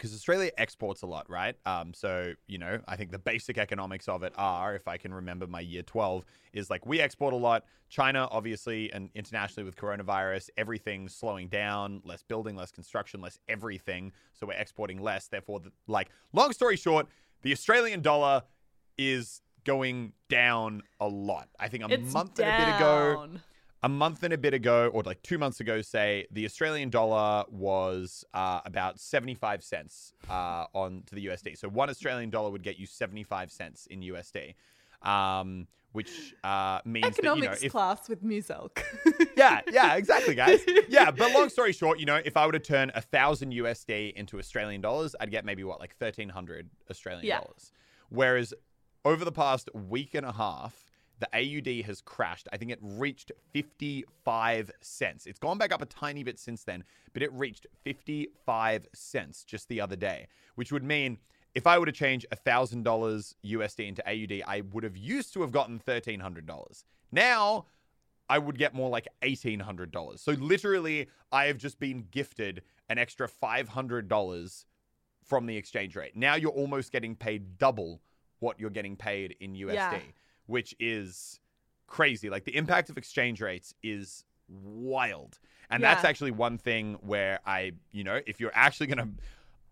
because 0.00 0.14
Australia 0.14 0.50
exports 0.56 1.02
a 1.02 1.06
lot, 1.06 1.28
right? 1.28 1.54
Um, 1.66 1.92
so, 1.92 2.32
you 2.46 2.56
know, 2.56 2.80
I 2.88 2.96
think 2.96 3.10
the 3.10 3.18
basic 3.18 3.58
economics 3.58 4.08
of 4.08 4.22
it 4.22 4.32
are, 4.38 4.74
if 4.74 4.88
I 4.88 4.96
can 4.96 5.12
remember 5.12 5.46
my 5.46 5.60
year 5.60 5.82
12, 5.82 6.24
is 6.54 6.70
like 6.70 6.86
we 6.86 7.00
export 7.00 7.34
a 7.34 7.36
lot. 7.36 7.64
China, 7.90 8.26
obviously, 8.30 8.90
and 8.94 9.10
internationally 9.14 9.62
with 9.62 9.76
coronavirus, 9.76 10.48
everything's 10.56 11.14
slowing 11.14 11.48
down, 11.48 12.00
less 12.06 12.22
building, 12.22 12.56
less 12.56 12.72
construction, 12.72 13.20
less 13.20 13.38
everything. 13.46 14.12
So 14.32 14.46
we're 14.46 14.54
exporting 14.54 15.02
less. 15.02 15.28
Therefore, 15.28 15.60
the, 15.60 15.70
like, 15.86 16.08
long 16.32 16.52
story 16.54 16.76
short, 16.76 17.06
the 17.42 17.52
Australian 17.52 18.00
dollar 18.00 18.44
is 18.96 19.42
going 19.64 20.14
down 20.30 20.82
a 20.98 21.08
lot. 21.08 21.50
I 21.58 21.68
think 21.68 21.84
a 21.84 21.92
it's 21.92 22.14
month 22.14 22.36
down. 22.36 22.48
and 22.48 22.62
a 22.62 22.66
bit 22.66 22.76
ago 22.76 23.40
a 23.82 23.88
month 23.88 24.22
and 24.22 24.32
a 24.32 24.38
bit 24.38 24.54
ago, 24.54 24.90
or 24.92 25.02
like 25.02 25.22
two 25.22 25.38
months 25.38 25.60
ago, 25.60 25.80
say 25.80 26.26
the 26.30 26.44
Australian 26.44 26.90
dollar 26.90 27.44
was 27.50 28.24
uh, 28.34 28.60
about 28.64 29.00
seventy-five 29.00 29.62
cents 29.62 30.12
uh, 30.28 30.66
on 30.74 31.02
to 31.06 31.14
the 31.14 31.26
USD. 31.26 31.56
So 31.56 31.68
one 31.68 31.88
Australian 31.88 32.30
dollar 32.30 32.50
would 32.50 32.62
get 32.62 32.78
you 32.78 32.86
seventy-five 32.86 33.50
cents 33.50 33.86
in 33.86 34.00
USD, 34.00 34.54
um, 35.02 35.66
which 35.92 36.34
uh, 36.44 36.80
means 36.84 37.06
economics 37.06 37.46
that, 37.46 37.62
you 37.62 37.62
know, 37.62 37.66
if, 37.66 37.72
class 37.72 38.08
with 38.08 38.22
Muselk. 38.22 38.82
yeah, 39.36 39.60
yeah, 39.70 39.94
exactly, 39.94 40.34
guys. 40.34 40.60
Yeah, 40.88 41.10
but 41.10 41.32
long 41.32 41.48
story 41.48 41.72
short, 41.72 42.00
you 42.00 42.06
know, 42.06 42.20
if 42.22 42.36
I 42.36 42.44
were 42.44 42.52
to 42.52 42.58
turn 42.58 42.90
a 42.94 43.00
thousand 43.00 43.52
USD 43.52 44.12
into 44.14 44.38
Australian 44.38 44.80
dollars, 44.80 45.14
I'd 45.20 45.30
get 45.30 45.44
maybe 45.44 45.64
what 45.64 45.80
like 45.80 45.96
thirteen 45.96 46.28
hundred 46.28 46.68
Australian 46.90 47.24
yeah. 47.24 47.40
dollars. 47.40 47.72
Whereas 48.10 48.52
over 49.04 49.24
the 49.24 49.32
past 49.32 49.70
week 49.74 50.14
and 50.14 50.26
a 50.26 50.32
half 50.32 50.89
the 51.20 51.28
AUD 51.34 51.84
has 51.86 52.00
crashed. 52.00 52.48
I 52.52 52.56
think 52.56 52.70
it 52.70 52.78
reached 52.82 53.30
55 53.52 54.70
cents. 54.80 55.26
It's 55.26 55.38
gone 55.38 55.58
back 55.58 55.72
up 55.72 55.82
a 55.82 55.86
tiny 55.86 56.22
bit 56.24 56.38
since 56.38 56.64
then, 56.64 56.82
but 57.12 57.22
it 57.22 57.32
reached 57.32 57.66
55 57.84 58.88
cents 58.94 59.44
just 59.44 59.68
the 59.68 59.80
other 59.80 59.96
day, 59.96 60.26
which 60.54 60.72
would 60.72 60.82
mean 60.82 61.18
if 61.54 61.66
I 61.66 61.78
were 61.78 61.86
to 61.86 61.92
change 61.92 62.26
$1,000 62.32 63.34
USD 63.44 63.88
into 63.88 64.08
AUD, 64.08 64.42
I 64.46 64.62
would 64.72 64.84
have 64.84 64.96
used 64.96 65.32
to 65.34 65.42
have 65.42 65.52
gotten 65.52 65.78
$1,300. 65.80 66.84
Now, 67.12 67.66
I 68.28 68.38
would 68.38 68.56
get 68.56 68.74
more 68.74 68.88
like 68.88 69.08
$1,800. 69.22 70.18
So 70.20 70.32
literally, 70.32 71.08
I 71.32 71.46
have 71.46 71.58
just 71.58 71.80
been 71.80 72.06
gifted 72.12 72.62
an 72.88 72.98
extra 72.98 73.28
$500 73.28 74.64
from 75.24 75.46
the 75.46 75.56
exchange 75.56 75.96
rate. 75.96 76.16
Now 76.16 76.34
you're 76.36 76.50
almost 76.52 76.92
getting 76.92 77.14
paid 77.14 77.58
double 77.58 78.00
what 78.38 78.58
you're 78.58 78.70
getting 78.70 78.96
paid 78.96 79.36
in 79.40 79.54
USD, 79.54 79.74
Yeah. 79.74 79.98
Which 80.50 80.74
is 80.80 81.40
crazy. 81.86 82.28
Like 82.28 82.44
the 82.44 82.56
impact 82.56 82.90
of 82.90 82.98
exchange 82.98 83.40
rates 83.40 83.74
is 83.82 84.24
wild. 84.48 85.38
And 85.70 85.82
that's 85.82 86.04
actually 86.04 86.32
one 86.32 86.58
thing 86.58 86.98
where 87.00 87.38
I, 87.46 87.72
you 87.92 88.02
know, 88.02 88.20
if 88.26 88.40
you're 88.40 88.50
actually 88.54 88.88
going 88.88 88.98
to 88.98 89.08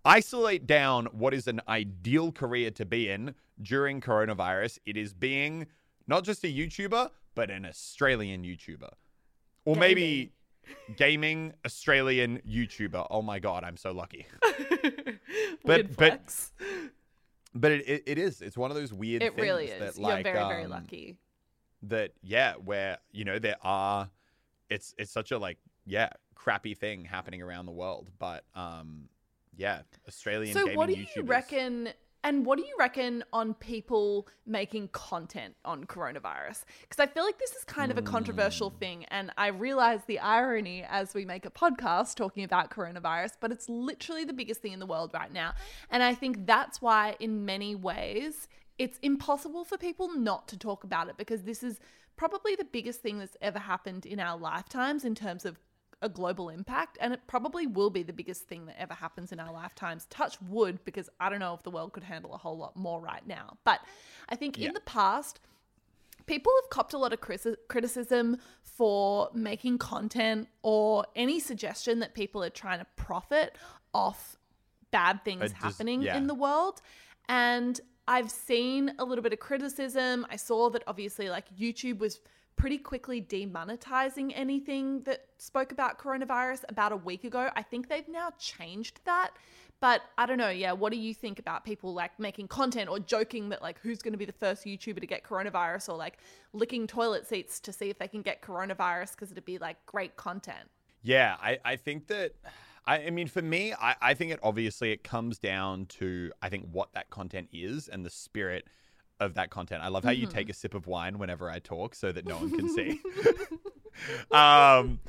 isolate 0.05 0.65
down 0.67 1.07
what 1.07 1.35
is 1.35 1.49
an 1.49 1.61
ideal 1.69 2.31
career 2.31 2.71
to 2.71 2.85
be 2.85 3.11
in 3.11 3.35
during 3.61 4.01
coronavirus, 4.01 4.79
it 4.87 4.97
is 4.97 5.13
being 5.13 5.67
not 6.07 6.23
just 6.23 6.45
a 6.45 6.47
YouTuber, 6.47 7.11
but 7.35 7.51
an 7.51 7.67
Australian 7.67 8.45
YouTuber. 8.45 8.91
Or 9.65 9.75
maybe 9.75 10.33
gaming 10.97 11.53
Australian 11.67 12.41
YouTuber. 12.49 13.09
Oh 13.11 13.23
my 13.23 13.41
god, 13.41 13.65
I'm 13.65 13.77
so 13.77 13.91
lucky. 13.93 14.27
But- 15.65 15.91
flex. 15.91 16.53
But 17.61 17.73
it, 17.73 17.89
it, 17.89 18.03
it 18.07 18.19
is. 18.19 18.41
It's 18.41 18.57
one 18.57 18.71
of 18.71 18.77
those 18.77 18.93
weird 18.93 19.23
it 19.23 19.35
things 19.35 19.43
really 19.43 19.67
that 19.67 19.89
is. 19.91 19.99
like 19.99 20.25
You're 20.25 20.35
very, 20.35 20.49
very 20.49 20.65
um, 20.65 20.71
lucky. 20.71 21.17
that 21.83 22.13
yeah, 22.23 22.55
where 22.55 22.99
you 23.13 23.25
know 23.25 23.39
there 23.39 23.57
are 23.63 24.09
it's 24.71 24.95
it's 24.99 25.11
such 25.11 25.31
a 25.33 25.39
like 25.39 25.59
yeah, 25.87 26.11
crappy 26.35 26.75
thing 26.75 27.05
happening 27.05 27.43
around 27.43 27.67
the 27.67 27.73
world, 27.73 28.11
but 28.19 28.45
um 28.55 29.09
yeah, 29.57 29.81
Australian 30.07 30.55
So, 30.55 30.69
what 30.75 30.87
do 30.89 30.95
you 30.95 31.05
YouTubers. 31.07 31.29
reckon? 31.29 31.89
And 32.25 32.45
what 32.45 32.59
do 32.59 32.65
you 32.65 32.75
reckon 32.79 33.23
on 33.33 33.55
people 33.55 34.27
making 34.45 34.89
content 34.89 35.55
on 35.65 35.85
coronavirus? 35.85 36.65
Because 36.83 36.99
I 36.99 37.07
feel 37.07 37.25
like 37.25 37.39
this 37.39 37.53
is 37.53 37.65
kind 37.65 37.93
of 37.93 37.99
a 37.99 38.03
controversial 38.03 38.71
Hmm. 38.71 38.79
thing. 38.79 39.05
And 39.07 39.31
I 39.39 39.49
realize 39.49 40.01
the 40.07 40.19
irony 40.19 40.85
as 40.89 41.15
we 41.15 41.25
make 41.25 41.47
a 41.47 41.51
podcast 41.51 42.17
talking 42.17 42.43
about 42.43 42.71
coronavirus, 42.71 43.33
but 43.41 43.53
it's 43.53 43.69
literally 43.69 44.25
the 44.25 44.33
biggest 44.33 44.61
thing 44.61 44.73
in 44.73 44.81
the 44.81 44.87
world 44.87 45.13
right 45.15 45.33
now. 45.33 45.55
And 45.91 46.03
I 46.03 46.15
think 46.15 46.45
that's 46.47 46.83
why, 46.83 47.17
in 47.21 47.45
many 47.45 47.75
ways, 47.77 48.49
it's 48.79 48.99
impossible 48.99 49.65
for 49.65 49.79
people 49.79 50.13
not 50.15 50.49
to 50.49 50.57
talk 50.57 50.85
about 50.85 51.09
it 51.09 51.17
because 51.17 51.43
this 51.43 51.63
is 51.63 51.81
probably 52.17 52.57
the 52.57 52.65
biggest 52.65 53.01
thing 53.01 53.19
that's 53.19 53.37
ever 53.41 53.61
happened 53.61 54.05
in 54.05 54.19
our 54.19 54.37
lifetimes 54.37 55.05
in 55.05 55.15
terms 55.15 55.45
of 55.45 55.59
a 56.01 56.09
global 56.09 56.49
impact 56.49 56.97
and 57.01 57.13
it 57.13 57.21
probably 57.27 57.67
will 57.67 57.91
be 57.91 58.03
the 58.03 58.13
biggest 58.13 58.45
thing 58.47 58.67
that 58.67 58.81
ever 58.81 58.95
happens 58.95 59.33
in 59.33 59.41
our 59.41 59.53
lifetimes 59.53 60.07
touch 60.11 60.41
wood 60.43 60.79
because 60.85 61.11
i 61.19 61.29
don't 61.29 61.41
know 61.41 61.55
if 61.55 61.63
the 61.65 61.71
world 61.71 61.93
could 61.93 62.05
handle 62.05 62.33
a 62.35 62.39
whole 62.39 62.57
lot 62.57 62.77
more 62.77 63.01
right 63.01 63.27
now 63.27 63.57
but 63.65 63.81
i 64.29 64.37
think 64.37 64.57
Yeah. 64.57 64.69
in 64.69 64.75
the 64.75 64.81
past 64.81 65.41
people 66.27 66.53
have 66.63 66.71
copped 66.71 66.93
a 66.93 66.99
lot 66.99 67.13
of 67.13 67.21
criticism 67.69 68.37
for 68.63 69.31
making 69.35 69.79
content 69.79 70.47
or 70.63 71.05
any 71.17 71.41
suggestion 71.41 71.99
that 72.01 72.15
people 72.15 72.45
are 72.45 72.51
trying 72.51 72.79
to 72.79 72.87
profit 72.97 73.57
off 73.93 74.37
bad 74.91 75.25
things 75.25 75.41
just- 75.43 75.55
happening 75.55 76.03
yeah. 76.03 76.17
in 76.17 76.27
the 76.29 76.35
world 76.35 76.81
and 77.29 77.81
i've 78.07 78.31
seen 78.31 78.93
a 79.01 79.05
little 79.05 79.23
bit 79.23 79.33
of 79.33 79.41
criticism 79.41 80.25
i 80.31 80.37
saw 80.37 80.71
that 80.71 80.85
obviously 80.87 81.29
like 81.29 81.47
youtube 81.59 81.99
was 81.99 82.21
pretty 82.59 82.77
quickly 82.77 83.23
demonetizing 83.23 84.33
anything 84.35 85.01
that 85.03 85.25
spoke 85.39 85.73
about 85.73 85.99
coronavirus 85.99 86.65
about 86.69 86.93
a 86.93 86.97
week 86.97 87.25
ago. 87.25 87.49
I 87.57 87.63
think 87.63 87.89
they've 87.89 88.09
now 88.09 88.31
changed 88.39 89.01
that. 89.05 89.31
But 89.81 90.03
i 90.19 90.27
don't 90.27 90.39
know 90.39 90.49
yeah 90.49 90.73
what 90.73 90.93
do 90.93 90.99
you 90.99 91.15
think 91.15 91.39
about 91.39 91.65
people 91.65 91.95
like 91.95 92.19
making 92.19 92.49
content 92.49 92.91
or 92.91 92.99
joking 92.99 93.49
that 93.51 93.63
like 93.63 93.79
who's 93.79 94.03
going 94.03 94.11
to 94.13 94.19
be 94.19 94.25
the 94.25 94.33
first 94.33 94.65
youtuber 94.65 94.99
to 94.99 95.07
get 95.07 95.23
coronavirus 95.23 95.91
or 95.91 95.97
like 95.97 96.19
licking 96.53 96.89
toilet 96.89 97.29
seats 97.29 97.61
to 97.61 97.73
see 97.73 97.89
if 97.89 97.97
they 97.97 98.09
can 98.09 98.21
get 98.21 98.43
coronavirus 98.43 99.13
because 99.13 99.31
it'd 99.31 99.45
be 99.45 99.57
like 99.59 99.77
great 99.87 100.17
content? 100.17 100.69
Yeah, 101.05 101.37
I, 101.41 101.59
I 101.65 101.77
think 101.77 102.09
that 102.09 102.33
I, 102.87 103.05
I 103.05 103.11
mean 103.11 103.29
for 103.29 103.43
me, 103.43 103.73
I, 103.73 103.95
I 104.03 104.15
think 104.15 104.33
it 104.33 104.41
obviously 104.43 104.91
it 104.91 105.05
comes 105.05 105.39
down 105.39 105.87
to 106.01 106.33
I 106.43 106.49
think 106.49 106.67
what 106.73 106.93
that 106.95 107.11
content 107.11 107.49
is 107.53 107.87
and 107.87 108.05
the 108.05 108.11
spirit 108.11 108.67
of 109.21 109.35
that 109.35 109.51
content. 109.51 109.83
I 109.83 109.89
love 109.89 110.05
how 110.05 110.11
you 110.11 110.27
Mm-hmm. 110.27 110.37
take 110.37 110.49
a 110.51 110.55
sip 110.55 110.75
of 110.75 110.87
wine 110.87 111.19
whenever 111.19 111.51
I 111.51 111.59
talk 111.59 111.95
so 111.95 112.13
that 112.13 112.27
no 112.27 112.37
one 112.37 112.51
can 112.51 112.69
see. 112.69 113.01
um 114.31 115.01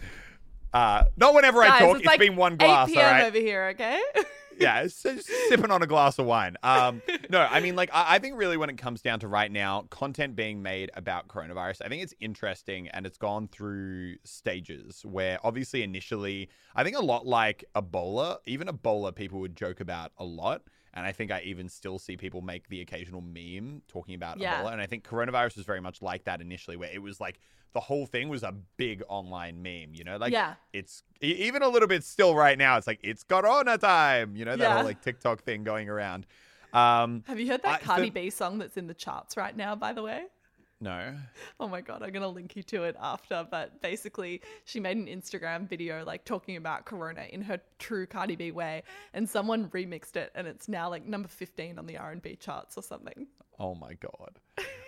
uh 0.73 1.03
not 1.17 1.33
whenever 1.33 1.61
I 1.61 1.79
talk, 1.79 1.89
it's 1.91 1.99
it's 1.99 2.07
like 2.07 2.19
been 2.19 2.35
one 2.35 2.57
glass, 2.57 2.89
8 2.89 2.93
p.m. 2.93 3.05
right? 3.05 3.25
over 3.25 3.37
here 3.37 3.65
okay 3.73 4.01
yeah, 4.59 4.83
just 4.83 5.25
sipping 5.47 5.71
on 5.71 5.81
a 5.81 5.87
glass 5.87 6.19
of 6.19 6.25
wine. 6.25 6.57
Um, 6.63 7.01
no, 7.29 7.39
I 7.39 7.61
mean, 7.61 7.77
like, 7.77 7.89
I, 7.93 8.15
I 8.15 8.19
think 8.19 8.37
really 8.37 8.57
when 8.57 8.69
it 8.69 8.77
comes 8.77 9.01
down 9.01 9.21
to 9.21 9.27
right 9.29 9.49
now, 9.49 9.83
content 9.89 10.35
being 10.35 10.61
made 10.61 10.91
about 10.95 11.29
coronavirus, 11.29 11.81
I 11.85 11.87
think 11.87 12.03
it's 12.03 12.13
interesting 12.19 12.89
and 12.89 13.05
it's 13.05 13.17
gone 13.17 13.47
through 13.47 14.17
stages 14.25 15.05
where 15.05 15.39
obviously 15.45 15.81
initially, 15.81 16.49
I 16.75 16.83
think 16.83 16.97
a 16.97 17.01
lot 17.01 17.25
like 17.25 17.63
Ebola, 17.73 18.39
even 18.45 18.67
Ebola, 18.67 19.15
people 19.15 19.39
would 19.39 19.55
joke 19.55 19.79
about 19.79 20.11
a 20.17 20.25
lot. 20.25 20.63
And 20.93 21.05
I 21.05 21.11
think 21.11 21.31
I 21.31 21.41
even 21.41 21.69
still 21.69 21.99
see 21.99 22.17
people 22.17 22.41
make 22.41 22.67
the 22.69 22.81
occasional 22.81 23.21
meme 23.21 23.81
talking 23.87 24.15
about 24.15 24.39
Yeah. 24.39 24.61
Ebola. 24.61 24.71
And 24.73 24.81
I 24.81 24.85
think 24.87 25.07
coronavirus 25.07 25.57
was 25.57 25.65
very 25.65 25.79
much 25.81 26.01
like 26.01 26.23
that 26.25 26.41
initially, 26.41 26.77
where 26.77 26.89
it 26.91 27.01
was 27.01 27.19
like 27.19 27.39
the 27.73 27.79
whole 27.79 28.07
thing 28.07 28.29
was 28.29 28.41
a 28.41 28.51
big 28.77 29.03
online 29.07 29.61
meme, 29.61 29.93
you 29.93 30.03
know? 30.03 30.17
Like, 30.17 30.33
Yeah. 30.33 30.55
it's 30.73 31.03
even 31.21 31.61
a 31.61 31.67
little 31.67 31.87
bit 31.87 32.03
still 32.03 32.33
right 32.35 32.57
now. 32.57 32.77
It's 32.77 32.87
like, 32.87 32.99
it's 33.03 33.21
Corona 33.23 33.77
time, 33.77 34.35
you 34.35 34.43
know, 34.45 34.55
that 34.55 34.63
Yeah. 34.63 34.73
whole 34.75 34.83
like 34.85 35.01
TikTok 35.03 35.41
thing 35.43 35.63
going 35.63 35.87
around. 35.87 36.25
Um, 36.73 37.23
have 37.27 37.39
you 37.39 37.47
heard 37.47 37.61
I- 37.63 37.73
that 37.73 37.81
cardi 37.81 38.07
for- 38.09 38.13
b 38.13 38.29
song 38.31 38.57
that's 38.57 38.77
in 38.77 38.87
the 38.87 38.93
charts 38.93 39.35
right 39.37 39.55
now 39.55 39.75
by 39.75 39.91
the 39.93 40.01
way 40.03 40.25
no. 40.81 41.15
Oh 41.59 41.67
my 41.67 41.81
god, 41.81 42.03
I'm 42.03 42.11
gonna 42.11 42.27
link 42.27 42.55
you 42.55 42.63
to 42.63 42.83
it 42.83 42.95
after. 42.99 43.45
But 43.49 43.81
basically, 43.81 44.41
she 44.65 44.79
made 44.79 44.97
an 44.97 45.07
Instagram 45.07 45.67
video 45.67 46.05
like 46.05 46.25
talking 46.25 46.55
about 46.55 46.85
Corona 46.85 47.25
in 47.29 47.41
her 47.41 47.59
true 47.79 48.05
Cardi 48.05 48.35
B 48.35 48.51
way, 48.51 48.83
and 49.13 49.29
someone 49.29 49.69
remixed 49.69 50.15
it, 50.15 50.31
and 50.35 50.47
it's 50.47 50.67
now 50.67 50.89
like 50.89 51.05
number 51.05 51.27
15 51.27 51.77
on 51.77 51.85
the 51.85 51.97
R&B 51.97 52.37
charts 52.37 52.77
or 52.77 52.83
something. 52.83 53.27
Oh 53.59 53.75
my 53.75 53.93
god. 53.93 54.39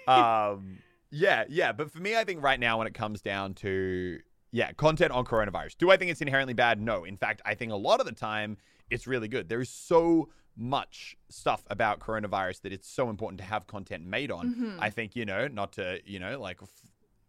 Um, 0.08 0.80
yeah, 1.12 1.44
yeah. 1.48 1.72
But 1.72 1.92
for 1.92 2.00
me, 2.00 2.18
I 2.18 2.24
think 2.24 2.42
right 2.42 2.60
now 2.60 2.80
when 2.80 2.88
it 2.88 2.94
comes 2.94 3.22
down 3.22 3.54
to 3.56 4.20
yeah, 4.52 4.72
content 4.74 5.12
on 5.12 5.26
coronavirus, 5.26 5.78
do 5.78 5.92
I 5.92 5.98
think 5.98 6.12
it's 6.12 6.22
inherently 6.22 6.54
bad? 6.54 6.82
No. 6.82 7.04
In 7.04 7.18
fact, 7.18 7.42
I 7.46 7.54
think 7.54 7.72
a 7.72 7.76
lot 7.76 8.00
of 8.00 8.06
the 8.06 8.12
time 8.12 8.58
it's 8.90 9.08
really 9.08 9.28
good. 9.28 9.48
There 9.48 9.62
is 9.62 9.70
so 9.70 10.30
much 10.58 11.16
stuff 11.30 11.64
about 11.70 12.00
coronavirus 12.00 12.62
that 12.62 12.74
it's 12.74 12.88
so 12.90 13.10
important 13.10 13.40
to 13.40 13.46
have 13.46 13.68
content 13.68 14.06
made 14.06 14.32
on. 14.32 14.50
Mm-hmm. 14.54 14.78
I 14.80 14.90
think 14.90 15.16
you 15.16 15.26
know, 15.26 15.48
not 15.48 15.74
to 15.74 16.00
you 16.06 16.20
know 16.20 16.40
like. 16.40 16.60
F- 16.62 16.70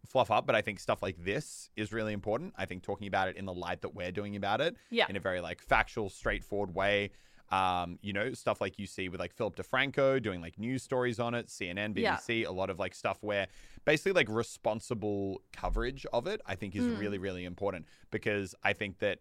fluff 0.05 0.33
up 0.33 0.45
but 0.47 0.55
i 0.57 0.61
think 0.61 0.79
stuff 0.81 1.01
like 1.01 1.17
this 1.25 1.71
is 1.77 1.91
really 1.93 2.13
important 2.13 2.53
i 2.59 2.67
think 2.67 2.83
talking 2.83 3.07
about 3.07 3.29
it 3.29 3.37
in 3.37 3.47
the 3.47 3.53
light 3.55 3.81
that 3.81 3.95
we're 3.95 4.11
doing 4.11 4.35
about 4.37 4.61
it 4.61 4.77
Yeah. 4.91 5.07
in 5.09 5.15
a 5.17 5.21
very 5.21 5.41
like 5.41 5.63
factual 5.63 6.11
straightforward 6.11 6.75
way 6.75 7.13
um, 7.51 7.99
you 8.03 8.13
know, 8.15 8.33
stuff 8.33 8.63
like 8.63 8.79
you 8.79 8.87
see 8.87 9.11
with 9.11 9.21
like 9.21 9.35
Philip 9.35 9.57
DeFranco 9.57 10.23
doing 10.23 10.41
like 10.41 10.59
news 10.59 10.83
stories 10.83 11.21
on 11.21 11.35
it, 11.35 11.49
CNN, 11.49 11.93
Yeah. 11.97 12.17
BBC, 12.17 12.47
a 12.47 12.51
lot 12.51 12.71
of 12.71 12.79
like 12.79 12.95
stuff 12.95 13.19
where 13.23 13.47
basically 13.85 14.13
like 14.13 14.29
responsible 14.31 15.43
coverage 15.53 16.07
of 16.15 16.27
it, 16.27 16.41
I 16.47 16.55
think 16.55 16.75
is 16.75 16.85
really, 16.85 17.19
really 17.19 17.45
important 17.45 17.85
because 18.11 18.55
I 18.65 18.73
think 18.73 19.01
that 19.01 19.19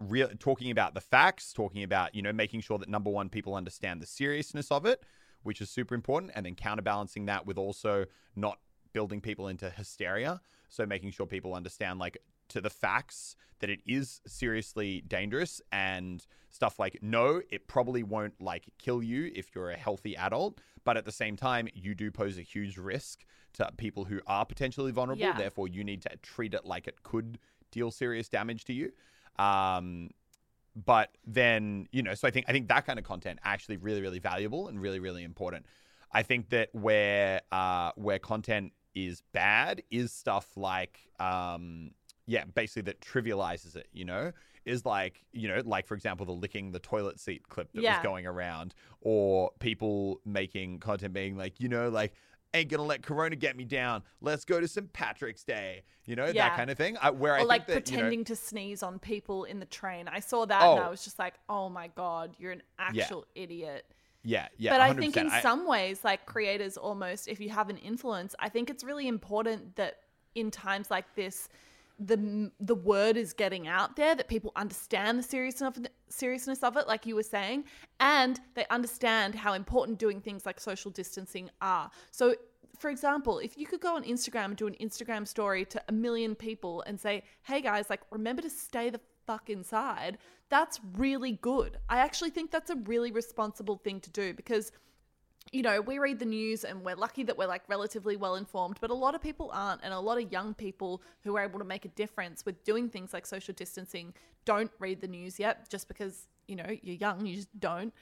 real 0.00 0.28
talking 0.38 0.70
about 0.70 0.94
the 0.94 1.00
facts, 1.00 1.52
talking 1.52 1.82
about, 1.82 2.14
you 2.14 2.22
know, 2.22 2.32
making 2.32 2.60
sure 2.60 2.78
that 2.78 2.88
number 2.88 3.10
one, 3.10 3.28
people 3.28 3.54
understand 3.54 4.00
the 4.00 4.06
seriousness 4.06 4.70
of 4.70 4.86
it, 4.86 5.02
which 5.42 5.60
is 5.60 5.70
super 5.70 5.94
important, 5.94 6.32
and 6.34 6.46
then 6.46 6.54
counterbalancing 6.54 7.26
that 7.26 7.46
with 7.46 7.58
also 7.58 8.06
not 8.34 8.58
building 8.92 9.20
people 9.20 9.48
into 9.48 9.70
hysteria. 9.70 10.40
So 10.68 10.86
making 10.86 11.10
sure 11.10 11.26
people 11.26 11.54
understand 11.54 11.98
like 11.98 12.18
to 12.48 12.60
the 12.60 12.70
facts 12.70 13.36
that 13.60 13.70
it 13.70 13.80
is 13.86 14.20
seriously 14.26 15.02
dangerous 15.06 15.60
and 15.70 16.26
stuff 16.50 16.78
like 16.78 16.98
no, 17.02 17.40
it 17.50 17.68
probably 17.68 18.02
won't 18.02 18.40
like 18.40 18.64
kill 18.78 19.02
you 19.02 19.30
if 19.34 19.54
you're 19.54 19.70
a 19.70 19.76
healthy 19.76 20.16
adult, 20.16 20.60
but 20.84 20.96
at 20.96 21.04
the 21.04 21.12
same 21.12 21.36
time, 21.36 21.68
you 21.74 21.94
do 21.94 22.10
pose 22.10 22.38
a 22.38 22.42
huge 22.42 22.76
risk 22.78 23.24
to 23.52 23.70
people 23.76 24.04
who 24.04 24.20
are 24.26 24.46
potentially 24.46 24.92
vulnerable. 24.92 25.22
Yeah. 25.22 25.36
Therefore, 25.36 25.68
you 25.68 25.84
need 25.84 26.02
to 26.02 26.10
treat 26.22 26.54
it 26.54 26.64
like 26.64 26.88
it 26.88 27.02
could 27.02 27.38
deal 27.70 27.90
serious 27.90 28.28
damage 28.28 28.64
to 28.64 28.72
you. 28.72 28.92
Um, 29.38 30.10
but 30.76 31.10
then 31.26 31.88
you 31.92 32.02
know, 32.02 32.14
so 32.14 32.28
I 32.28 32.30
think 32.30 32.46
I 32.48 32.52
think 32.52 32.68
that 32.68 32.86
kind 32.86 32.98
of 32.98 33.04
content 33.04 33.38
actually 33.44 33.76
really 33.76 34.00
really 34.00 34.18
valuable 34.18 34.68
and 34.68 34.80
really 34.80 35.00
really 35.00 35.24
important. 35.24 35.66
I 36.12 36.22
think 36.22 36.50
that 36.50 36.68
where 36.72 37.40
uh, 37.52 37.92
where 37.96 38.18
content 38.18 38.72
is 38.94 39.22
bad 39.32 39.82
is 39.90 40.12
stuff 40.12 40.56
like 40.56 41.00
um, 41.18 41.92
yeah, 42.26 42.44
basically 42.44 42.82
that 42.82 43.00
trivializes 43.00 43.76
it. 43.76 43.88
You 43.92 44.04
know, 44.04 44.32
is 44.64 44.84
like 44.86 45.24
you 45.32 45.48
know, 45.48 45.60
like 45.64 45.86
for 45.86 45.94
example, 45.94 46.24
the 46.26 46.32
licking 46.32 46.72
the 46.72 46.78
toilet 46.78 47.18
seat 47.18 47.48
clip 47.48 47.72
that 47.72 47.82
Yeah. 47.82 47.94
was 47.96 48.02
going 48.02 48.26
around, 48.26 48.74
or 49.00 49.50
people 49.58 50.20
making 50.24 50.78
content 50.78 51.12
being 51.12 51.36
like 51.36 51.60
you 51.60 51.68
know 51.68 51.88
like. 51.88 52.12
Ain't 52.52 52.68
gonna 52.68 52.82
let 52.84 53.02
Corona 53.02 53.36
get 53.36 53.56
me 53.56 53.64
down. 53.64 54.02
Let's 54.20 54.44
go 54.44 54.58
to 54.60 54.66
St. 54.66 54.92
Patrick's 54.92 55.44
Day. 55.44 55.82
You 56.04 56.16
know 56.16 56.26
Yeah. 56.26 56.48
that 56.48 56.56
kind 56.56 56.68
of 56.70 56.76
thing. 56.76 56.96
I, 57.00 57.10
where 57.10 57.36
I 57.36 57.42
like 57.42 57.66
think 57.66 57.84
that, 57.84 57.90
you 57.90 57.96
know- 57.96 58.02
pretending 58.02 58.24
to 58.24 58.34
sneeze 58.36 58.82
on 58.82 58.98
people 58.98 59.44
in 59.44 59.60
the 59.60 59.66
train. 59.66 60.08
I 60.08 60.18
saw 60.18 60.44
that 60.46 60.60
and 60.62 60.80
Oh. 60.80 60.82
I 60.82 60.88
was 60.88 61.04
just 61.04 61.18
like, 61.18 61.34
oh 61.48 61.68
my 61.68 61.88
god, 61.88 62.34
you're 62.38 62.52
an 62.52 62.62
actual 62.78 63.24
idiot. 63.36 63.86
yeah, 64.24 64.48
yeah. 64.58 64.72
but 64.72 64.80
I 64.80 64.88
100%. 64.92 64.98
think 64.98 65.16
in 65.16 65.30
I- 65.30 65.40
some 65.42 65.66
ways, 65.66 66.02
like 66.02 66.26
creators 66.26 66.76
almost, 66.76 67.28
if 67.28 67.38
you 67.40 67.50
have 67.50 67.70
an 67.70 67.76
influence, 67.78 68.34
I 68.40 68.48
think 68.48 68.68
it's 68.68 68.82
really 68.82 69.06
important 69.06 69.76
that 69.76 69.98
in 70.34 70.50
times 70.50 70.90
like 70.90 71.14
this, 71.14 71.48
the 72.00 72.50
the 72.60 72.74
word 72.74 73.16
is 73.16 73.32
getting 73.32 73.68
out 73.68 73.94
there 73.94 74.14
that 74.14 74.26
people 74.26 74.52
understand 74.56 75.18
the 75.18 75.22
seriousness 75.22 75.76
of 75.76 75.86
seriousness 76.08 76.62
of 76.62 76.76
it 76.76 76.88
like 76.88 77.04
you 77.06 77.14
were 77.14 77.22
saying 77.22 77.64
and 78.00 78.40
they 78.54 78.66
understand 78.70 79.34
how 79.34 79.52
important 79.52 79.98
doing 79.98 80.20
things 80.20 80.46
like 80.46 80.58
social 80.58 80.90
distancing 80.90 81.50
are. 81.60 81.90
So 82.10 82.34
for 82.78 82.90
example 82.90 83.38
if 83.38 83.58
you 83.58 83.66
could 83.66 83.80
go 83.80 83.96
on 83.96 84.04
instagram 84.04 84.46
and 84.46 84.56
do 84.56 84.66
an 84.66 84.76
instagram 84.80 85.28
story 85.28 85.64
to 85.66 85.82
a 85.88 85.92
million 85.92 86.34
people 86.34 86.82
and 86.86 86.98
say 86.98 87.22
hey 87.42 87.60
guys 87.60 87.90
like 87.90 88.00
remember 88.10 88.40
to 88.40 88.48
stay 88.48 88.88
the 88.88 89.00
fuck 89.26 89.50
inside 89.50 90.16
that's 90.50 90.80
really 90.96 91.38
good. 91.40 91.78
I 91.88 91.98
actually 91.98 92.30
think 92.30 92.50
that's 92.50 92.70
a 92.70 92.76
really 92.76 93.12
responsible 93.12 93.76
thing 93.76 94.00
to 94.00 94.10
do 94.10 94.34
because 94.34 94.72
you 95.52 95.62
know, 95.62 95.80
we 95.80 95.98
read 95.98 96.18
the 96.18 96.24
news 96.24 96.64
and 96.64 96.82
we're 96.84 96.96
lucky 96.96 97.22
that 97.24 97.36
we're 97.36 97.46
like 97.46 97.62
relatively 97.68 98.16
well 98.16 98.36
informed, 98.36 98.76
but 98.80 98.90
a 98.90 98.94
lot 98.94 99.14
of 99.14 99.20
people 99.20 99.50
aren't. 99.52 99.82
And 99.82 99.92
a 99.92 99.98
lot 100.00 100.22
of 100.22 100.30
young 100.30 100.54
people 100.54 101.02
who 101.22 101.36
are 101.36 101.42
able 101.42 101.58
to 101.58 101.64
make 101.64 101.84
a 101.84 101.88
difference 101.88 102.44
with 102.46 102.62
doing 102.64 102.88
things 102.88 103.12
like 103.12 103.26
social 103.26 103.54
distancing 103.54 104.14
don't 104.44 104.70
read 104.78 105.00
the 105.00 105.08
news 105.08 105.38
yet 105.38 105.68
just 105.68 105.88
because, 105.88 106.28
you 106.46 106.56
know, 106.56 106.76
you're 106.82 106.96
young, 106.96 107.26
you 107.26 107.36
just 107.36 107.60
don't. 107.60 107.92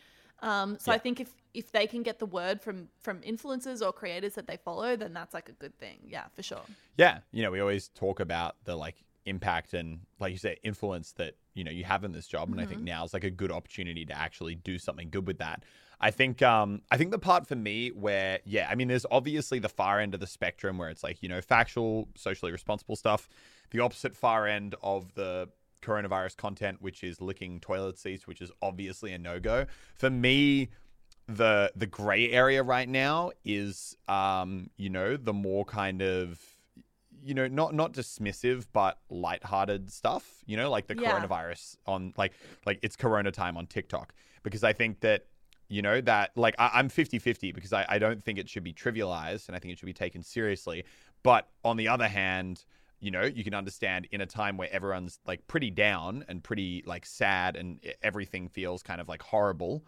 Um, 0.41 0.78
so 0.78 0.93
Yeah. 0.93 0.97
I 0.97 0.99
think 0.99 1.20
if 1.20 1.34
if 1.55 1.72
they 1.72 1.86
can 1.86 2.03
get 2.03 2.18
the 2.18 2.26
word 2.26 2.61
from 2.61 2.89
from 3.01 3.20
influencers 3.22 3.84
or 3.84 3.93
creators 3.93 4.34
that 4.34 4.47
they 4.47 4.57
follow, 4.57 4.95
then 4.95 5.12
that's 5.12 5.34
like 5.34 5.49
a 5.49 5.53
good 5.53 5.76
thing. 5.78 5.99
Yeah, 6.07 6.26
for 6.34 6.43
sure. 6.43 6.62
Yeah, 6.97 7.20
you 7.32 7.43
know, 7.43 7.51
we 7.51 7.61
always 7.61 7.89
talk 7.89 8.20
about 8.20 8.57
the 8.64 8.76
like 8.76 8.97
impact 9.24 9.74
and 9.74 10.01
like 10.20 10.32
you 10.32 10.39
say 10.39 10.57
influence 10.62 11.12
that, 11.12 11.34
you 11.55 11.64
know, 11.64 11.70
you 11.70 11.84
have 11.84 12.05
in 12.05 12.12
this 12.12 12.26
job 12.26 12.51
and 12.51 12.61
I 12.61 12.66
think 12.66 12.82
now 12.82 13.05
is 13.05 13.12
like 13.12 13.24
a 13.24 13.30
good 13.30 13.51
opportunity 13.51 14.05
to 14.07 14.16
actually 14.16 14.55
do 14.55 14.78
something 14.78 15.11
good 15.11 15.26
with 15.26 15.39
that. 15.39 15.64
I 16.01 16.11
think 16.11 16.42
um 16.42 16.82
I 16.90 16.96
think 16.96 17.11
the 17.11 17.18
part 17.18 17.46
for 17.46 17.57
me 17.57 17.88
where 17.90 18.38
yeah, 18.44 18.68
I 18.70 18.74
mean 18.74 18.88
there's 18.88 19.07
obviously 19.11 19.59
the 19.59 19.68
far 19.68 19.99
end 20.01 20.14
of 20.14 20.20
the 20.20 20.26
spectrum 20.26 20.78
where 20.78 20.88
it's 20.90 21.03
like, 21.03 21.22
you 21.22 21.28
know, 21.28 21.40
factual, 21.40 22.09
socially 22.16 22.53
responsible 22.53 22.96
stuff, 22.96 23.28
the 23.70 23.80
opposite 23.80 24.14
far 24.16 24.46
end 24.46 24.74
of 24.82 25.14
the 25.14 25.49
coronavirus 25.82 26.36
content 26.36 26.82
which 26.82 27.03
is 27.05 27.20
licking 27.20 27.61
toilet 27.61 27.99
seats, 27.99 28.26
which 28.26 28.40
is 28.40 28.51
obviously 28.62 29.12
a 29.12 29.18
no-go. 29.18 29.66
For 29.94 30.11
me, 30.11 30.70
the 31.26 31.70
the 31.76 31.86
gray 31.86 32.30
area 32.30 32.62
right 32.62 32.88
now 32.88 33.30
is 33.44 33.96
um 34.09 34.70
you 34.76 34.88
know 34.88 35.16
the 35.16 35.32
more 35.34 35.64
kind 35.64 36.01
of 36.01 36.40
you 37.22 37.34
know 37.34 37.46
not 37.46 37.74
not 37.74 37.92
dismissive 37.92 38.66
but 38.72 38.99
lighthearted 39.11 39.90
stuff 39.92 40.42
you 40.46 40.57
know 40.57 40.70
like 40.70 40.86
the 40.86 40.96
Yeah. 40.96 41.20
coronavirus 41.20 41.76
on 41.86 42.14
like 42.16 42.32
like 42.64 42.78
it's 42.82 42.96
corona 42.96 43.30
time 43.30 43.59
on 43.59 43.66
tiktok 43.66 44.14
because 44.42 44.64
i 44.64 44.72
think 44.72 45.01
that 45.01 45.26
you 45.68 45.82
know 45.82 46.00
that 46.00 46.30
like 46.36 46.54
I, 46.58 46.70
i'm 46.74 46.88
50-50 46.88 47.54
because 47.54 47.72
I, 47.72 47.86
I 47.88 47.98
don't 47.98 48.22
think 48.22 48.38
it 48.38 48.48
should 48.48 48.64
be 48.64 48.72
trivialized 48.72 49.48
and 49.48 49.56
i 49.56 49.58
think 49.58 49.72
it 49.72 49.78
should 49.78 49.86
be 49.86 49.92
taken 49.92 50.22
seriously 50.22 50.84
but 51.22 51.48
on 51.64 51.76
the 51.76 51.88
other 51.88 52.08
hand 52.08 52.64
you 53.00 53.10
know 53.10 53.22
you 53.22 53.44
can 53.44 53.54
understand 53.54 54.08
in 54.10 54.20
a 54.20 54.26
time 54.26 54.56
where 54.56 54.68
everyone's 54.72 55.20
like 55.26 55.46
pretty 55.46 55.70
down 55.70 56.24
and 56.28 56.42
pretty 56.42 56.82
like 56.86 57.06
sad 57.06 57.56
and 57.56 57.80
everything 58.02 58.48
feels 58.48 58.82
kind 58.82 59.00
of 59.00 59.08
like 59.08 59.22
horrible 59.22 59.84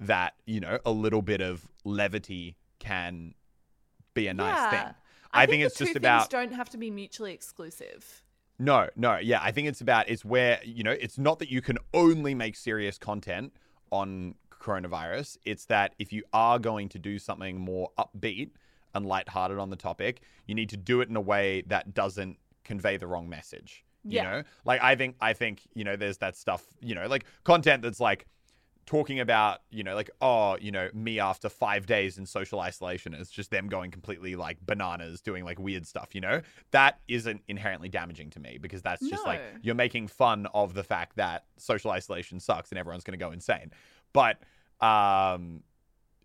that 0.00 0.34
you 0.46 0.60
know 0.60 0.78
a 0.84 0.90
little 0.90 1.22
bit 1.22 1.40
of 1.40 1.66
levity 1.84 2.56
can 2.78 3.34
be 4.14 4.26
a 4.26 4.34
nice 4.34 4.70
thing 4.70 4.94
I, 5.32 5.44
I 5.44 5.46
think 5.46 5.62
the 5.62 5.66
it's 5.66 5.76
just 5.78 5.96
about- 5.96 6.30
don't 6.30 6.52
have 6.52 6.68
to 6.70 6.76
be 6.76 6.90
mutually 6.90 7.32
exclusive. 7.32 8.22
No, 8.58 8.90
no, 8.96 9.16
yeah. 9.16 9.40
I 9.42 9.50
think 9.50 9.66
it's 9.66 9.80
about 9.80 10.08
it's 10.08 10.24
where 10.24 10.60
you 10.62 10.84
know 10.84 10.92
it's 10.92 11.18
not 11.18 11.38
that 11.38 11.50
you 11.50 11.62
can 11.62 11.78
only 11.94 12.34
make 12.34 12.54
serious 12.54 12.98
content 12.98 13.52
on 13.90 14.34
coronavirus. 14.62 15.36
It's 15.44 15.66
that 15.66 15.94
if 15.98 16.12
you 16.12 16.22
are 16.32 16.58
going 16.58 16.88
to 16.90 16.98
do 16.98 17.18
something 17.18 17.60
more 17.60 17.90
upbeat 17.98 18.50
and 18.94 19.04
lighthearted 19.06 19.58
on 19.58 19.70
the 19.70 19.76
topic, 19.76 20.20
you 20.46 20.54
need 20.54 20.70
to 20.70 20.76
do 20.76 21.00
it 21.00 21.08
in 21.08 21.16
a 21.16 21.20
way 21.20 21.62
that 21.66 21.94
doesn't 21.94 22.38
convey 22.64 22.96
the 22.96 23.06
wrong 23.06 23.28
message. 23.28 23.84
You 24.04 24.16
Yeah. 24.18 24.22
know, 24.30 24.42
like 24.64 24.82
I 24.82 24.94
think 24.96 25.16
I 25.20 25.32
think 25.32 25.62
you 25.74 25.84
know 25.84 25.96
there's 25.96 26.18
that 26.18 26.36
stuff. 26.36 26.64
You 26.80 26.94
know, 26.94 27.06
like 27.06 27.24
content 27.44 27.82
that's 27.82 28.00
like 28.00 28.26
talking 28.84 29.20
about 29.20 29.60
you 29.70 29.84
know 29.84 29.94
like 29.94 30.10
oh 30.20 30.56
you 30.60 30.72
know 30.72 30.88
me 30.92 31.20
after 31.20 31.48
five 31.48 31.86
days 31.86 32.18
in 32.18 32.26
social 32.26 32.58
isolation 32.58 33.14
it's 33.14 33.30
just 33.30 33.48
them 33.52 33.68
going 33.68 33.92
completely 33.92 34.34
like 34.34 34.58
bananas 34.66 35.20
doing 35.20 35.44
like 35.44 35.56
weird 35.60 35.86
stuff 35.86 36.16
you 36.16 36.20
know 36.20 36.40
that 36.72 36.98
isn't 37.06 37.40
inherently 37.46 37.88
damaging 37.88 38.28
to 38.28 38.40
me 38.40 38.58
because 38.60 38.82
that's 38.82 39.08
just 39.08 39.24
like 39.24 39.40
you're 39.62 39.76
making 39.76 40.08
fun 40.08 40.46
of 40.52 40.74
the 40.74 40.82
fact 40.82 41.14
that 41.14 41.44
social 41.58 41.92
isolation 41.92 42.40
sucks 42.40 42.70
and 42.70 42.78
everyone's 42.78 43.04
going 43.04 43.16
to 43.16 43.24
go 43.24 43.30
insane 43.30 43.70
but 44.12 44.38
um 44.80 45.62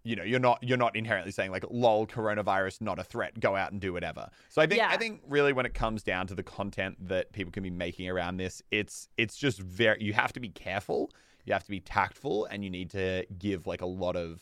you 0.04 0.16
know 0.16 0.24
you're 0.24 0.40
not 0.40 0.60
you're 0.62 0.78
not 0.78 0.96
inherently 0.96 1.32
saying 1.32 1.52
like 1.52 1.66
lol 1.70 2.08
coronavirus 2.08 2.82
not 2.82 3.00
a 3.00 3.04
threat. 3.04 3.40
Go 3.40 3.56
out 3.56 3.72
and 3.72 3.82
do 3.82 3.94
whatever. 3.94 4.30
So 4.50 4.62
i 4.62 4.68
think 4.68 4.82
i 4.82 4.98
think 4.98 5.22
really 5.28 5.54
when 5.54 5.66
it 5.66 5.74
comes 5.74 6.04
down 6.04 6.28
to 6.28 6.36
the 6.36 6.44
content 6.44 6.96
that 7.08 7.32
people 7.34 7.52
can 7.52 7.64
be 7.64 7.70
making 7.70 8.10
around 8.10 8.38
this 8.38 8.62
it's 8.72 9.10
it's 9.18 9.38
just 9.38 9.60
very 9.60 10.02
you 10.02 10.14
have 10.14 10.34
to 10.34 10.40
be 10.40 10.50
careful 10.50 11.12
you 11.48 11.54
have 11.54 11.64
to 11.64 11.72
be 11.72 11.80
tactful 11.80 12.46
and 12.46 12.64
you 12.64 12.70
need 12.70 12.90
to 12.92 13.26
give 13.40 13.66
like 13.66 13.82
a 13.82 13.86
lot 13.86 14.16
of 14.16 14.42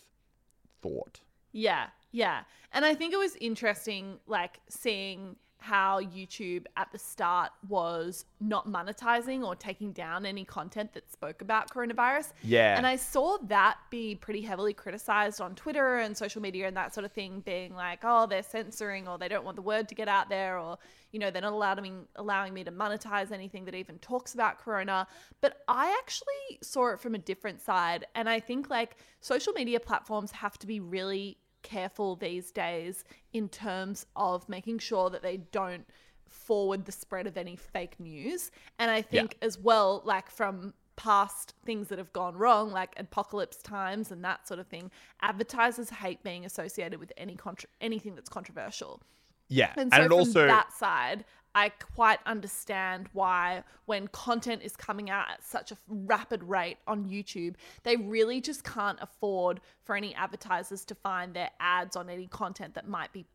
thought. 0.82 1.22
Yeah, 1.52 1.88
yeah. 2.12 2.42
And 2.74 2.84
I 2.84 2.96
think 2.96 3.14
it 3.14 3.18
was 3.18 3.36
interesting, 3.40 4.20
like, 4.28 4.60
seeing 4.70 5.36
how 5.58 6.00
YouTube 6.00 6.66
at 6.78 6.92
the 6.92 7.00
start 7.00 7.52
was 7.68 8.26
not 8.40 8.68
monetizing 8.68 9.44
or 9.44 9.56
taking 9.56 9.92
down 9.92 10.26
any 10.26 10.46
content 10.46 10.94
that 10.94 11.12
spoke 11.12 11.42
about 11.42 11.72
coronavirus. 11.72 12.34
Yeah. 12.44 12.78
And 12.78 12.86
I 12.86 12.98
saw 12.98 13.38
that 13.48 13.78
be 13.90 14.16
pretty 14.16 14.42
heavily 14.42 14.74
criticized 14.74 15.42
on 15.42 15.56
Twitter 15.56 15.98
and 15.98 16.16
social 16.16 16.42
media 16.42 16.68
and 16.68 16.78
that 16.78 16.94
sort 16.94 17.06
of 17.06 17.12
thing, 17.12 17.42
being 17.46 17.74
like, 17.74 18.02
oh, 18.04 18.28
they're 18.28 18.44
censoring 18.44 19.08
or 19.08 19.18
they 19.18 19.28
don't 19.28 19.44
want 19.44 19.56
the 19.56 19.64
word 19.64 19.90
to 19.90 19.96
get 19.96 20.08
out 20.08 20.30
there 20.30 20.60
or, 20.60 20.78
you 21.12 21.20
know, 21.20 21.32
they're 21.32 21.42
not 21.42 21.54
allowing 21.54 21.82
me, 21.82 21.92
allowing 22.18 22.54
me 22.54 22.64
to 22.64 22.72
monetize 22.72 23.32
anything 23.32 23.66
that 23.66 23.74
even 23.74 23.98
talks 24.00 24.36
about 24.36 24.60
corona. 24.60 25.08
But 25.42 25.64
I 25.68 25.98
actually 26.00 26.60
saw 26.62 26.94
it 26.94 27.00
from 27.00 27.16
a 27.16 27.20
different 27.20 27.62
side. 27.62 28.06
And 28.14 28.30
I 28.30 28.40
think 28.40 28.70
like 28.70 28.98
social 29.20 29.54
media 29.54 29.80
platforms 29.80 30.32
have 30.32 30.60
to 30.60 30.68
be 30.68 30.80
really 30.80 31.38
careful 31.66 32.16
these 32.16 32.52
days 32.52 33.04
in 33.34 33.50
terms 33.50 34.06
of 34.16 34.48
making 34.48 34.78
sure 34.80 35.10
that 35.10 35.24
they 35.24 35.38
don't 35.38 35.86
forward 36.30 36.86
the 36.86 36.92
spread 36.92 37.28
of 37.28 37.38
any 37.38 37.56
fake 37.56 38.00
news. 38.00 38.52
And 38.80 38.92
I 38.92 39.02
think 39.02 39.36
as 39.42 39.58
well, 39.58 40.02
like 40.06 40.30
from 40.30 40.74
past 40.96 41.56
things 41.66 41.88
that 41.90 41.98
have 41.98 42.14
gone 42.14 42.36
wrong, 42.36 42.72
like 42.72 42.96
Adpocalypse 42.96 43.62
times 43.64 44.12
and 44.12 44.24
that 44.24 44.48
sort 44.48 44.60
of 44.60 44.68
thing, 44.68 44.92
advertisers 45.22 45.90
hate 45.90 46.24
being 46.24 46.46
associated 46.46 47.00
with 47.00 47.12
any 47.18 47.36
contra- 47.36 47.70
anything 47.82 48.16
that's 48.16 48.30
controversial. 48.30 49.02
Yeah 49.50 49.72
And 49.78 49.92
and, 49.92 49.94
so 49.94 50.02
it 50.02 50.08
from 50.10 50.14
also 50.20 50.48
that 50.48 50.72
side, 50.74 51.26
I 51.54 51.70
quite 51.70 52.20
understand 52.26 53.08
why 53.14 53.64
when 53.86 54.08
content 54.10 54.62
is 54.64 54.76
coming 54.76 55.10
out 55.10 55.30
at 55.30 55.44
such 55.44 55.72
a 55.72 55.78
rapid 55.88 56.44
rate 56.44 56.78
on 56.88 57.06
YouTube, 57.06 57.56
they 57.84 57.96
really 57.96 58.42
just 58.42 58.64
can't 58.64 58.98
afford 59.02 59.62
for 59.84 59.96
any 59.96 60.14
advertisers 60.16 60.84
to 60.86 60.96
find 60.96 61.34
their 61.34 61.52
ads 61.60 61.96
on 61.96 62.10
any 62.10 62.28
content 62.28 62.74
that 62.74 62.88
might 62.90 63.14
be, 63.14 63.26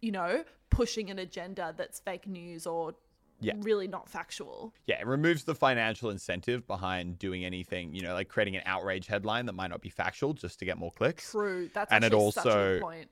you 0.00 0.10
know, 0.12 0.42
pushing 0.70 1.10
an 1.10 1.18
agenda 1.18 1.74
that's 1.76 2.00
fake 2.00 2.26
news 2.26 2.66
or 2.66 2.94
Yeah. 3.40 3.52
really 3.58 3.86
not 3.88 4.08
factual. 4.08 4.72
yeah 4.86 4.98
it 4.98 5.06
removes 5.06 5.44
the 5.44 5.54
financial 5.54 6.08
incentive 6.08 6.66
behind 6.66 7.18
doing 7.18 7.44
anything 7.44 7.92
you 7.94 8.00
know 8.00 8.14
like 8.14 8.28
creating 8.28 8.56
an 8.56 8.62
outrage 8.64 9.06
headline 9.06 9.44
that 9.46 9.52
might 9.52 9.68
not 9.68 9.82
be 9.82 9.90
factual 9.90 10.32
just 10.32 10.58
to 10.60 10.64
get 10.64 10.78
more 10.78 10.90
clicks 10.90 11.32
True. 11.32 11.68
That's 11.74 11.92
And 11.92 12.02
it 12.02 12.06
actually 12.14 12.30
such 12.30 12.46
a 12.46 12.48
also- 12.48 12.72
good 12.72 12.80
point. 12.82 13.10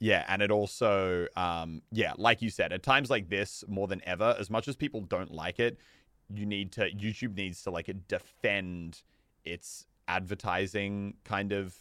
Yeah, 0.00 0.24
and 0.28 0.42
it 0.42 0.50
also, 0.50 1.26
um, 1.36 1.82
yeah, 1.92 2.12
like 2.16 2.42
you 2.42 2.50
said, 2.50 2.72
at 2.72 2.82
times 2.82 3.10
like 3.10 3.28
this, 3.28 3.64
more 3.68 3.86
than 3.86 4.02
ever, 4.04 4.36
as 4.38 4.50
much 4.50 4.68
as 4.68 4.76
people 4.76 5.00
don't 5.00 5.32
like 5.32 5.58
it, 5.60 5.78
you 6.32 6.46
need 6.46 6.72
to 6.72 6.90
YouTube 6.90 7.36
needs 7.36 7.62
to 7.62 7.70
like 7.70 7.90
defend 8.08 9.02
its 9.44 9.86
advertising 10.08 11.14
kind 11.24 11.52
of 11.52 11.74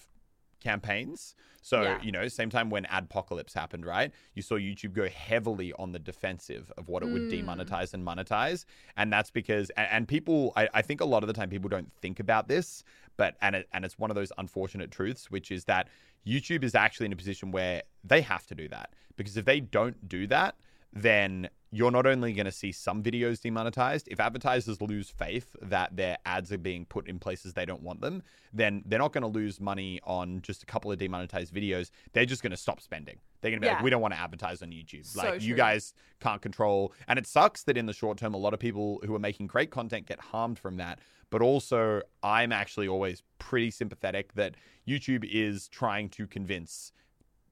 campaigns. 0.61 1.35
So 1.61 1.83
Yeah. 1.83 2.01
you 2.01 2.11
know, 2.11 2.27
same 2.27 2.49
time 2.49 2.69
when 2.69 2.85
Adpocalypse 2.85 3.53
happened, 3.53 3.85
right? 3.85 4.11
You 4.33 4.41
saw 4.41 4.55
YouTube 4.55 4.93
go 4.93 5.07
heavily 5.09 5.73
on 5.73 5.91
the 5.91 5.99
defensive 5.99 6.71
of 6.77 6.87
what 6.87 7.03
it 7.03 7.09
would 7.09 7.27
Mm. 7.29 7.45
demonetize 7.45 7.93
and 7.93 8.05
monetize, 8.05 8.65
and 8.95 9.11
that's 9.11 9.31
because 9.31 9.69
and, 9.71 9.87
and 9.91 10.07
people, 10.07 10.53
I, 10.55 10.69
I 10.73 10.81
think 10.81 11.01
a 11.01 11.05
lot 11.05 11.23
of 11.23 11.27
the 11.27 11.33
time 11.33 11.49
people 11.49 11.69
don't 11.69 11.91
think 12.01 12.19
about 12.19 12.47
this, 12.47 12.83
but 13.17 13.35
and 13.41 13.55
it, 13.55 13.67
and 13.73 13.85
it's 13.85 13.97
one 13.99 14.09
of 14.11 14.15
those 14.15 14.31
unfortunate 14.37 14.91
truths, 14.91 15.29
which 15.31 15.51
is 15.51 15.65
that 15.65 15.87
YouTube 16.27 16.63
is 16.63 16.75
actually 16.75 17.05
in 17.07 17.13
a 17.13 17.17
position 17.17 17.51
where 17.51 17.83
they 18.03 18.21
have 18.21 18.45
to 18.47 18.55
do 18.55 18.67
that 18.69 18.91
because 19.17 19.37
if 19.37 19.45
they 19.45 19.59
don't 19.59 20.07
do 20.07 20.25
that, 20.27 20.55
then 20.95 21.49
you're 21.71 21.89
not 21.91 22.05
only 22.05 22.33
going 22.33 22.45
to 22.45 22.51
see 22.51 22.71
some 22.71 23.01
videos 23.01 23.41
demonetized, 23.41 24.07
if 24.11 24.19
advertisers 24.19 24.79
lose 24.79 25.09
faith 25.09 25.55
that 25.59 25.95
their 25.95 26.17
ads 26.23 26.51
are 26.51 26.57
being 26.59 26.85
put 26.85 27.07
in 27.07 27.17
places 27.17 27.53
they 27.53 27.65
don't 27.65 27.81
want 27.81 27.99
them, 27.99 28.21
then 28.53 28.83
they're 28.85 28.99
not 28.99 29.11
going 29.11 29.23
to 29.23 29.27
lose 29.27 29.59
money 29.59 29.99
on 30.03 30.39
just 30.43 30.61
a 30.61 30.67
couple 30.67 30.91
of 30.91 30.99
demonetized 30.99 31.51
videos. 31.51 31.89
They're 32.13 32.27
just 32.27 32.43
going 32.43 32.51
to 32.51 32.57
stop 32.57 32.79
spending. 32.79 33.17
They're 33.41 33.49
going 33.49 33.59
to 33.59 33.65
be 33.65 33.67
Yeah. 33.67 33.73
like, 33.73 33.83
we 33.83 33.89
don't 33.89 34.01
want 34.01 34.13
to 34.13 34.19
advertise 34.19 34.61
on 34.61 34.69
YouTube. 34.69 35.07
So 35.07 35.23
like, 35.23 35.41
you 35.41 35.55
guys 35.55 35.95
can't 36.19 36.43
control. 36.43 36.93
And 37.07 37.17
it 37.17 37.25
sucks 37.25 37.63
that 37.63 37.75
in 37.75 37.87
the 37.87 37.93
short 37.93 38.19
term, 38.19 38.35
a 38.35 38.37
lot 38.37 38.53
of 38.53 38.59
people 38.59 39.01
who 39.03 39.15
are 39.15 39.19
making 39.19 39.47
great 39.47 39.71
content 39.71 40.05
get 40.05 40.19
harmed 40.19 40.59
from 40.59 40.77
that. 40.77 40.99
But 41.33 41.41
also, 41.41 42.03
I'm 42.21 42.51
actually 42.51 42.87
always 42.87 43.23
pretty 43.39 43.71
sympathetic 43.71 44.35
that 44.35 44.53
YouTube 44.87 45.27
is 45.27 45.67
trying 45.67 46.09
to 46.09 46.27
convince 46.27 46.91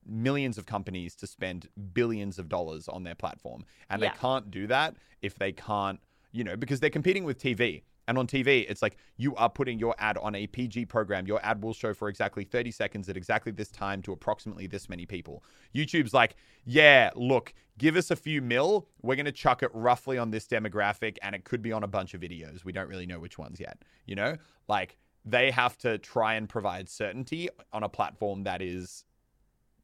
millions 0.06 0.60
of 0.60 0.68
companies 0.68 1.16
to 1.16 1.26
spend 1.26 1.68
billions 1.92 2.38
of 2.38 2.48
dollars 2.48 2.88
on 2.88 3.06
their 3.06 3.16
platform. 3.16 3.66
And 3.90 4.00
Yeah. 4.00 4.12
they 4.12 4.18
can't 4.20 4.52
do 4.52 4.68
that 4.68 4.98
if 5.24 5.34
they 5.34 5.52
can't, 5.52 6.00
you 6.32 6.44
know, 6.44 6.56
because 6.56 6.80
they're 6.80 6.90
competing 6.90 7.24
with 7.24 7.40
TV. 7.40 7.84
And 8.08 8.18
on 8.18 8.28
TV, 8.28 8.66
it's 8.68 8.82
like 8.82 8.98
you 9.18 9.36
are 9.36 9.50
putting 9.50 9.80
your 9.80 9.96
ad 10.00 10.18
on 10.18 10.36
a 10.36 10.48
PG 10.48 10.86
program. 10.88 11.28
Your 11.28 11.40
ad 11.46 11.64
will 11.64 11.74
show 11.74 11.94
for 11.94 12.10
exactly 12.10 12.44
30 12.44 12.72
seconds 12.72 13.08
at 13.10 13.16
exactly 13.16 13.52
this 13.52 13.70
time 13.70 14.02
to 14.02 14.12
approximately 14.12 14.68
this 14.68 14.90
many 14.90 15.06
people. 15.06 15.44
YouTube's 15.76 16.14
like, 16.14 16.36
yeah, 16.66 17.12
look, 17.16 17.54
give 17.78 17.96
us 17.96 18.12
a 18.12 18.16
few 18.16 18.42
mil. 18.42 18.88
We're 19.02 19.16
going 19.16 19.28
to 19.28 19.32
chuck 19.32 19.64
it 19.64 19.70
roughly 19.74 20.18
on 20.18 20.32
this 20.32 20.48
demographic, 20.48 21.18
and 21.22 21.36
it 21.36 21.46
could 21.46 21.62
be 21.62 21.72
on 21.72 21.84
a 21.84 21.88
bunch 21.88 22.14
of 22.14 22.22
videos. 22.22 22.66
We 22.66 22.72
don't 22.72 22.90
really 22.90 23.06
know 23.06 23.20
which 23.20 23.38
ones 23.38 23.60
yet. 23.60 23.84
You 24.06 24.16
know, 24.16 24.36
like 24.68 24.98
they 25.24 25.52
have 25.52 25.78
to 25.80 25.98
try 26.00 26.34
and 26.34 26.50
provide 26.50 26.90
certainty 26.90 27.50
on 27.72 27.84
a 27.84 27.90
platform 27.90 28.44
that 28.44 28.62
is, 28.62 29.06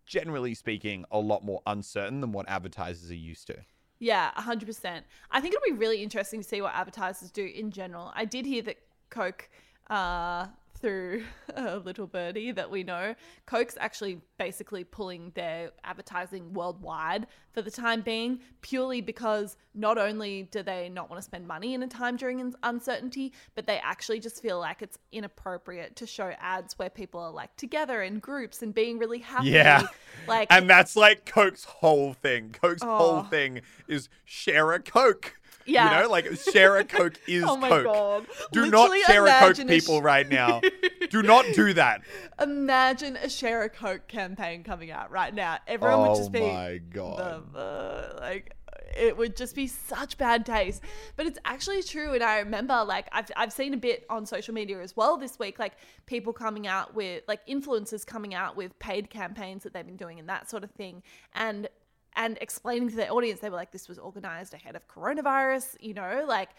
generally 0.05 0.55
speaking, 0.55 1.05
a 1.11 1.19
lot 1.19 1.45
more 1.45 1.61
uncertain 1.67 2.21
than 2.21 2.31
what 2.31 2.49
advertisers 2.49 3.11
are 3.11 3.15
used 3.15 3.47
to. 3.47 3.57
Yeah, 3.99 4.31
100%. 4.37 5.01
I 5.31 5.41
think 5.41 5.55
it'll 5.55 5.73
be 5.75 5.79
really 5.79 6.03
interesting 6.03 6.41
to 6.41 6.47
see 6.47 6.61
what 6.61 6.73
advertisers 6.75 7.31
do 7.31 7.45
in 7.45 7.71
general. 7.71 8.11
I 8.15 8.25
did 8.25 8.45
hear 8.45 8.61
that 8.63 8.77
Coke, 9.09 9.49
uh, 9.89 10.47
through 10.79 11.23
a 11.55 11.77
little 11.77 12.07
birdie 12.07 12.51
that 12.51 12.69
we 12.69 12.83
know, 12.83 13.15
Coke's 13.45 13.77
actually 13.79 14.19
basically 14.37 14.83
pulling 14.83 15.31
their 15.35 15.71
advertising 15.83 16.53
worldwide 16.53 17.27
for 17.51 17.61
the 17.61 17.71
time 17.71 18.01
being, 18.01 18.39
purely 18.61 19.01
because 19.01 19.57
not 19.73 19.97
only 19.97 20.43
do 20.51 20.61
they 20.63 20.89
not 20.89 21.09
want 21.09 21.19
to 21.19 21.25
spend 21.25 21.47
money 21.47 21.73
in 21.73 21.81
a 21.83 21.87
time 21.87 22.15
during 22.15 22.53
uncertainty, 22.63 23.33
but 23.55 23.65
they 23.65 23.77
actually 23.79 24.19
just 24.19 24.41
feel 24.41 24.59
like 24.59 24.81
it's 24.81 24.97
inappropriate 25.11 25.95
to 25.95 26.05
show 26.07 26.31
ads 26.39 26.77
where 26.77 26.89
people 26.89 27.19
are 27.19 27.31
like 27.31 27.55
together 27.55 28.01
in 28.03 28.19
groups 28.19 28.61
and 28.61 28.73
being 28.73 28.97
really 28.99 29.19
happy. 29.19 29.49
Yeah. 29.49 29.87
Like, 30.27 30.47
And 30.51 30.69
that's 30.69 30.95
like 30.95 31.25
Coke's 31.25 31.63
whole 31.63 32.13
thing. 32.13 32.55
Coke's 32.61 32.83
whole 32.83 33.23
Oh. 33.25 33.27
thing 33.29 33.61
is 33.87 34.09
share 34.25 34.71
a 34.73 34.79
Coke. 34.79 35.39
Yeah. 35.67 35.97
You 35.97 36.03
know, 36.03 36.09
like 36.09 36.25
share 36.51 36.77
a 36.77 36.83
Coke 36.97 37.19
is 37.27 37.43
Oh 37.45 37.57
my 37.57 37.69
Coke. 37.69 37.83
God. 37.85 38.25
Do 38.51 38.61
Literally 38.65 38.99
not 39.01 39.07
share 39.07 39.25
a 39.25 39.39
Coke, 39.39 39.59
a 39.59 39.65
people, 39.65 39.99
sh- 39.99 40.03
right 40.03 40.27
now. 40.29 40.61
Do 41.09 41.21
not 41.23 41.45
do 41.55 41.73
that. 41.73 42.01
imagine 42.41 43.15
a 43.17 43.29
share 43.29 43.63
a 43.63 43.69
coke 43.69 44.07
campaign 44.07 44.63
coming 44.63 44.91
out 44.91 45.09
right 45.09 45.33
now 45.33 45.57
everyone 45.67 46.01
would 46.01 46.09
Oh 46.09 46.15
just 46.17 46.31
be 46.33 46.41
my 46.41 46.79
God. 46.93 47.17
the- 47.53 47.57
the- 47.59 48.19
like 48.19 48.53
it 48.97 49.15
would 49.15 49.35
just 49.37 49.55
be 49.55 49.67
such 49.67 50.17
bad 50.17 50.45
taste 50.45 50.81
but 51.15 51.25
it's 51.25 51.39
actually 51.45 51.81
true 51.83 52.13
and 52.13 52.23
i 52.23 52.39
remember 52.39 52.83
like 52.83 53.07
I've, 53.11 53.29
I've 53.37 53.53
seen 53.53 53.73
a 53.73 53.77
bit 53.77 54.05
on 54.09 54.25
social 54.25 54.53
media 54.53 54.81
as 54.81 54.95
well 54.97 55.17
this 55.17 55.37
week 55.39 55.59
like 55.59 55.73
people 56.07 56.33
coming 56.33 56.67
out 56.67 56.93
with 56.95 57.23
like 57.27 57.45
influencers 57.47 58.05
coming 58.05 58.33
out 58.33 58.55
with 58.57 58.77
paid 58.79 59.09
campaigns 59.09 59.63
that 59.63 59.73
they've 59.73 59.85
been 59.85 59.97
doing 59.97 60.19
and 60.19 60.27
that 60.29 60.49
sort 60.49 60.63
of 60.63 60.71
thing 60.71 61.03
and 61.35 61.69
and 62.17 62.37
explaining 62.41 62.89
to 62.89 62.95
their 62.97 63.13
audience 63.13 63.39
they 63.39 63.49
were 63.49 63.55
like 63.55 63.71
this 63.71 63.87
was 63.87 63.97
organized 63.97 64.53
ahead 64.53 64.75
of 64.75 64.85
coronavirus 64.87 65.75
you 65.79 65.93
know 65.93 66.25
like 66.27 66.49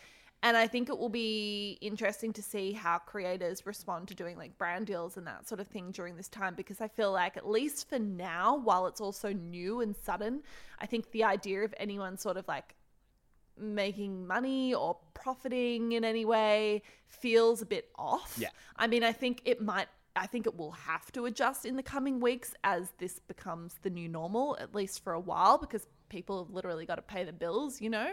and 0.43 0.57
I 0.57 0.69
think 0.69 0.89
it 0.89 0.97
will 0.97 1.09
be 1.09 1.79
interesting 1.81 2.33
to 2.35 2.43
see 2.43 2.73
how 2.73 2.99
creators 2.99 3.67
respond 3.67 4.07
to 4.09 4.15
doing 4.15 4.37
like 4.37 4.57
brand 4.57 4.87
deals 4.87 5.17
and 5.17 5.27
that 5.27 5.49
sort 5.49 5.61
of 5.61 5.67
thing 5.67 5.91
during 5.91 6.17
this 6.17 6.29
time 6.29 6.55
because 6.55 6.81
I 6.81 6.87
feel 6.87 7.11
like, 7.11 7.37
at 7.37 7.49
least 7.49 7.89
for 7.89 7.99
now, 7.99 8.57
while 8.57 8.87
it's 8.87 9.01
also 9.01 9.33
new 9.33 9.81
and 9.81 9.97
sudden, 9.97 10.43
I 10.79 10.87
think 10.87 11.11
the 11.11 11.25
idea 11.25 11.65
of 11.65 11.75
anyone 11.77 12.17
sort 12.17 12.37
of 12.37 12.47
like 12.47 12.77
making 13.59 14.29
money 14.29 14.75
or 14.75 14.97
profiting 15.13 15.93
in 15.93 16.05
any 16.05 16.25
way 16.25 16.83
feels 17.09 17.61
a 17.61 17.67
bit 17.67 17.89
off. 17.97 18.37
Yeah. 18.39 18.51
I 18.77 18.87
mean, 18.87 19.03
I 19.03 19.13
think 19.13 19.43
it 19.45 19.61
might. 19.61 19.89
I 20.17 20.27
think 20.27 20.47
it 20.47 20.57
will 20.57 20.73
have 20.73 21.11
to 21.13 21.27
adjust 21.27 21.65
in 21.65 21.77
the 21.77 21.83
coming 21.83 22.21
weeks 22.21 22.55
as 22.65 22.93
this 22.99 23.19
becomes 23.21 23.75
the 23.83 23.91
new 23.91 24.09
normal, 24.09 24.57
at 24.61 24.75
least 24.75 25.03
for 25.05 25.13
a 25.13 25.21
while, 25.21 25.59
because 25.59 25.87
people 26.09 26.45
have 26.45 26.53
literally 26.53 26.87
got 26.87 26.97
to 26.97 27.03
pay 27.03 27.25
the 27.25 27.33
bills, 27.33 27.81
you 27.81 27.91
know? 27.91 28.13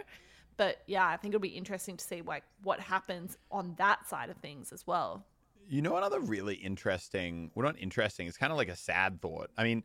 But 0.56 0.78
yeah, 0.86 1.06
I 1.06 1.16
think 1.16 1.34
it'll 1.34 1.40
be 1.42 1.48
interesting 1.48 1.96
to 1.96 2.04
see 2.04 2.22
like 2.22 2.44
what 2.62 2.80
happens 2.80 3.36
on 3.50 3.74
that 3.78 4.08
side 4.08 4.30
of 4.30 4.36
things 4.38 4.72
as 4.72 4.86
well. 4.86 5.24
You 5.68 5.82
know, 5.82 5.96
another 5.96 6.20
really 6.20 6.54
interesting, 6.54 7.50
well, 7.54 7.66
not 7.66 7.78
interesting, 7.78 8.28
it's 8.28 8.36
kind 8.36 8.52
of 8.52 8.56
like 8.56 8.68
a 8.68 8.76
sad 8.76 9.20
thought. 9.20 9.50
I 9.58 9.64
mean, 9.64 9.82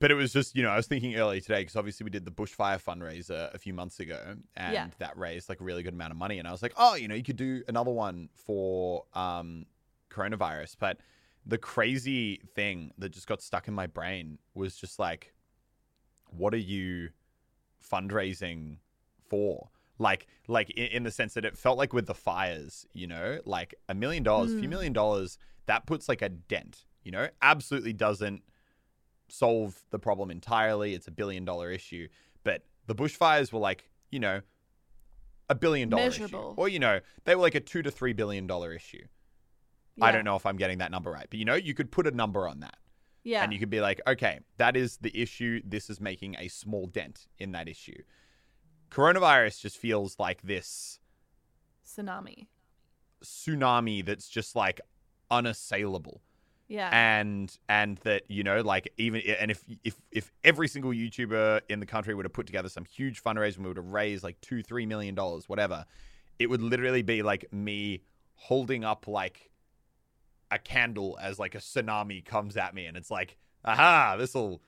but 0.00 0.10
it 0.10 0.14
was 0.14 0.32
just, 0.32 0.54
you 0.54 0.62
know, 0.62 0.68
I 0.70 0.76
was 0.76 0.86
thinking 0.86 1.16
earlier 1.16 1.40
today 1.40 1.62
because 1.62 1.76
obviously 1.76 2.04
we 2.04 2.10
did 2.10 2.24
the 2.24 2.30
bushfire 2.30 2.82
fundraiser 2.82 3.52
a 3.54 3.58
few 3.58 3.72
months 3.72 4.00
ago 4.00 4.36
and 4.56 4.74
Yeah. 4.74 4.88
that 4.98 5.16
raised 5.16 5.48
like 5.48 5.60
a 5.60 5.64
really 5.64 5.82
good 5.82 5.94
amount 5.94 6.10
of 6.10 6.18
money. 6.18 6.38
And 6.38 6.46
I 6.46 6.52
was 6.52 6.62
like, 6.62 6.74
oh, 6.76 6.94
you 6.94 7.08
know, 7.08 7.14
you 7.14 7.22
could 7.22 7.36
do 7.36 7.62
another 7.68 7.90
one 7.90 8.28
for 8.34 9.04
um, 9.14 9.66
coronavirus. 10.10 10.76
But 10.78 10.98
the 11.46 11.58
crazy 11.58 12.40
thing 12.54 12.92
that 12.98 13.10
just 13.10 13.26
got 13.26 13.42
stuck 13.42 13.68
in 13.68 13.74
my 13.74 13.86
brain 13.86 14.38
was 14.54 14.76
just 14.76 14.98
like, 14.98 15.34
what 16.30 16.54
are 16.54 16.58
you 16.58 17.10
fundraising 17.82 18.78
for? 19.28 19.68
Like, 19.98 20.26
like 20.48 20.70
in, 20.70 20.86
in 20.86 21.02
the 21.02 21.10
sense 21.10 21.34
that 21.34 21.44
it 21.44 21.56
felt 21.56 21.78
like 21.78 21.92
with 21.92 22.06
the 22.06 22.14
fires, 22.14 22.86
you 22.92 23.06
know, 23.06 23.40
like 23.44 23.74
a 23.88 23.94
million 23.94 24.22
dollars, 24.22 24.52
a 24.52 24.54
few 24.54 24.64
hmm. 24.64 24.70
million 24.70 24.92
dollars, 24.92 25.38
that 25.66 25.86
puts 25.86 26.08
like 26.08 26.22
a 26.22 26.28
dent, 26.28 26.84
you 27.02 27.12
know, 27.12 27.28
absolutely 27.42 27.92
doesn't 27.92 28.42
solve 29.28 29.84
the 29.90 29.98
problem 29.98 30.30
entirely. 30.30 30.94
It's 30.94 31.08
a 31.08 31.12
billion 31.12 31.44
dollar 31.44 31.70
issue, 31.70 32.08
but 32.42 32.62
the 32.86 32.94
bushfires 32.94 33.52
were 33.52 33.60
like, 33.60 33.90
you 34.10 34.20
know, 34.20 34.40
a 35.50 35.54
billion 35.54 35.90
dollar 35.90 36.04
issue, 36.04 36.36
or 36.56 36.68
you 36.68 36.78
know, 36.78 37.00
they 37.24 37.34
were 37.34 37.42
like 37.42 37.54
a 37.54 37.60
two 37.60 37.82
to 37.82 37.90
three 37.90 38.14
billion 38.14 38.46
dollar 38.46 38.72
issue. 38.72 39.04
I 40.00 40.12
don't 40.12 40.24
know 40.24 40.36
if 40.36 40.46
I'm 40.46 40.56
getting 40.56 40.78
that 40.78 40.90
number 40.90 41.10
right, 41.10 41.26
but 41.28 41.38
you 41.38 41.44
know, 41.44 41.54
you 41.54 41.74
could 41.74 41.90
put 41.90 42.06
a 42.06 42.10
number 42.10 42.48
on 42.48 42.60
that. 42.60 42.76
Yeah. 43.22 43.42
And 43.42 43.52
you 43.52 43.58
could 43.58 43.70
be 43.70 43.80
like, 43.80 44.00
okay, 44.06 44.40
that 44.58 44.76
is 44.76 44.98
the 44.98 45.16
issue. 45.18 45.60
This 45.64 45.88
is 45.88 46.00
making 46.00 46.36
a 46.38 46.48
small 46.48 46.86
dent 46.86 47.26
in 47.38 47.52
that 47.52 47.68
issue. 47.68 48.02
Coronavirus 48.90 49.60
just 49.60 49.78
feels 49.78 50.18
like 50.18 50.42
this 50.42 51.00
Tsunami. 51.86 52.46
tsunami 53.22 54.04
that's 54.04 54.28
just 54.28 54.54
like 54.54 54.80
unassailable. 55.30 56.20
Yeah. 56.68 56.90
And 56.92 57.56
and 57.68 57.98
that, 57.98 58.22
you 58.28 58.42
know, 58.42 58.60
like 58.60 58.92
even 58.96 59.22
and 59.38 59.50
if 59.50 59.64
if 59.84 60.00
if 60.10 60.32
every 60.44 60.68
single 60.68 60.92
YouTuber 60.92 61.60
in 61.68 61.80
the 61.80 61.86
country 61.86 62.14
would 62.14 62.24
have 62.24 62.32
put 62.32 62.46
together 62.46 62.68
some 62.68 62.84
huge 62.84 63.22
fundraiser 63.22 63.56
and 63.56 63.64
we 63.64 63.68
would 63.68 63.76
have 63.76 63.92
raised 63.92 64.24
like 64.24 64.40
two, 64.40 64.62
three 64.62 64.86
million 64.86 65.14
dollars, 65.14 65.48
whatever, 65.48 65.84
it 66.38 66.48
would 66.48 66.62
literally 66.62 67.02
be 67.02 67.22
like 67.22 67.46
me 67.52 68.02
holding 68.34 68.84
up 68.84 69.06
like 69.06 69.50
a 70.50 70.58
candle 70.58 71.18
as 71.20 71.38
like 71.38 71.54
a 71.54 71.58
tsunami 71.58 72.24
comes 72.24 72.56
at 72.56 72.74
me 72.74 72.86
and 72.86 72.96
it's 72.96 73.10
like, 73.10 73.36
aha, 73.64 74.16
this'll 74.18 74.62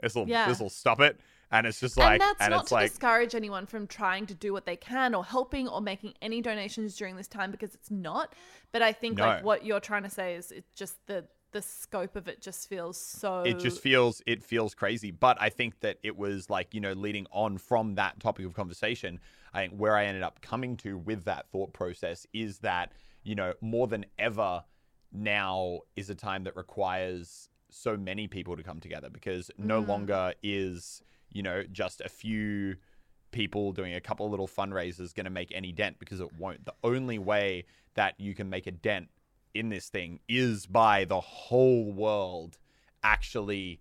this'll 0.00 0.26
Yeah. 0.26 0.48
this'll 0.48 0.70
stop 0.70 1.00
it. 1.00 1.20
And 1.50 1.66
it's 1.66 1.80
just 1.80 1.98
like 1.98 2.12
and 2.12 2.20
that's 2.22 2.48
not 2.48 2.60
it's 2.62 2.68
to 2.70 2.74
like 2.74 2.90
discourage 2.90 3.34
anyone 3.34 3.66
from 3.66 3.86
trying 3.86 4.24
to 4.26 4.34
do 4.34 4.52
what 4.54 4.64
they 4.64 4.76
can 4.76 5.14
or 5.14 5.22
helping 5.24 5.68
or 5.68 5.82
making 5.82 6.14
any 6.22 6.40
donations 6.40 6.96
during 6.96 7.16
this 7.16 7.28
time 7.28 7.50
because 7.50 7.74
it's 7.74 7.90
not. 7.90 8.34
But 8.72 8.80
I 8.80 8.92
think 8.92 9.18
like 9.18 9.44
what 9.44 9.64
you're 9.64 9.80
trying 9.80 10.04
to 10.04 10.10
say 10.10 10.34
is 10.34 10.50
it's 10.50 10.72
just 10.74 11.06
the 11.06 11.26
the 11.52 11.60
scope 11.60 12.16
of 12.16 12.28
it 12.28 12.40
just 12.40 12.66
feels 12.66 12.96
so 12.98 13.42
it 13.42 13.58
just 13.58 13.80
feels 13.82 14.22
it 14.26 14.42
feels 14.42 14.74
crazy 14.74 15.10
but 15.10 15.36
i 15.38 15.50
think 15.50 15.78
that 15.80 15.98
it 16.02 16.16
was 16.16 16.48
like 16.48 16.72
you 16.72 16.80
know 16.80 16.94
leading 16.94 17.26
on 17.30 17.58
from 17.58 17.94
that 17.96 18.18
topic 18.20 18.46
of 18.46 18.54
conversation 18.54 19.20
i 19.52 19.60
think 19.60 19.74
where 19.78 19.94
i 19.94 20.06
ended 20.06 20.22
up 20.22 20.40
coming 20.40 20.78
to 20.78 20.96
with 20.96 21.24
that 21.26 21.46
thought 21.50 21.74
process 21.74 22.26
is 22.32 22.60
that 22.60 22.92
you 23.22 23.34
know 23.34 23.52
more 23.60 23.86
than 23.86 24.06
ever 24.18 24.64
now 25.12 25.80
is 25.96 26.10
a 26.10 26.14
time 26.14 26.44
that 26.44 26.56
requires 26.56 27.48
so 27.70 27.96
many 27.96 28.26
people 28.26 28.56
to 28.56 28.62
come 28.62 28.80
together 28.80 29.08
because 29.10 29.50
no 29.58 29.82
mm. 29.82 29.88
longer 29.88 30.34
is 30.42 31.02
you 31.30 31.42
know 31.42 31.62
just 31.72 32.00
a 32.02 32.08
few 32.08 32.76
people 33.30 33.72
doing 33.72 33.94
a 33.94 34.00
couple 34.00 34.26
of 34.26 34.30
little 34.30 34.48
fundraisers 34.48 35.14
going 35.14 35.24
to 35.24 35.30
make 35.30 35.50
any 35.52 35.72
dent 35.72 35.98
because 35.98 36.20
it 36.20 36.28
won't 36.38 36.64
the 36.66 36.74
only 36.84 37.18
way 37.18 37.64
that 37.94 38.14
you 38.18 38.34
can 38.34 38.48
make 38.48 38.66
a 38.66 38.70
dent 38.70 39.08
in 39.54 39.68
this 39.68 39.88
thing 39.88 40.20
is 40.28 40.66
by 40.66 41.04
the 41.04 41.20
whole 41.20 41.92
world 41.92 42.58
actually 43.02 43.80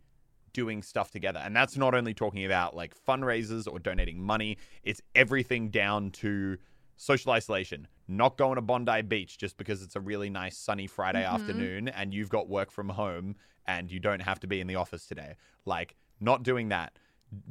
doing 0.53 0.83
stuff 0.83 1.11
together. 1.11 1.41
And 1.43 1.55
that's 1.55 1.77
not 1.77 1.93
only 1.93 2.13
talking 2.13 2.45
about 2.45 2.75
like 2.75 2.93
fundraisers 3.07 3.71
or 3.71 3.79
donating 3.79 4.21
money, 4.21 4.57
it's 4.83 5.01
everything 5.15 5.69
down 5.69 6.11
to 6.11 6.57
social 6.97 7.31
isolation, 7.31 7.87
not 8.11 8.37
going 8.37 8.55
to 8.55 8.61
Bondi 8.61 9.01
Beach 9.01 9.37
just 9.37 9.57
because 9.57 9.81
it's 9.81 9.95
a 9.95 9.99
really 9.99 10.29
nice 10.29 10.57
sunny 10.57 10.87
Friday 10.87 11.23
mm-hmm. 11.23 11.35
afternoon 11.35 11.87
and 11.87 12.13
you've 12.13 12.29
got 12.29 12.49
work 12.49 12.71
from 12.71 12.89
home 12.89 13.35
and 13.65 13.91
you 13.91 13.99
don't 13.99 14.21
have 14.21 14.39
to 14.41 14.47
be 14.47 14.59
in 14.59 14.67
the 14.67 14.75
office 14.75 15.05
today. 15.05 15.35
Like, 15.65 15.95
not 16.19 16.43
doing 16.43 16.69
that. 16.69 16.97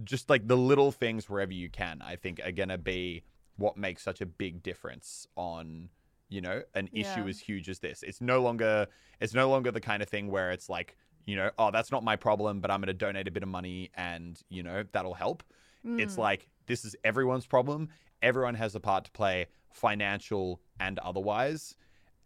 Just 0.04 0.28
like 0.28 0.46
the 0.46 0.56
little 0.56 0.92
things 0.92 1.28
wherever 1.28 1.52
you 1.52 1.70
can, 1.70 2.02
I 2.02 2.16
think 2.16 2.40
are 2.44 2.52
going 2.52 2.68
to 2.68 2.78
be 2.78 3.24
what 3.56 3.76
makes 3.76 4.02
such 4.02 4.20
a 4.20 4.26
big 4.26 4.62
difference 4.62 5.26
on 5.36 5.88
you 6.28 6.40
know 6.40 6.62
an 6.74 6.88
issue 6.92 7.22
Yeah. 7.22 7.28
as 7.28 7.40
huge 7.40 7.68
as 7.68 7.80
this 7.80 8.02
it's 8.02 8.20
no 8.20 8.40
longer 8.40 8.86
it's 9.20 9.34
no 9.34 9.50
longer 9.50 9.70
the 9.70 9.80
kind 9.80 10.02
of 10.02 10.08
thing 10.08 10.30
where 10.30 10.52
it's 10.52 10.68
like 10.68 10.96
you 11.26 11.36
know 11.36 11.50
oh 11.58 11.70
that's 11.70 11.90
not 11.90 12.02
my 12.04 12.16
problem 12.16 12.60
but 12.60 12.70
i'm 12.70 12.80
going 12.80 12.86
to 12.86 12.94
donate 12.94 13.28
a 13.28 13.30
bit 13.30 13.42
of 13.42 13.48
money 13.48 13.90
and 13.96 14.40
you 14.48 14.62
know 14.62 14.84
that'll 14.92 15.12
help 15.12 15.42
it's 15.84 16.14
mm. 16.14 16.18
like 16.18 16.48
this 16.66 16.84
is 16.84 16.94
everyone's 17.04 17.46
problem 17.46 17.88
everyone 18.22 18.54
has 18.54 18.74
a 18.74 18.80
part 18.80 19.04
to 19.04 19.10
play 19.12 19.46
financial 19.72 20.60
and 20.78 20.98
otherwise 20.98 21.74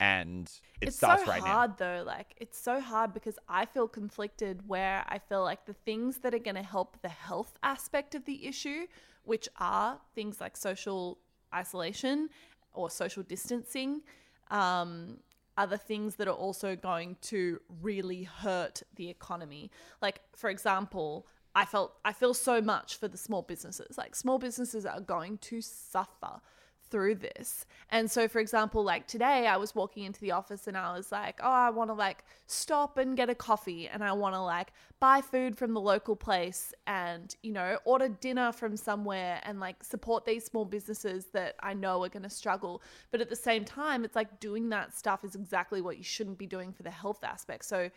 and 0.01 0.51
it 0.81 0.89
it's 0.89 0.97
starts 0.97 1.25
so 1.25 1.31
right 1.31 1.43
hard 1.43 1.71
now. 1.71 1.77
though 1.79 2.03
like 2.05 2.35
it's 2.39 2.59
so 2.59 2.81
hard 2.81 3.13
because 3.15 3.39
i 3.49 3.65
feel 3.65 3.87
conflicted 3.87 4.61
where 4.67 5.05
i 5.09 5.19
feel 5.19 5.43
like 5.43 5.65
the 5.67 5.73
things 5.73 6.19
that 6.19 6.35
are 6.35 6.39
going 6.39 6.57
to 6.57 6.63
help 6.63 7.01
the 7.03 7.09
health 7.09 7.57
aspect 7.63 8.15
of 8.15 8.25
the 8.25 8.47
issue 8.47 8.87
which 9.23 9.49
are 9.61 9.99
things 10.15 10.41
like 10.41 10.57
social 10.57 11.19
isolation 11.55 12.29
or 12.73 12.91
social 12.91 13.23
distancing 13.23 14.03
um, 14.51 15.19
are 15.57 15.67
the 15.67 15.79
things 15.79 16.17
that 16.17 16.27
are 16.27 16.35
also 16.35 16.75
going 16.75 17.17
to 17.23 17.61
really 17.81 18.25
hurt 18.25 18.83
the 18.97 19.09
economy 19.09 19.71
like 20.03 20.21
for 20.35 20.51
example 20.51 21.27
i 21.55 21.65
felt 21.65 21.95
i 22.05 22.13
feel 22.13 22.35
so 22.35 22.61
much 22.61 22.97
for 22.97 23.09
the 23.09 23.19
small 23.19 23.43
businesses 23.43 23.97
like 23.99 24.15
small 24.15 24.39
businesses 24.39 24.85
are 24.87 25.01
going 25.01 25.39
to 25.39 25.61
suffer 25.61 26.41
through 26.95 27.17
this. 27.17 27.67
And 27.91 28.09
so, 28.09 28.29
for 28.29 28.39
example, 28.39 28.85
like 28.85 29.09
today, 29.09 29.49
I 29.49 29.57
was 29.57 29.75
walking 29.75 30.05
into 30.05 30.21
the 30.21 30.31
office 30.31 30.69
and 30.69 30.77
I 30.77 30.97
was 30.97 31.11
like, 31.11 31.41
oh, 31.43 31.51
I 31.51 31.71
want 31.71 31.91
to 31.91 31.95
like 31.95 32.25
stop 32.47 32.99
and 32.99 33.17
get 33.17 33.29
a 33.29 33.35
coffee 33.35 33.89
and 33.89 34.05
I 34.05 34.13
want 34.13 34.37
to 34.37 34.41
like 34.41 34.73
buy 35.01 35.21
food 35.21 35.59
from 35.59 35.75
the 35.75 35.81
local 35.81 36.15
place 36.15 36.73
and, 36.87 37.35
you 37.43 37.53
know, 37.53 37.79
order 37.85 38.09
dinner 38.09 38.53
from 38.53 38.77
somewhere 38.77 39.41
and 39.43 39.59
like 39.59 39.83
support 39.83 40.25
these 40.25 40.45
small 40.45 40.65
businesses 40.65 41.27
that 41.33 41.57
I 41.61 41.75
know 41.75 42.05
are 42.05 42.09
going 42.09 42.23
to 42.23 42.31
struggle. 42.31 42.81
But 43.11 43.21
at 43.21 43.29
the 43.29 43.35
same 43.35 43.65
time, 43.65 44.05
it's 44.05 44.15
like 44.15 44.39
doing 44.39 44.69
that 44.69 44.97
stuff 44.97 45.25
is 45.25 45.35
exactly 45.35 45.81
what 45.81 45.99
you 45.99 46.05
shouldn't 46.05 46.39
be 46.39 46.47
doing 46.47 46.73
for 46.73 46.85
the 46.85 46.93
health 46.93 47.25
aspect. 47.25 47.65
So, 47.65 47.91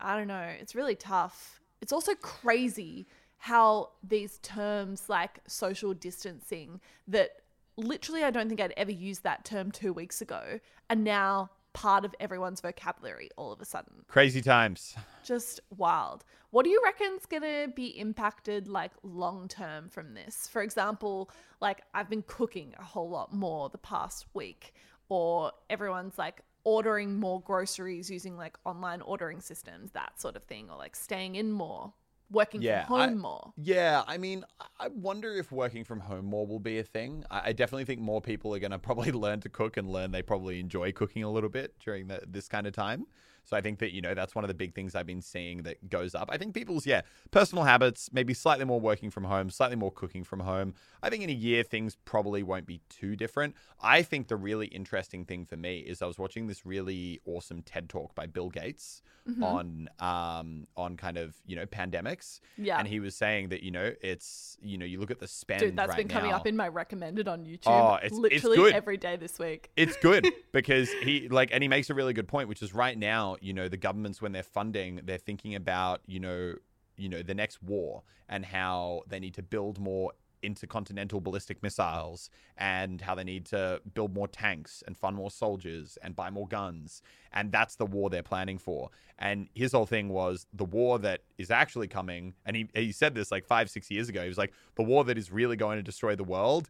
I 0.00 0.16
don't 0.16 0.28
know, 0.28 0.48
it's 0.58 0.74
really 0.74 0.96
tough. 0.96 1.59
It's 1.80 1.92
also 1.92 2.14
crazy 2.16 3.06
how 3.38 3.90
these 4.02 4.38
terms 4.38 5.08
like 5.08 5.40
social 5.46 5.94
distancing 5.94 6.80
that 7.08 7.30
literally, 7.76 8.22
I 8.22 8.30
don't 8.30 8.48
think 8.48 8.60
I'd 8.60 8.74
ever 8.76 8.92
used 8.92 9.22
that 9.22 9.44
term 9.44 9.70
two 9.70 9.92
weeks 9.92 10.20
ago, 10.20 10.60
are 10.90 10.96
now 10.96 11.50
part 11.72 12.04
of 12.04 12.14
everyone's 12.20 12.60
vocabulary 12.60 13.30
all 13.36 13.52
of 13.52 13.60
a 13.60 13.64
sudden. 13.64 14.04
Crazy 14.08 14.42
times. 14.42 14.94
Just 15.24 15.60
wild. 15.76 16.24
What 16.50 16.64
do 16.64 16.70
you 16.70 16.80
reckon's 16.84 17.26
gonna 17.26 17.68
be 17.68 17.98
impacted 17.98 18.66
like 18.66 18.90
long 19.02 19.48
term 19.48 19.88
from 19.88 20.14
this? 20.14 20.48
For 20.48 20.62
example, 20.62 21.30
like 21.60 21.82
I've 21.94 22.10
been 22.10 22.24
cooking 22.26 22.74
a 22.78 22.82
whole 22.84 23.08
lot 23.08 23.32
more 23.32 23.70
the 23.70 23.78
past 23.78 24.26
week, 24.34 24.74
or 25.08 25.52
everyone's 25.70 26.18
like 26.18 26.42
ordering 26.64 27.18
more 27.18 27.40
groceries 27.40 28.10
using 28.10 28.36
like 28.36 28.56
online 28.64 29.00
ordering 29.02 29.40
systems, 29.40 29.92
that 29.92 30.20
sort 30.20 30.36
of 30.36 30.44
thing, 30.44 30.68
or 30.70 30.76
like 30.76 30.96
staying 30.96 31.34
in 31.36 31.50
more 31.52 31.92
working 32.30 32.62
Yeah, 32.62 32.86
from 32.86 32.96
I- 33.00 33.06
home 33.08 33.18
more. 33.18 33.52
Yeah, 33.56 34.04
I 34.06 34.16
mean, 34.16 34.44
I 34.78 34.88
wonder 34.88 35.34
if 35.34 35.50
working 35.50 35.82
from 35.84 36.00
home 36.00 36.26
more 36.26 36.46
will 36.46 36.60
be 36.60 36.78
a 36.78 36.84
thing. 36.84 37.24
I, 37.30 37.48
I 37.48 37.52
definitely 37.52 37.84
think 37.86 38.00
more 38.00 38.20
people 38.20 38.54
are 38.54 38.58
going 38.60 38.70
to 38.70 38.78
probably 38.78 39.10
learn 39.24 39.40
to 39.40 39.48
cook 39.48 39.76
and 39.76 39.88
learn 39.90 40.12
they 40.12 40.22
probably 40.22 40.60
enjoy 40.60 40.92
cooking 40.92 41.24
a 41.24 41.30
little 41.30 41.50
bit 41.50 41.74
during 41.80 42.06
the, 42.06 42.20
this 42.26 42.46
kind 42.46 42.66
of 42.66 42.72
time. 42.72 43.06
So 43.44 43.56
I 43.56 43.60
think 43.60 43.78
that, 43.80 43.92
you 43.92 44.00
know, 44.00 44.14
that's 44.14 44.34
one 44.34 44.44
of 44.44 44.48
the 44.48 44.54
big 44.54 44.74
things 44.74 44.94
I've 44.94 45.06
been 45.06 45.22
seeing 45.22 45.62
that 45.64 45.88
goes 45.88 46.14
up. 46.14 46.28
I 46.32 46.36
think 46.38 46.54
people's, 46.54 46.86
yeah, 46.86 47.02
personal 47.30 47.64
habits, 47.64 48.10
maybe 48.12 48.32
slightly 48.34 48.64
more 48.64 48.80
working 48.80 49.10
from 49.10 49.24
home, 49.24 49.50
slightly 49.50 49.76
more 49.76 49.90
cooking 49.90 50.22
from 50.24 50.40
home. 50.40 50.74
I 51.02 51.10
think 51.10 51.22
in 51.24 51.30
a 51.30 51.34
year, 51.34 51.62
things 51.62 51.96
probably 52.04 52.42
won't 52.42 52.66
be 52.66 52.80
too 52.88 53.16
different. 53.16 53.54
I 53.80 54.02
think 54.02 54.28
the 54.28 54.36
really 54.36 54.66
interesting 54.68 55.24
thing 55.24 55.44
for 55.46 55.56
me 55.56 55.78
is 55.80 56.02
I 56.02 56.06
was 56.06 56.18
watching 56.18 56.46
this 56.46 56.64
really 56.64 57.20
awesome 57.24 57.62
TED 57.62 57.88
talk 57.88 58.14
by 58.14 58.26
Bill 58.26 58.50
Gates 58.50 59.02
on, 59.42 59.88
um, 60.00 60.66
on 60.76 60.96
kind 60.96 61.16
of, 61.16 61.36
you 61.46 61.54
know, 61.54 61.64
pandemics. 61.66 62.40
Yeah. 62.58 62.78
And 62.78 62.88
he 62.88 62.98
was 62.98 63.14
saying 63.14 63.50
that, 63.50 63.62
you 63.62 63.70
know, 63.70 63.92
it's, 64.02 64.56
you 64.60 64.76
know, 64.76 64.84
you 64.84 64.98
look 64.98 65.10
at 65.12 65.20
the 65.20 65.28
spend. 65.28 65.60
Dude, 65.60 65.76
that's 65.76 65.90
right 65.90 65.98
been 65.98 66.08
coming 66.08 66.32
up 66.32 66.46
in 66.48 66.56
my 66.56 66.66
recommended 66.68 67.28
on 67.28 67.44
YouTube 67.44 67.60
Oh, 67.66 67.94
it's- 67.96 68.10
it's 68.10 68.18
literally 68.18 68.56
good. 68.56 68.74
every 68.74 68.96
day 68.96 69.16
this 69.16 69.38
week. 69.38 69.70
It's 69.76 69.96
good 69.98 70.26
because 70.52 70.90
he 70.92 71.28
like, 71.28 71.50
and 71.52 71.62
he 71.62 71.68
makes 71.68 71.90
a 71.90 71.94
really 71.94 72.12
good 72.12 72.26
point, 72.28 72.48
which 72.48 72.60
is 72.62 72.74
right 72.74 72.98
now, 72.98 73.29
you 73.40 73.52
know, 73.52 73.68
the 73.68 73.76
governments 73.76 74.20
when 74.20 74.32
they're 74.32 74.42
funding, 74.42 75.00
they're 75.04 75.18
thinking 75.18 75.54
about, 75.54 76.00
you 76.06 76.20
know, 76.20 76.54
you 76.96 77.08
know, 77.08 77.22
the 77.22 77.34
next 77.34 77.62
war 77.62 78.02
and 78.28 78.44
how 78.44 79.02
they 79.08 79.18
need 79.18 79.34
to 79.34 79.42
build 79.42 79.78
more 79.78 80.12
intercontinental 80.42 81.20
ballistic 81.20 81.62
missiles 81.62 82.30
and 82.56 83.00
how 83.00 83.14
they 83.14 83.24
need 83.24 83.44
to 83.46 83.80
build 83.94 84.14
more 84.14 84.28
tanks 84.28 84.82
and 84.86 84.96
fund 84.96 85.16
more 85.16 85.30
soldiers 85.30 85.98
and 86.02 86.16
buy 86.16 86.30
more 86.30 86.48
guns. 86.48 87.02
And 87.32 87.52
that's 87.52 87.76
the 87.76 87.86
war 87.86 88.10
they're 88.10 88.22
planning 88.22 88.58
for. 88.58 88.90
And 89.18 89.48
his 89.54 89.72
whole 89.72 89.86
thing 89.86 90.08
was 90.08 90.46
the 90.52 90.64
war 90.64 90.98
that 91.00 91.22
is 91.38 91.50
actually 91.50 91.88
coming. 91.88 92.34
And 92.46 92.56
he, 92.56 92.68
he 92.74 92.92
said 92.92 93.14
this 93.14 93.30
like 93.30 93.44
five, 93.44 93.70
six 93.70 93.90
years 93.90 94.08
ago. 94.08 94.22
He 94.22 94.28
was 94.28 94.38
like, 94.38 94.52
the 94.76 94.82
war 94.82 95.04
that 95.04 95.18
is 95.18 95.30
really 95.30 95.56
going 95.56 95.76
to 95.76 95.82
destroy 95.82 96.16
the 96.16 96.24
world 96.24 96.68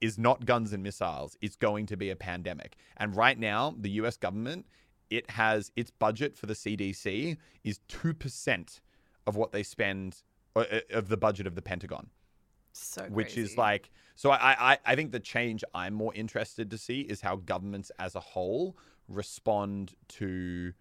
is 0.00 0.18
not 0.18 0.44
guns 0.44 0.72
and 0.72 0.82
missiles. 0.82 1.36
It's 1.40 1.56
going 1.56 1.86
to 1.86 1.96
be 1.96 2.10
a 2.10 2.16
pandemic. 2.16 2.76
And 2.96 3.16
right 3.16 3.38
now, 3.38 3.74
the 3.78 3.90
US 3.90 4.16
government, 4.16 4.66
it 5.10 5.30
has 5.30 5.70
its 5.76 5.90
budget 5.90 6.36
for 6.36 6.46
the 6.46 6.54
CDC 6.54 7.36
is 7.62 7.80
2% 7.88 8.80
of 9.26 9.36
what 9.36 9.52
they 9.52 9.62
spend 9.62 10.22
uh, 10.56 10.64
uh, 10.70 10.80
of 10.90 11.08
the 11.08 11.16
budget 11.16 11.46
of 11.46 11.54
the 11.54 11.62
Pentagon. 11.62 12.08
So 12.72 13.04
which 13.04 13.36
is 13.38 13.56
like 13.56 13.88
so 14.16 14.30
I, 14.32 14.72
I 14.72 14.78
i 14.84 14.96
think 14.96 15.12
the 15.12 15.20
change 15.20 15.62
i'm 15.74 15.94
more 15.94 16.12
interested 16.12 16.72
to 16.72 16.78
see 16.78 17.02
is 17.02 17.20
how 17.20 17.36
governments 17.36 17.92
as 18.00 18.16
a 18.16 18.20
whole 18.20 18.76
respond 19.06 19.94
to 20.08 20.72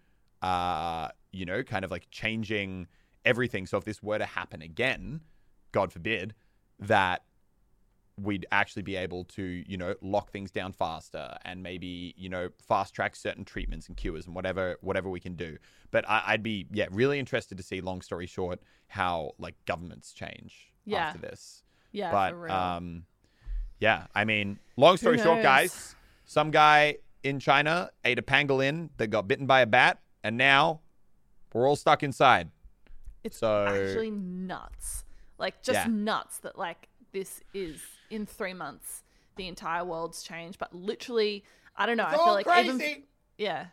uh 0.42 1.10
you 1.32 1.46
know 1.46 1.62
kind 1.62 1.86
of 1.86 1.92
like 1.92 2.08
changing 2.10 2.88
everything. 3.26 3.68
So 3.68 3.78
if 3.78 3.84
this 3.84 4.02
were 4.02 4.18
to 4.18 4.26
happen 4.26 4.64
again 4.64 5.22
god 5.72 5.94
forbid 5.94 6.34
that 6.80 7.24
we'd 8.22 8.46
actually 8.52 8.84
be 8.84 8.96
able 8.96 9.24
to 9.26 9.64
you 9.68 9.76
know 9.76 9.96
lock 10.02 10.30
things 10.32 10.52
down 10.52 10.72
faster 10.72 11.36
and 11.46 11.64
maybe 11.64 12.14
you 12.16 12.30
know 12.30 12.48
fast 12.68 12.94
track 12.94 13.16
certain 13.16 13.44
treatments 13.44 13.88
and 13.88 13.98
cures 13.98 14.28
and 14.28 14.36
whatever 14.36 14.78
whatever 14.82 15.10
we 15.10 15.20
can 15.20 15.34
do 15.36 15.58
but 15.90 16.08
I, 16.08 16.22
i'd 16.28 16.44
be 16.44 16.68
yeah 16.72 16.86
really 16.92 17.18
interested 17.18 17.58
to 17.58 17.64
see 17.64 17.82
long 17.82 18.02
story 18.02 18.28
short 18.28 18.60
how 18.88 19.32
like 19.40 19.56
governments 19.66 20.14
change 20.14 20.72
Yeah. 20.86 21.08
after 21.08 21.18
this 21.20 21.64
yeah, 21.92 22.12
but 22.12 22.32
for 22.32 22.38
real. 22.42 22.52
um, 22.54 23.06
yeah, 23.80 24.08
I 24.16 24.26
mean, 24.26 24.58
long 24.78 24.98
story 24.98 25.18
short, 25.20 25.44
guys, 25.44 25.96
some 26.26 26.50
guy 26.50 26.98
in 27.22 27.40
China 27.40 27.92
ate 28.04 28.18
a 28.18 28.24
pangolin 28.24 28.90
that 28.98 29.08
got 29.08 29.28
bitten 29.28 29.46
by 29.46 29.62
a 29.62 29.66
bat, 29.68 30.00
and 30.24 30.36
now 30.38 30.80
we're 31.54 31.68
all 31.68 31.76
stuck 31.76 32.02
inside. 32.02 32.50
it's 33.24 33.38
so- 33.38 33.68
actually 33.68 34.10
nuts. 34.10 35.04
Like 35.38 35.62
just 35.62 35.86
Yeah. 35.86 35.88
nuts 35.94 36.40
that 36.40 36.58
like 36.58 36.88
this 37.12 37.42
is 37.54 37.80
in 38.14 38.26
three 38.26 38.54
months 38.54 39.04
the 39.36 39.48
entire 39.48 39.84
world's 39.84 40.24
changed. 40.24 40.60
But 40.60 40.74
literally, 40.76 41.44
I 41.76 41.86
don't 41.86 41.98
know. 41.98 42.06
I 42.06 42.14
feel 42.14 42.34
like 42.34 42.66
even 42.66 43.04
yeah. 43.38 43.68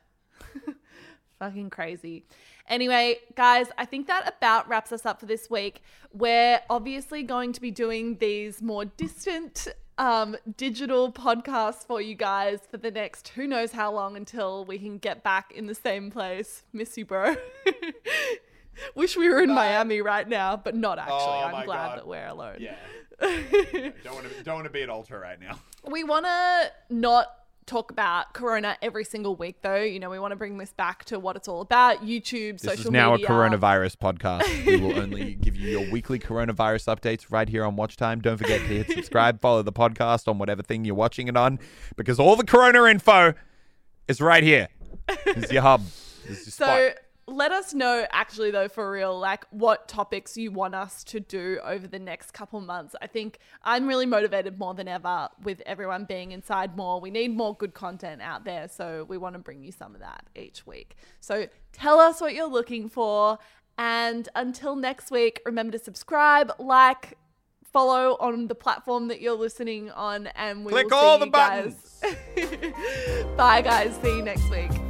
Fucking 1.39 1.71
crazy. 1.71 2.27
Anyway, 2.69 3.19
guys, 3.35 3.67
I 3.79 3.85
think 3.85 4.07
that 4.07 4.29
about 4.29 4.69
wraps 4.69 4.93
us 4.93 5.07
up 5.07 5.21
for 5.21 5.27
this 5.27 5.49
week. 5.49 5.83
We're 6.13 6.61
obviously 6.69 7.23
going 7.23 7.53
to 7.55 7.61
be 7.61 7.71
doing 7.71 8.17
these 8.19 8.61
more 8.61 8.85
distant 8.85 9.67
um, 9.97 10.37
digital 10.57 11.13
podcasts 11.13 11.87
for 11.87 12.01
you 12.01 12.15
guys 12.15 12.61
for 12.71 12.79
the 12.79 12.91
next 12.91 13.29
who 13.29 13.47
knows 13.47 13.73
how 13.73 13.93
long 13.93 14.17
until 14.17 14.65
we 14.65 14.79
can 14.79 14.99
get 14.99 15.23
back 15.23 15.53
in 15.53 15.67
the 15.67 15.75
same 15.75 16.11
place. 16.11 16.63
Miss 16.73 16.97
you, 16.97 17.05
bro. 17.05 17.37
Wish 18.95 19.17
we 19.17 19.29
were 19.29 19.43
in 19.43 19.51
Miami 19.55 20.01
right 20.01 20.29
now, 20.29 20.57
but 20.57 20.75
not 20.75 20.99
actually. 20.99 21.17
Oh 21.17 21.43
I'm 21.55 21.65
glad 21.65 21.89
God. 21.89 21.99
that 21.99 22.07
we're 22.07 22.27
alone. 22.27 22.57
Yeah, 22.61 22.77
don't 23.21 24.15
want 24.15 24.29
to 24.29 24.43
don't 24.43 24.55
want 24.55 24.65
to 24.67 24.71
be 24.73 24.83
at 24.83 24.91
Ultra 24.91 25.19
right 25.19 25.41
now. 25.41 25.59
We 25.85 26.05
want 26.05 26.27
to 26.27 26.73
not 26.89 27.27
talk 27.67 27.93
about 27.93 28.33
Corona 28.35 28.77
every 28.83 29.05
single 29.05 29.37
week, 29.37 29.63
though. 29.63 29.77
You 29.81 30.01
know, 30.01 30.11
we 30.11 30.19
want 30.19 30.33
to 30.33 30.37
bring 30.37 30.59
this 30.59 30.73
back 30.73 31.05
to 31.07 31.21
what 31.21 31.37
it's 31.37 31.47
all 31.47 31.61
about 31.61 32.05
YouTube, 32.05 32.55
This 32.61 32.63
social 32.63 32.87
is 32.87 32.91
now 32.91 33.13
media. 33.13 33.27
a 33.27 33.29
coronavirus 33.31 33.97
podcast. 33.97 34.67
we 34.67 34.77
will 34.79 34.99
only 35.03 35.35
give 35.35 35.55
you 35.57 35.79
your 35.79 35.91
weekly 35.93 36.19
coronavirus 36.19 36.95
updates 36.97 37.27
right 37.31 37.49
here 37.49 37.65
on 37.65 37.77
Watch 37.77 37.97
Time. 37.97 38.21
Don't 38.21 38.39
forget 38.39 38.61
to 38.61 38.67
hit 38.67 38.91
subscribe, 38.91 39.41
follow 39.41 39.63
the 39.63 39.73
podcast 39.73 40.27
on 40.27 40.39
whatever 40.39 40.63
thing 40.63 40.85
you're 40.85 40.95
watching 40.97 41.29
it 41.29 41.37
on, 41.37 41.61
because 41.97 42.19
all 42.19 42.35
the 42.35 42.45
corona 42.45 42.85
info 42.87 43.35
is 44.09 44.21
right 44.21 44.43
here. 44.43 44.69
This 45.25 45.45
is 45.45 45.53
your 45.53 45.63
hub. 45.63 45.83
This 46.27 46.47
is 46.47 46.59
your 46.59 46.67
So 46.69 46.89
spot. 46.89 46.97
Let 47.31 47.53
us 47.53 47.75
know, 47.75 48.07
actually, 48.11 48.51
though, 48.51 48.69
for 48.69 48.91
real, 48.91 49.19
like 49.19 49.45
what 49.51 49.89
topics 49.89 50.37
you 50.37 50.51
want 50.51 50.75
us 50.75 51.05
to 51.05 51.21
do 51.21 51.59
over 51.65 51.87
the 51.87 51.99
next 51.99 52.33
couple 52.33 52.61
months. 52.61 52.95
I 53.01 53.07
think 53.07 53.39
I'm 53.63 53.87
really 53.87 54.07
motivated 54.07 54.59
more 54.59 54.75
than 54.75 54.89
ever 54.89 55.29
with 55.43 55.63
everyone 55.67 56.05
being 56.05 56.33
inside 56.33 56.77
more. 56.77 57.01
We 57.01 57.11
need 57.11 57.37
more 57.37 57.55
good 57.55 57.75
content 57.75 58.23
out 58.23 58.45
there. 58.45 58.69
So 58.69 59.07
we 59.09 59.19
want 59.19 59.35
to 59.35 59.39
bring 59.39 59.63
you 59.63 59.73
some 59.73 59.95
of 59.95 60.01
that 60.01 60.25
each 60.35 60.67
week. 60.67 60.97
So 61.21 61.47
tell 61.73 61.99
us 61.99 62.21
what 62.21 62.35
you're 62.35 62.49
looking 62.49 62.89
for. 62.89 63.39
And 63.79 64.29
until 64.35 64.77
next 64.77 65.11
week, 65.11 65.41
remember 65.47 65.79
to 65.79 65.83
subscribe, 65.83 66.53
like, 66.59 67.17
follow 67.73 68.17
on 68.21 68.49
the 68.49 68.55
platform 68.55 69.09
that 69.09 69.21
you're 69.21 69.37
listening 69.37 69.91
on, 69.91 70.27
and 70.29 70.65
we 70.65 70.73
Click 70.73 70.91
will 70.91 70.99
all 70.99 71.19
see 71.19 71.21
the 71.21 71.27
you 71.27 71.33
guys. 71.33 72.03
Bye, 73.37 73.63
guys. 73.63 73.97
See 74.03 74.17
you 74.17 74.23
next 74.23 74.49
week. 74.51 74.90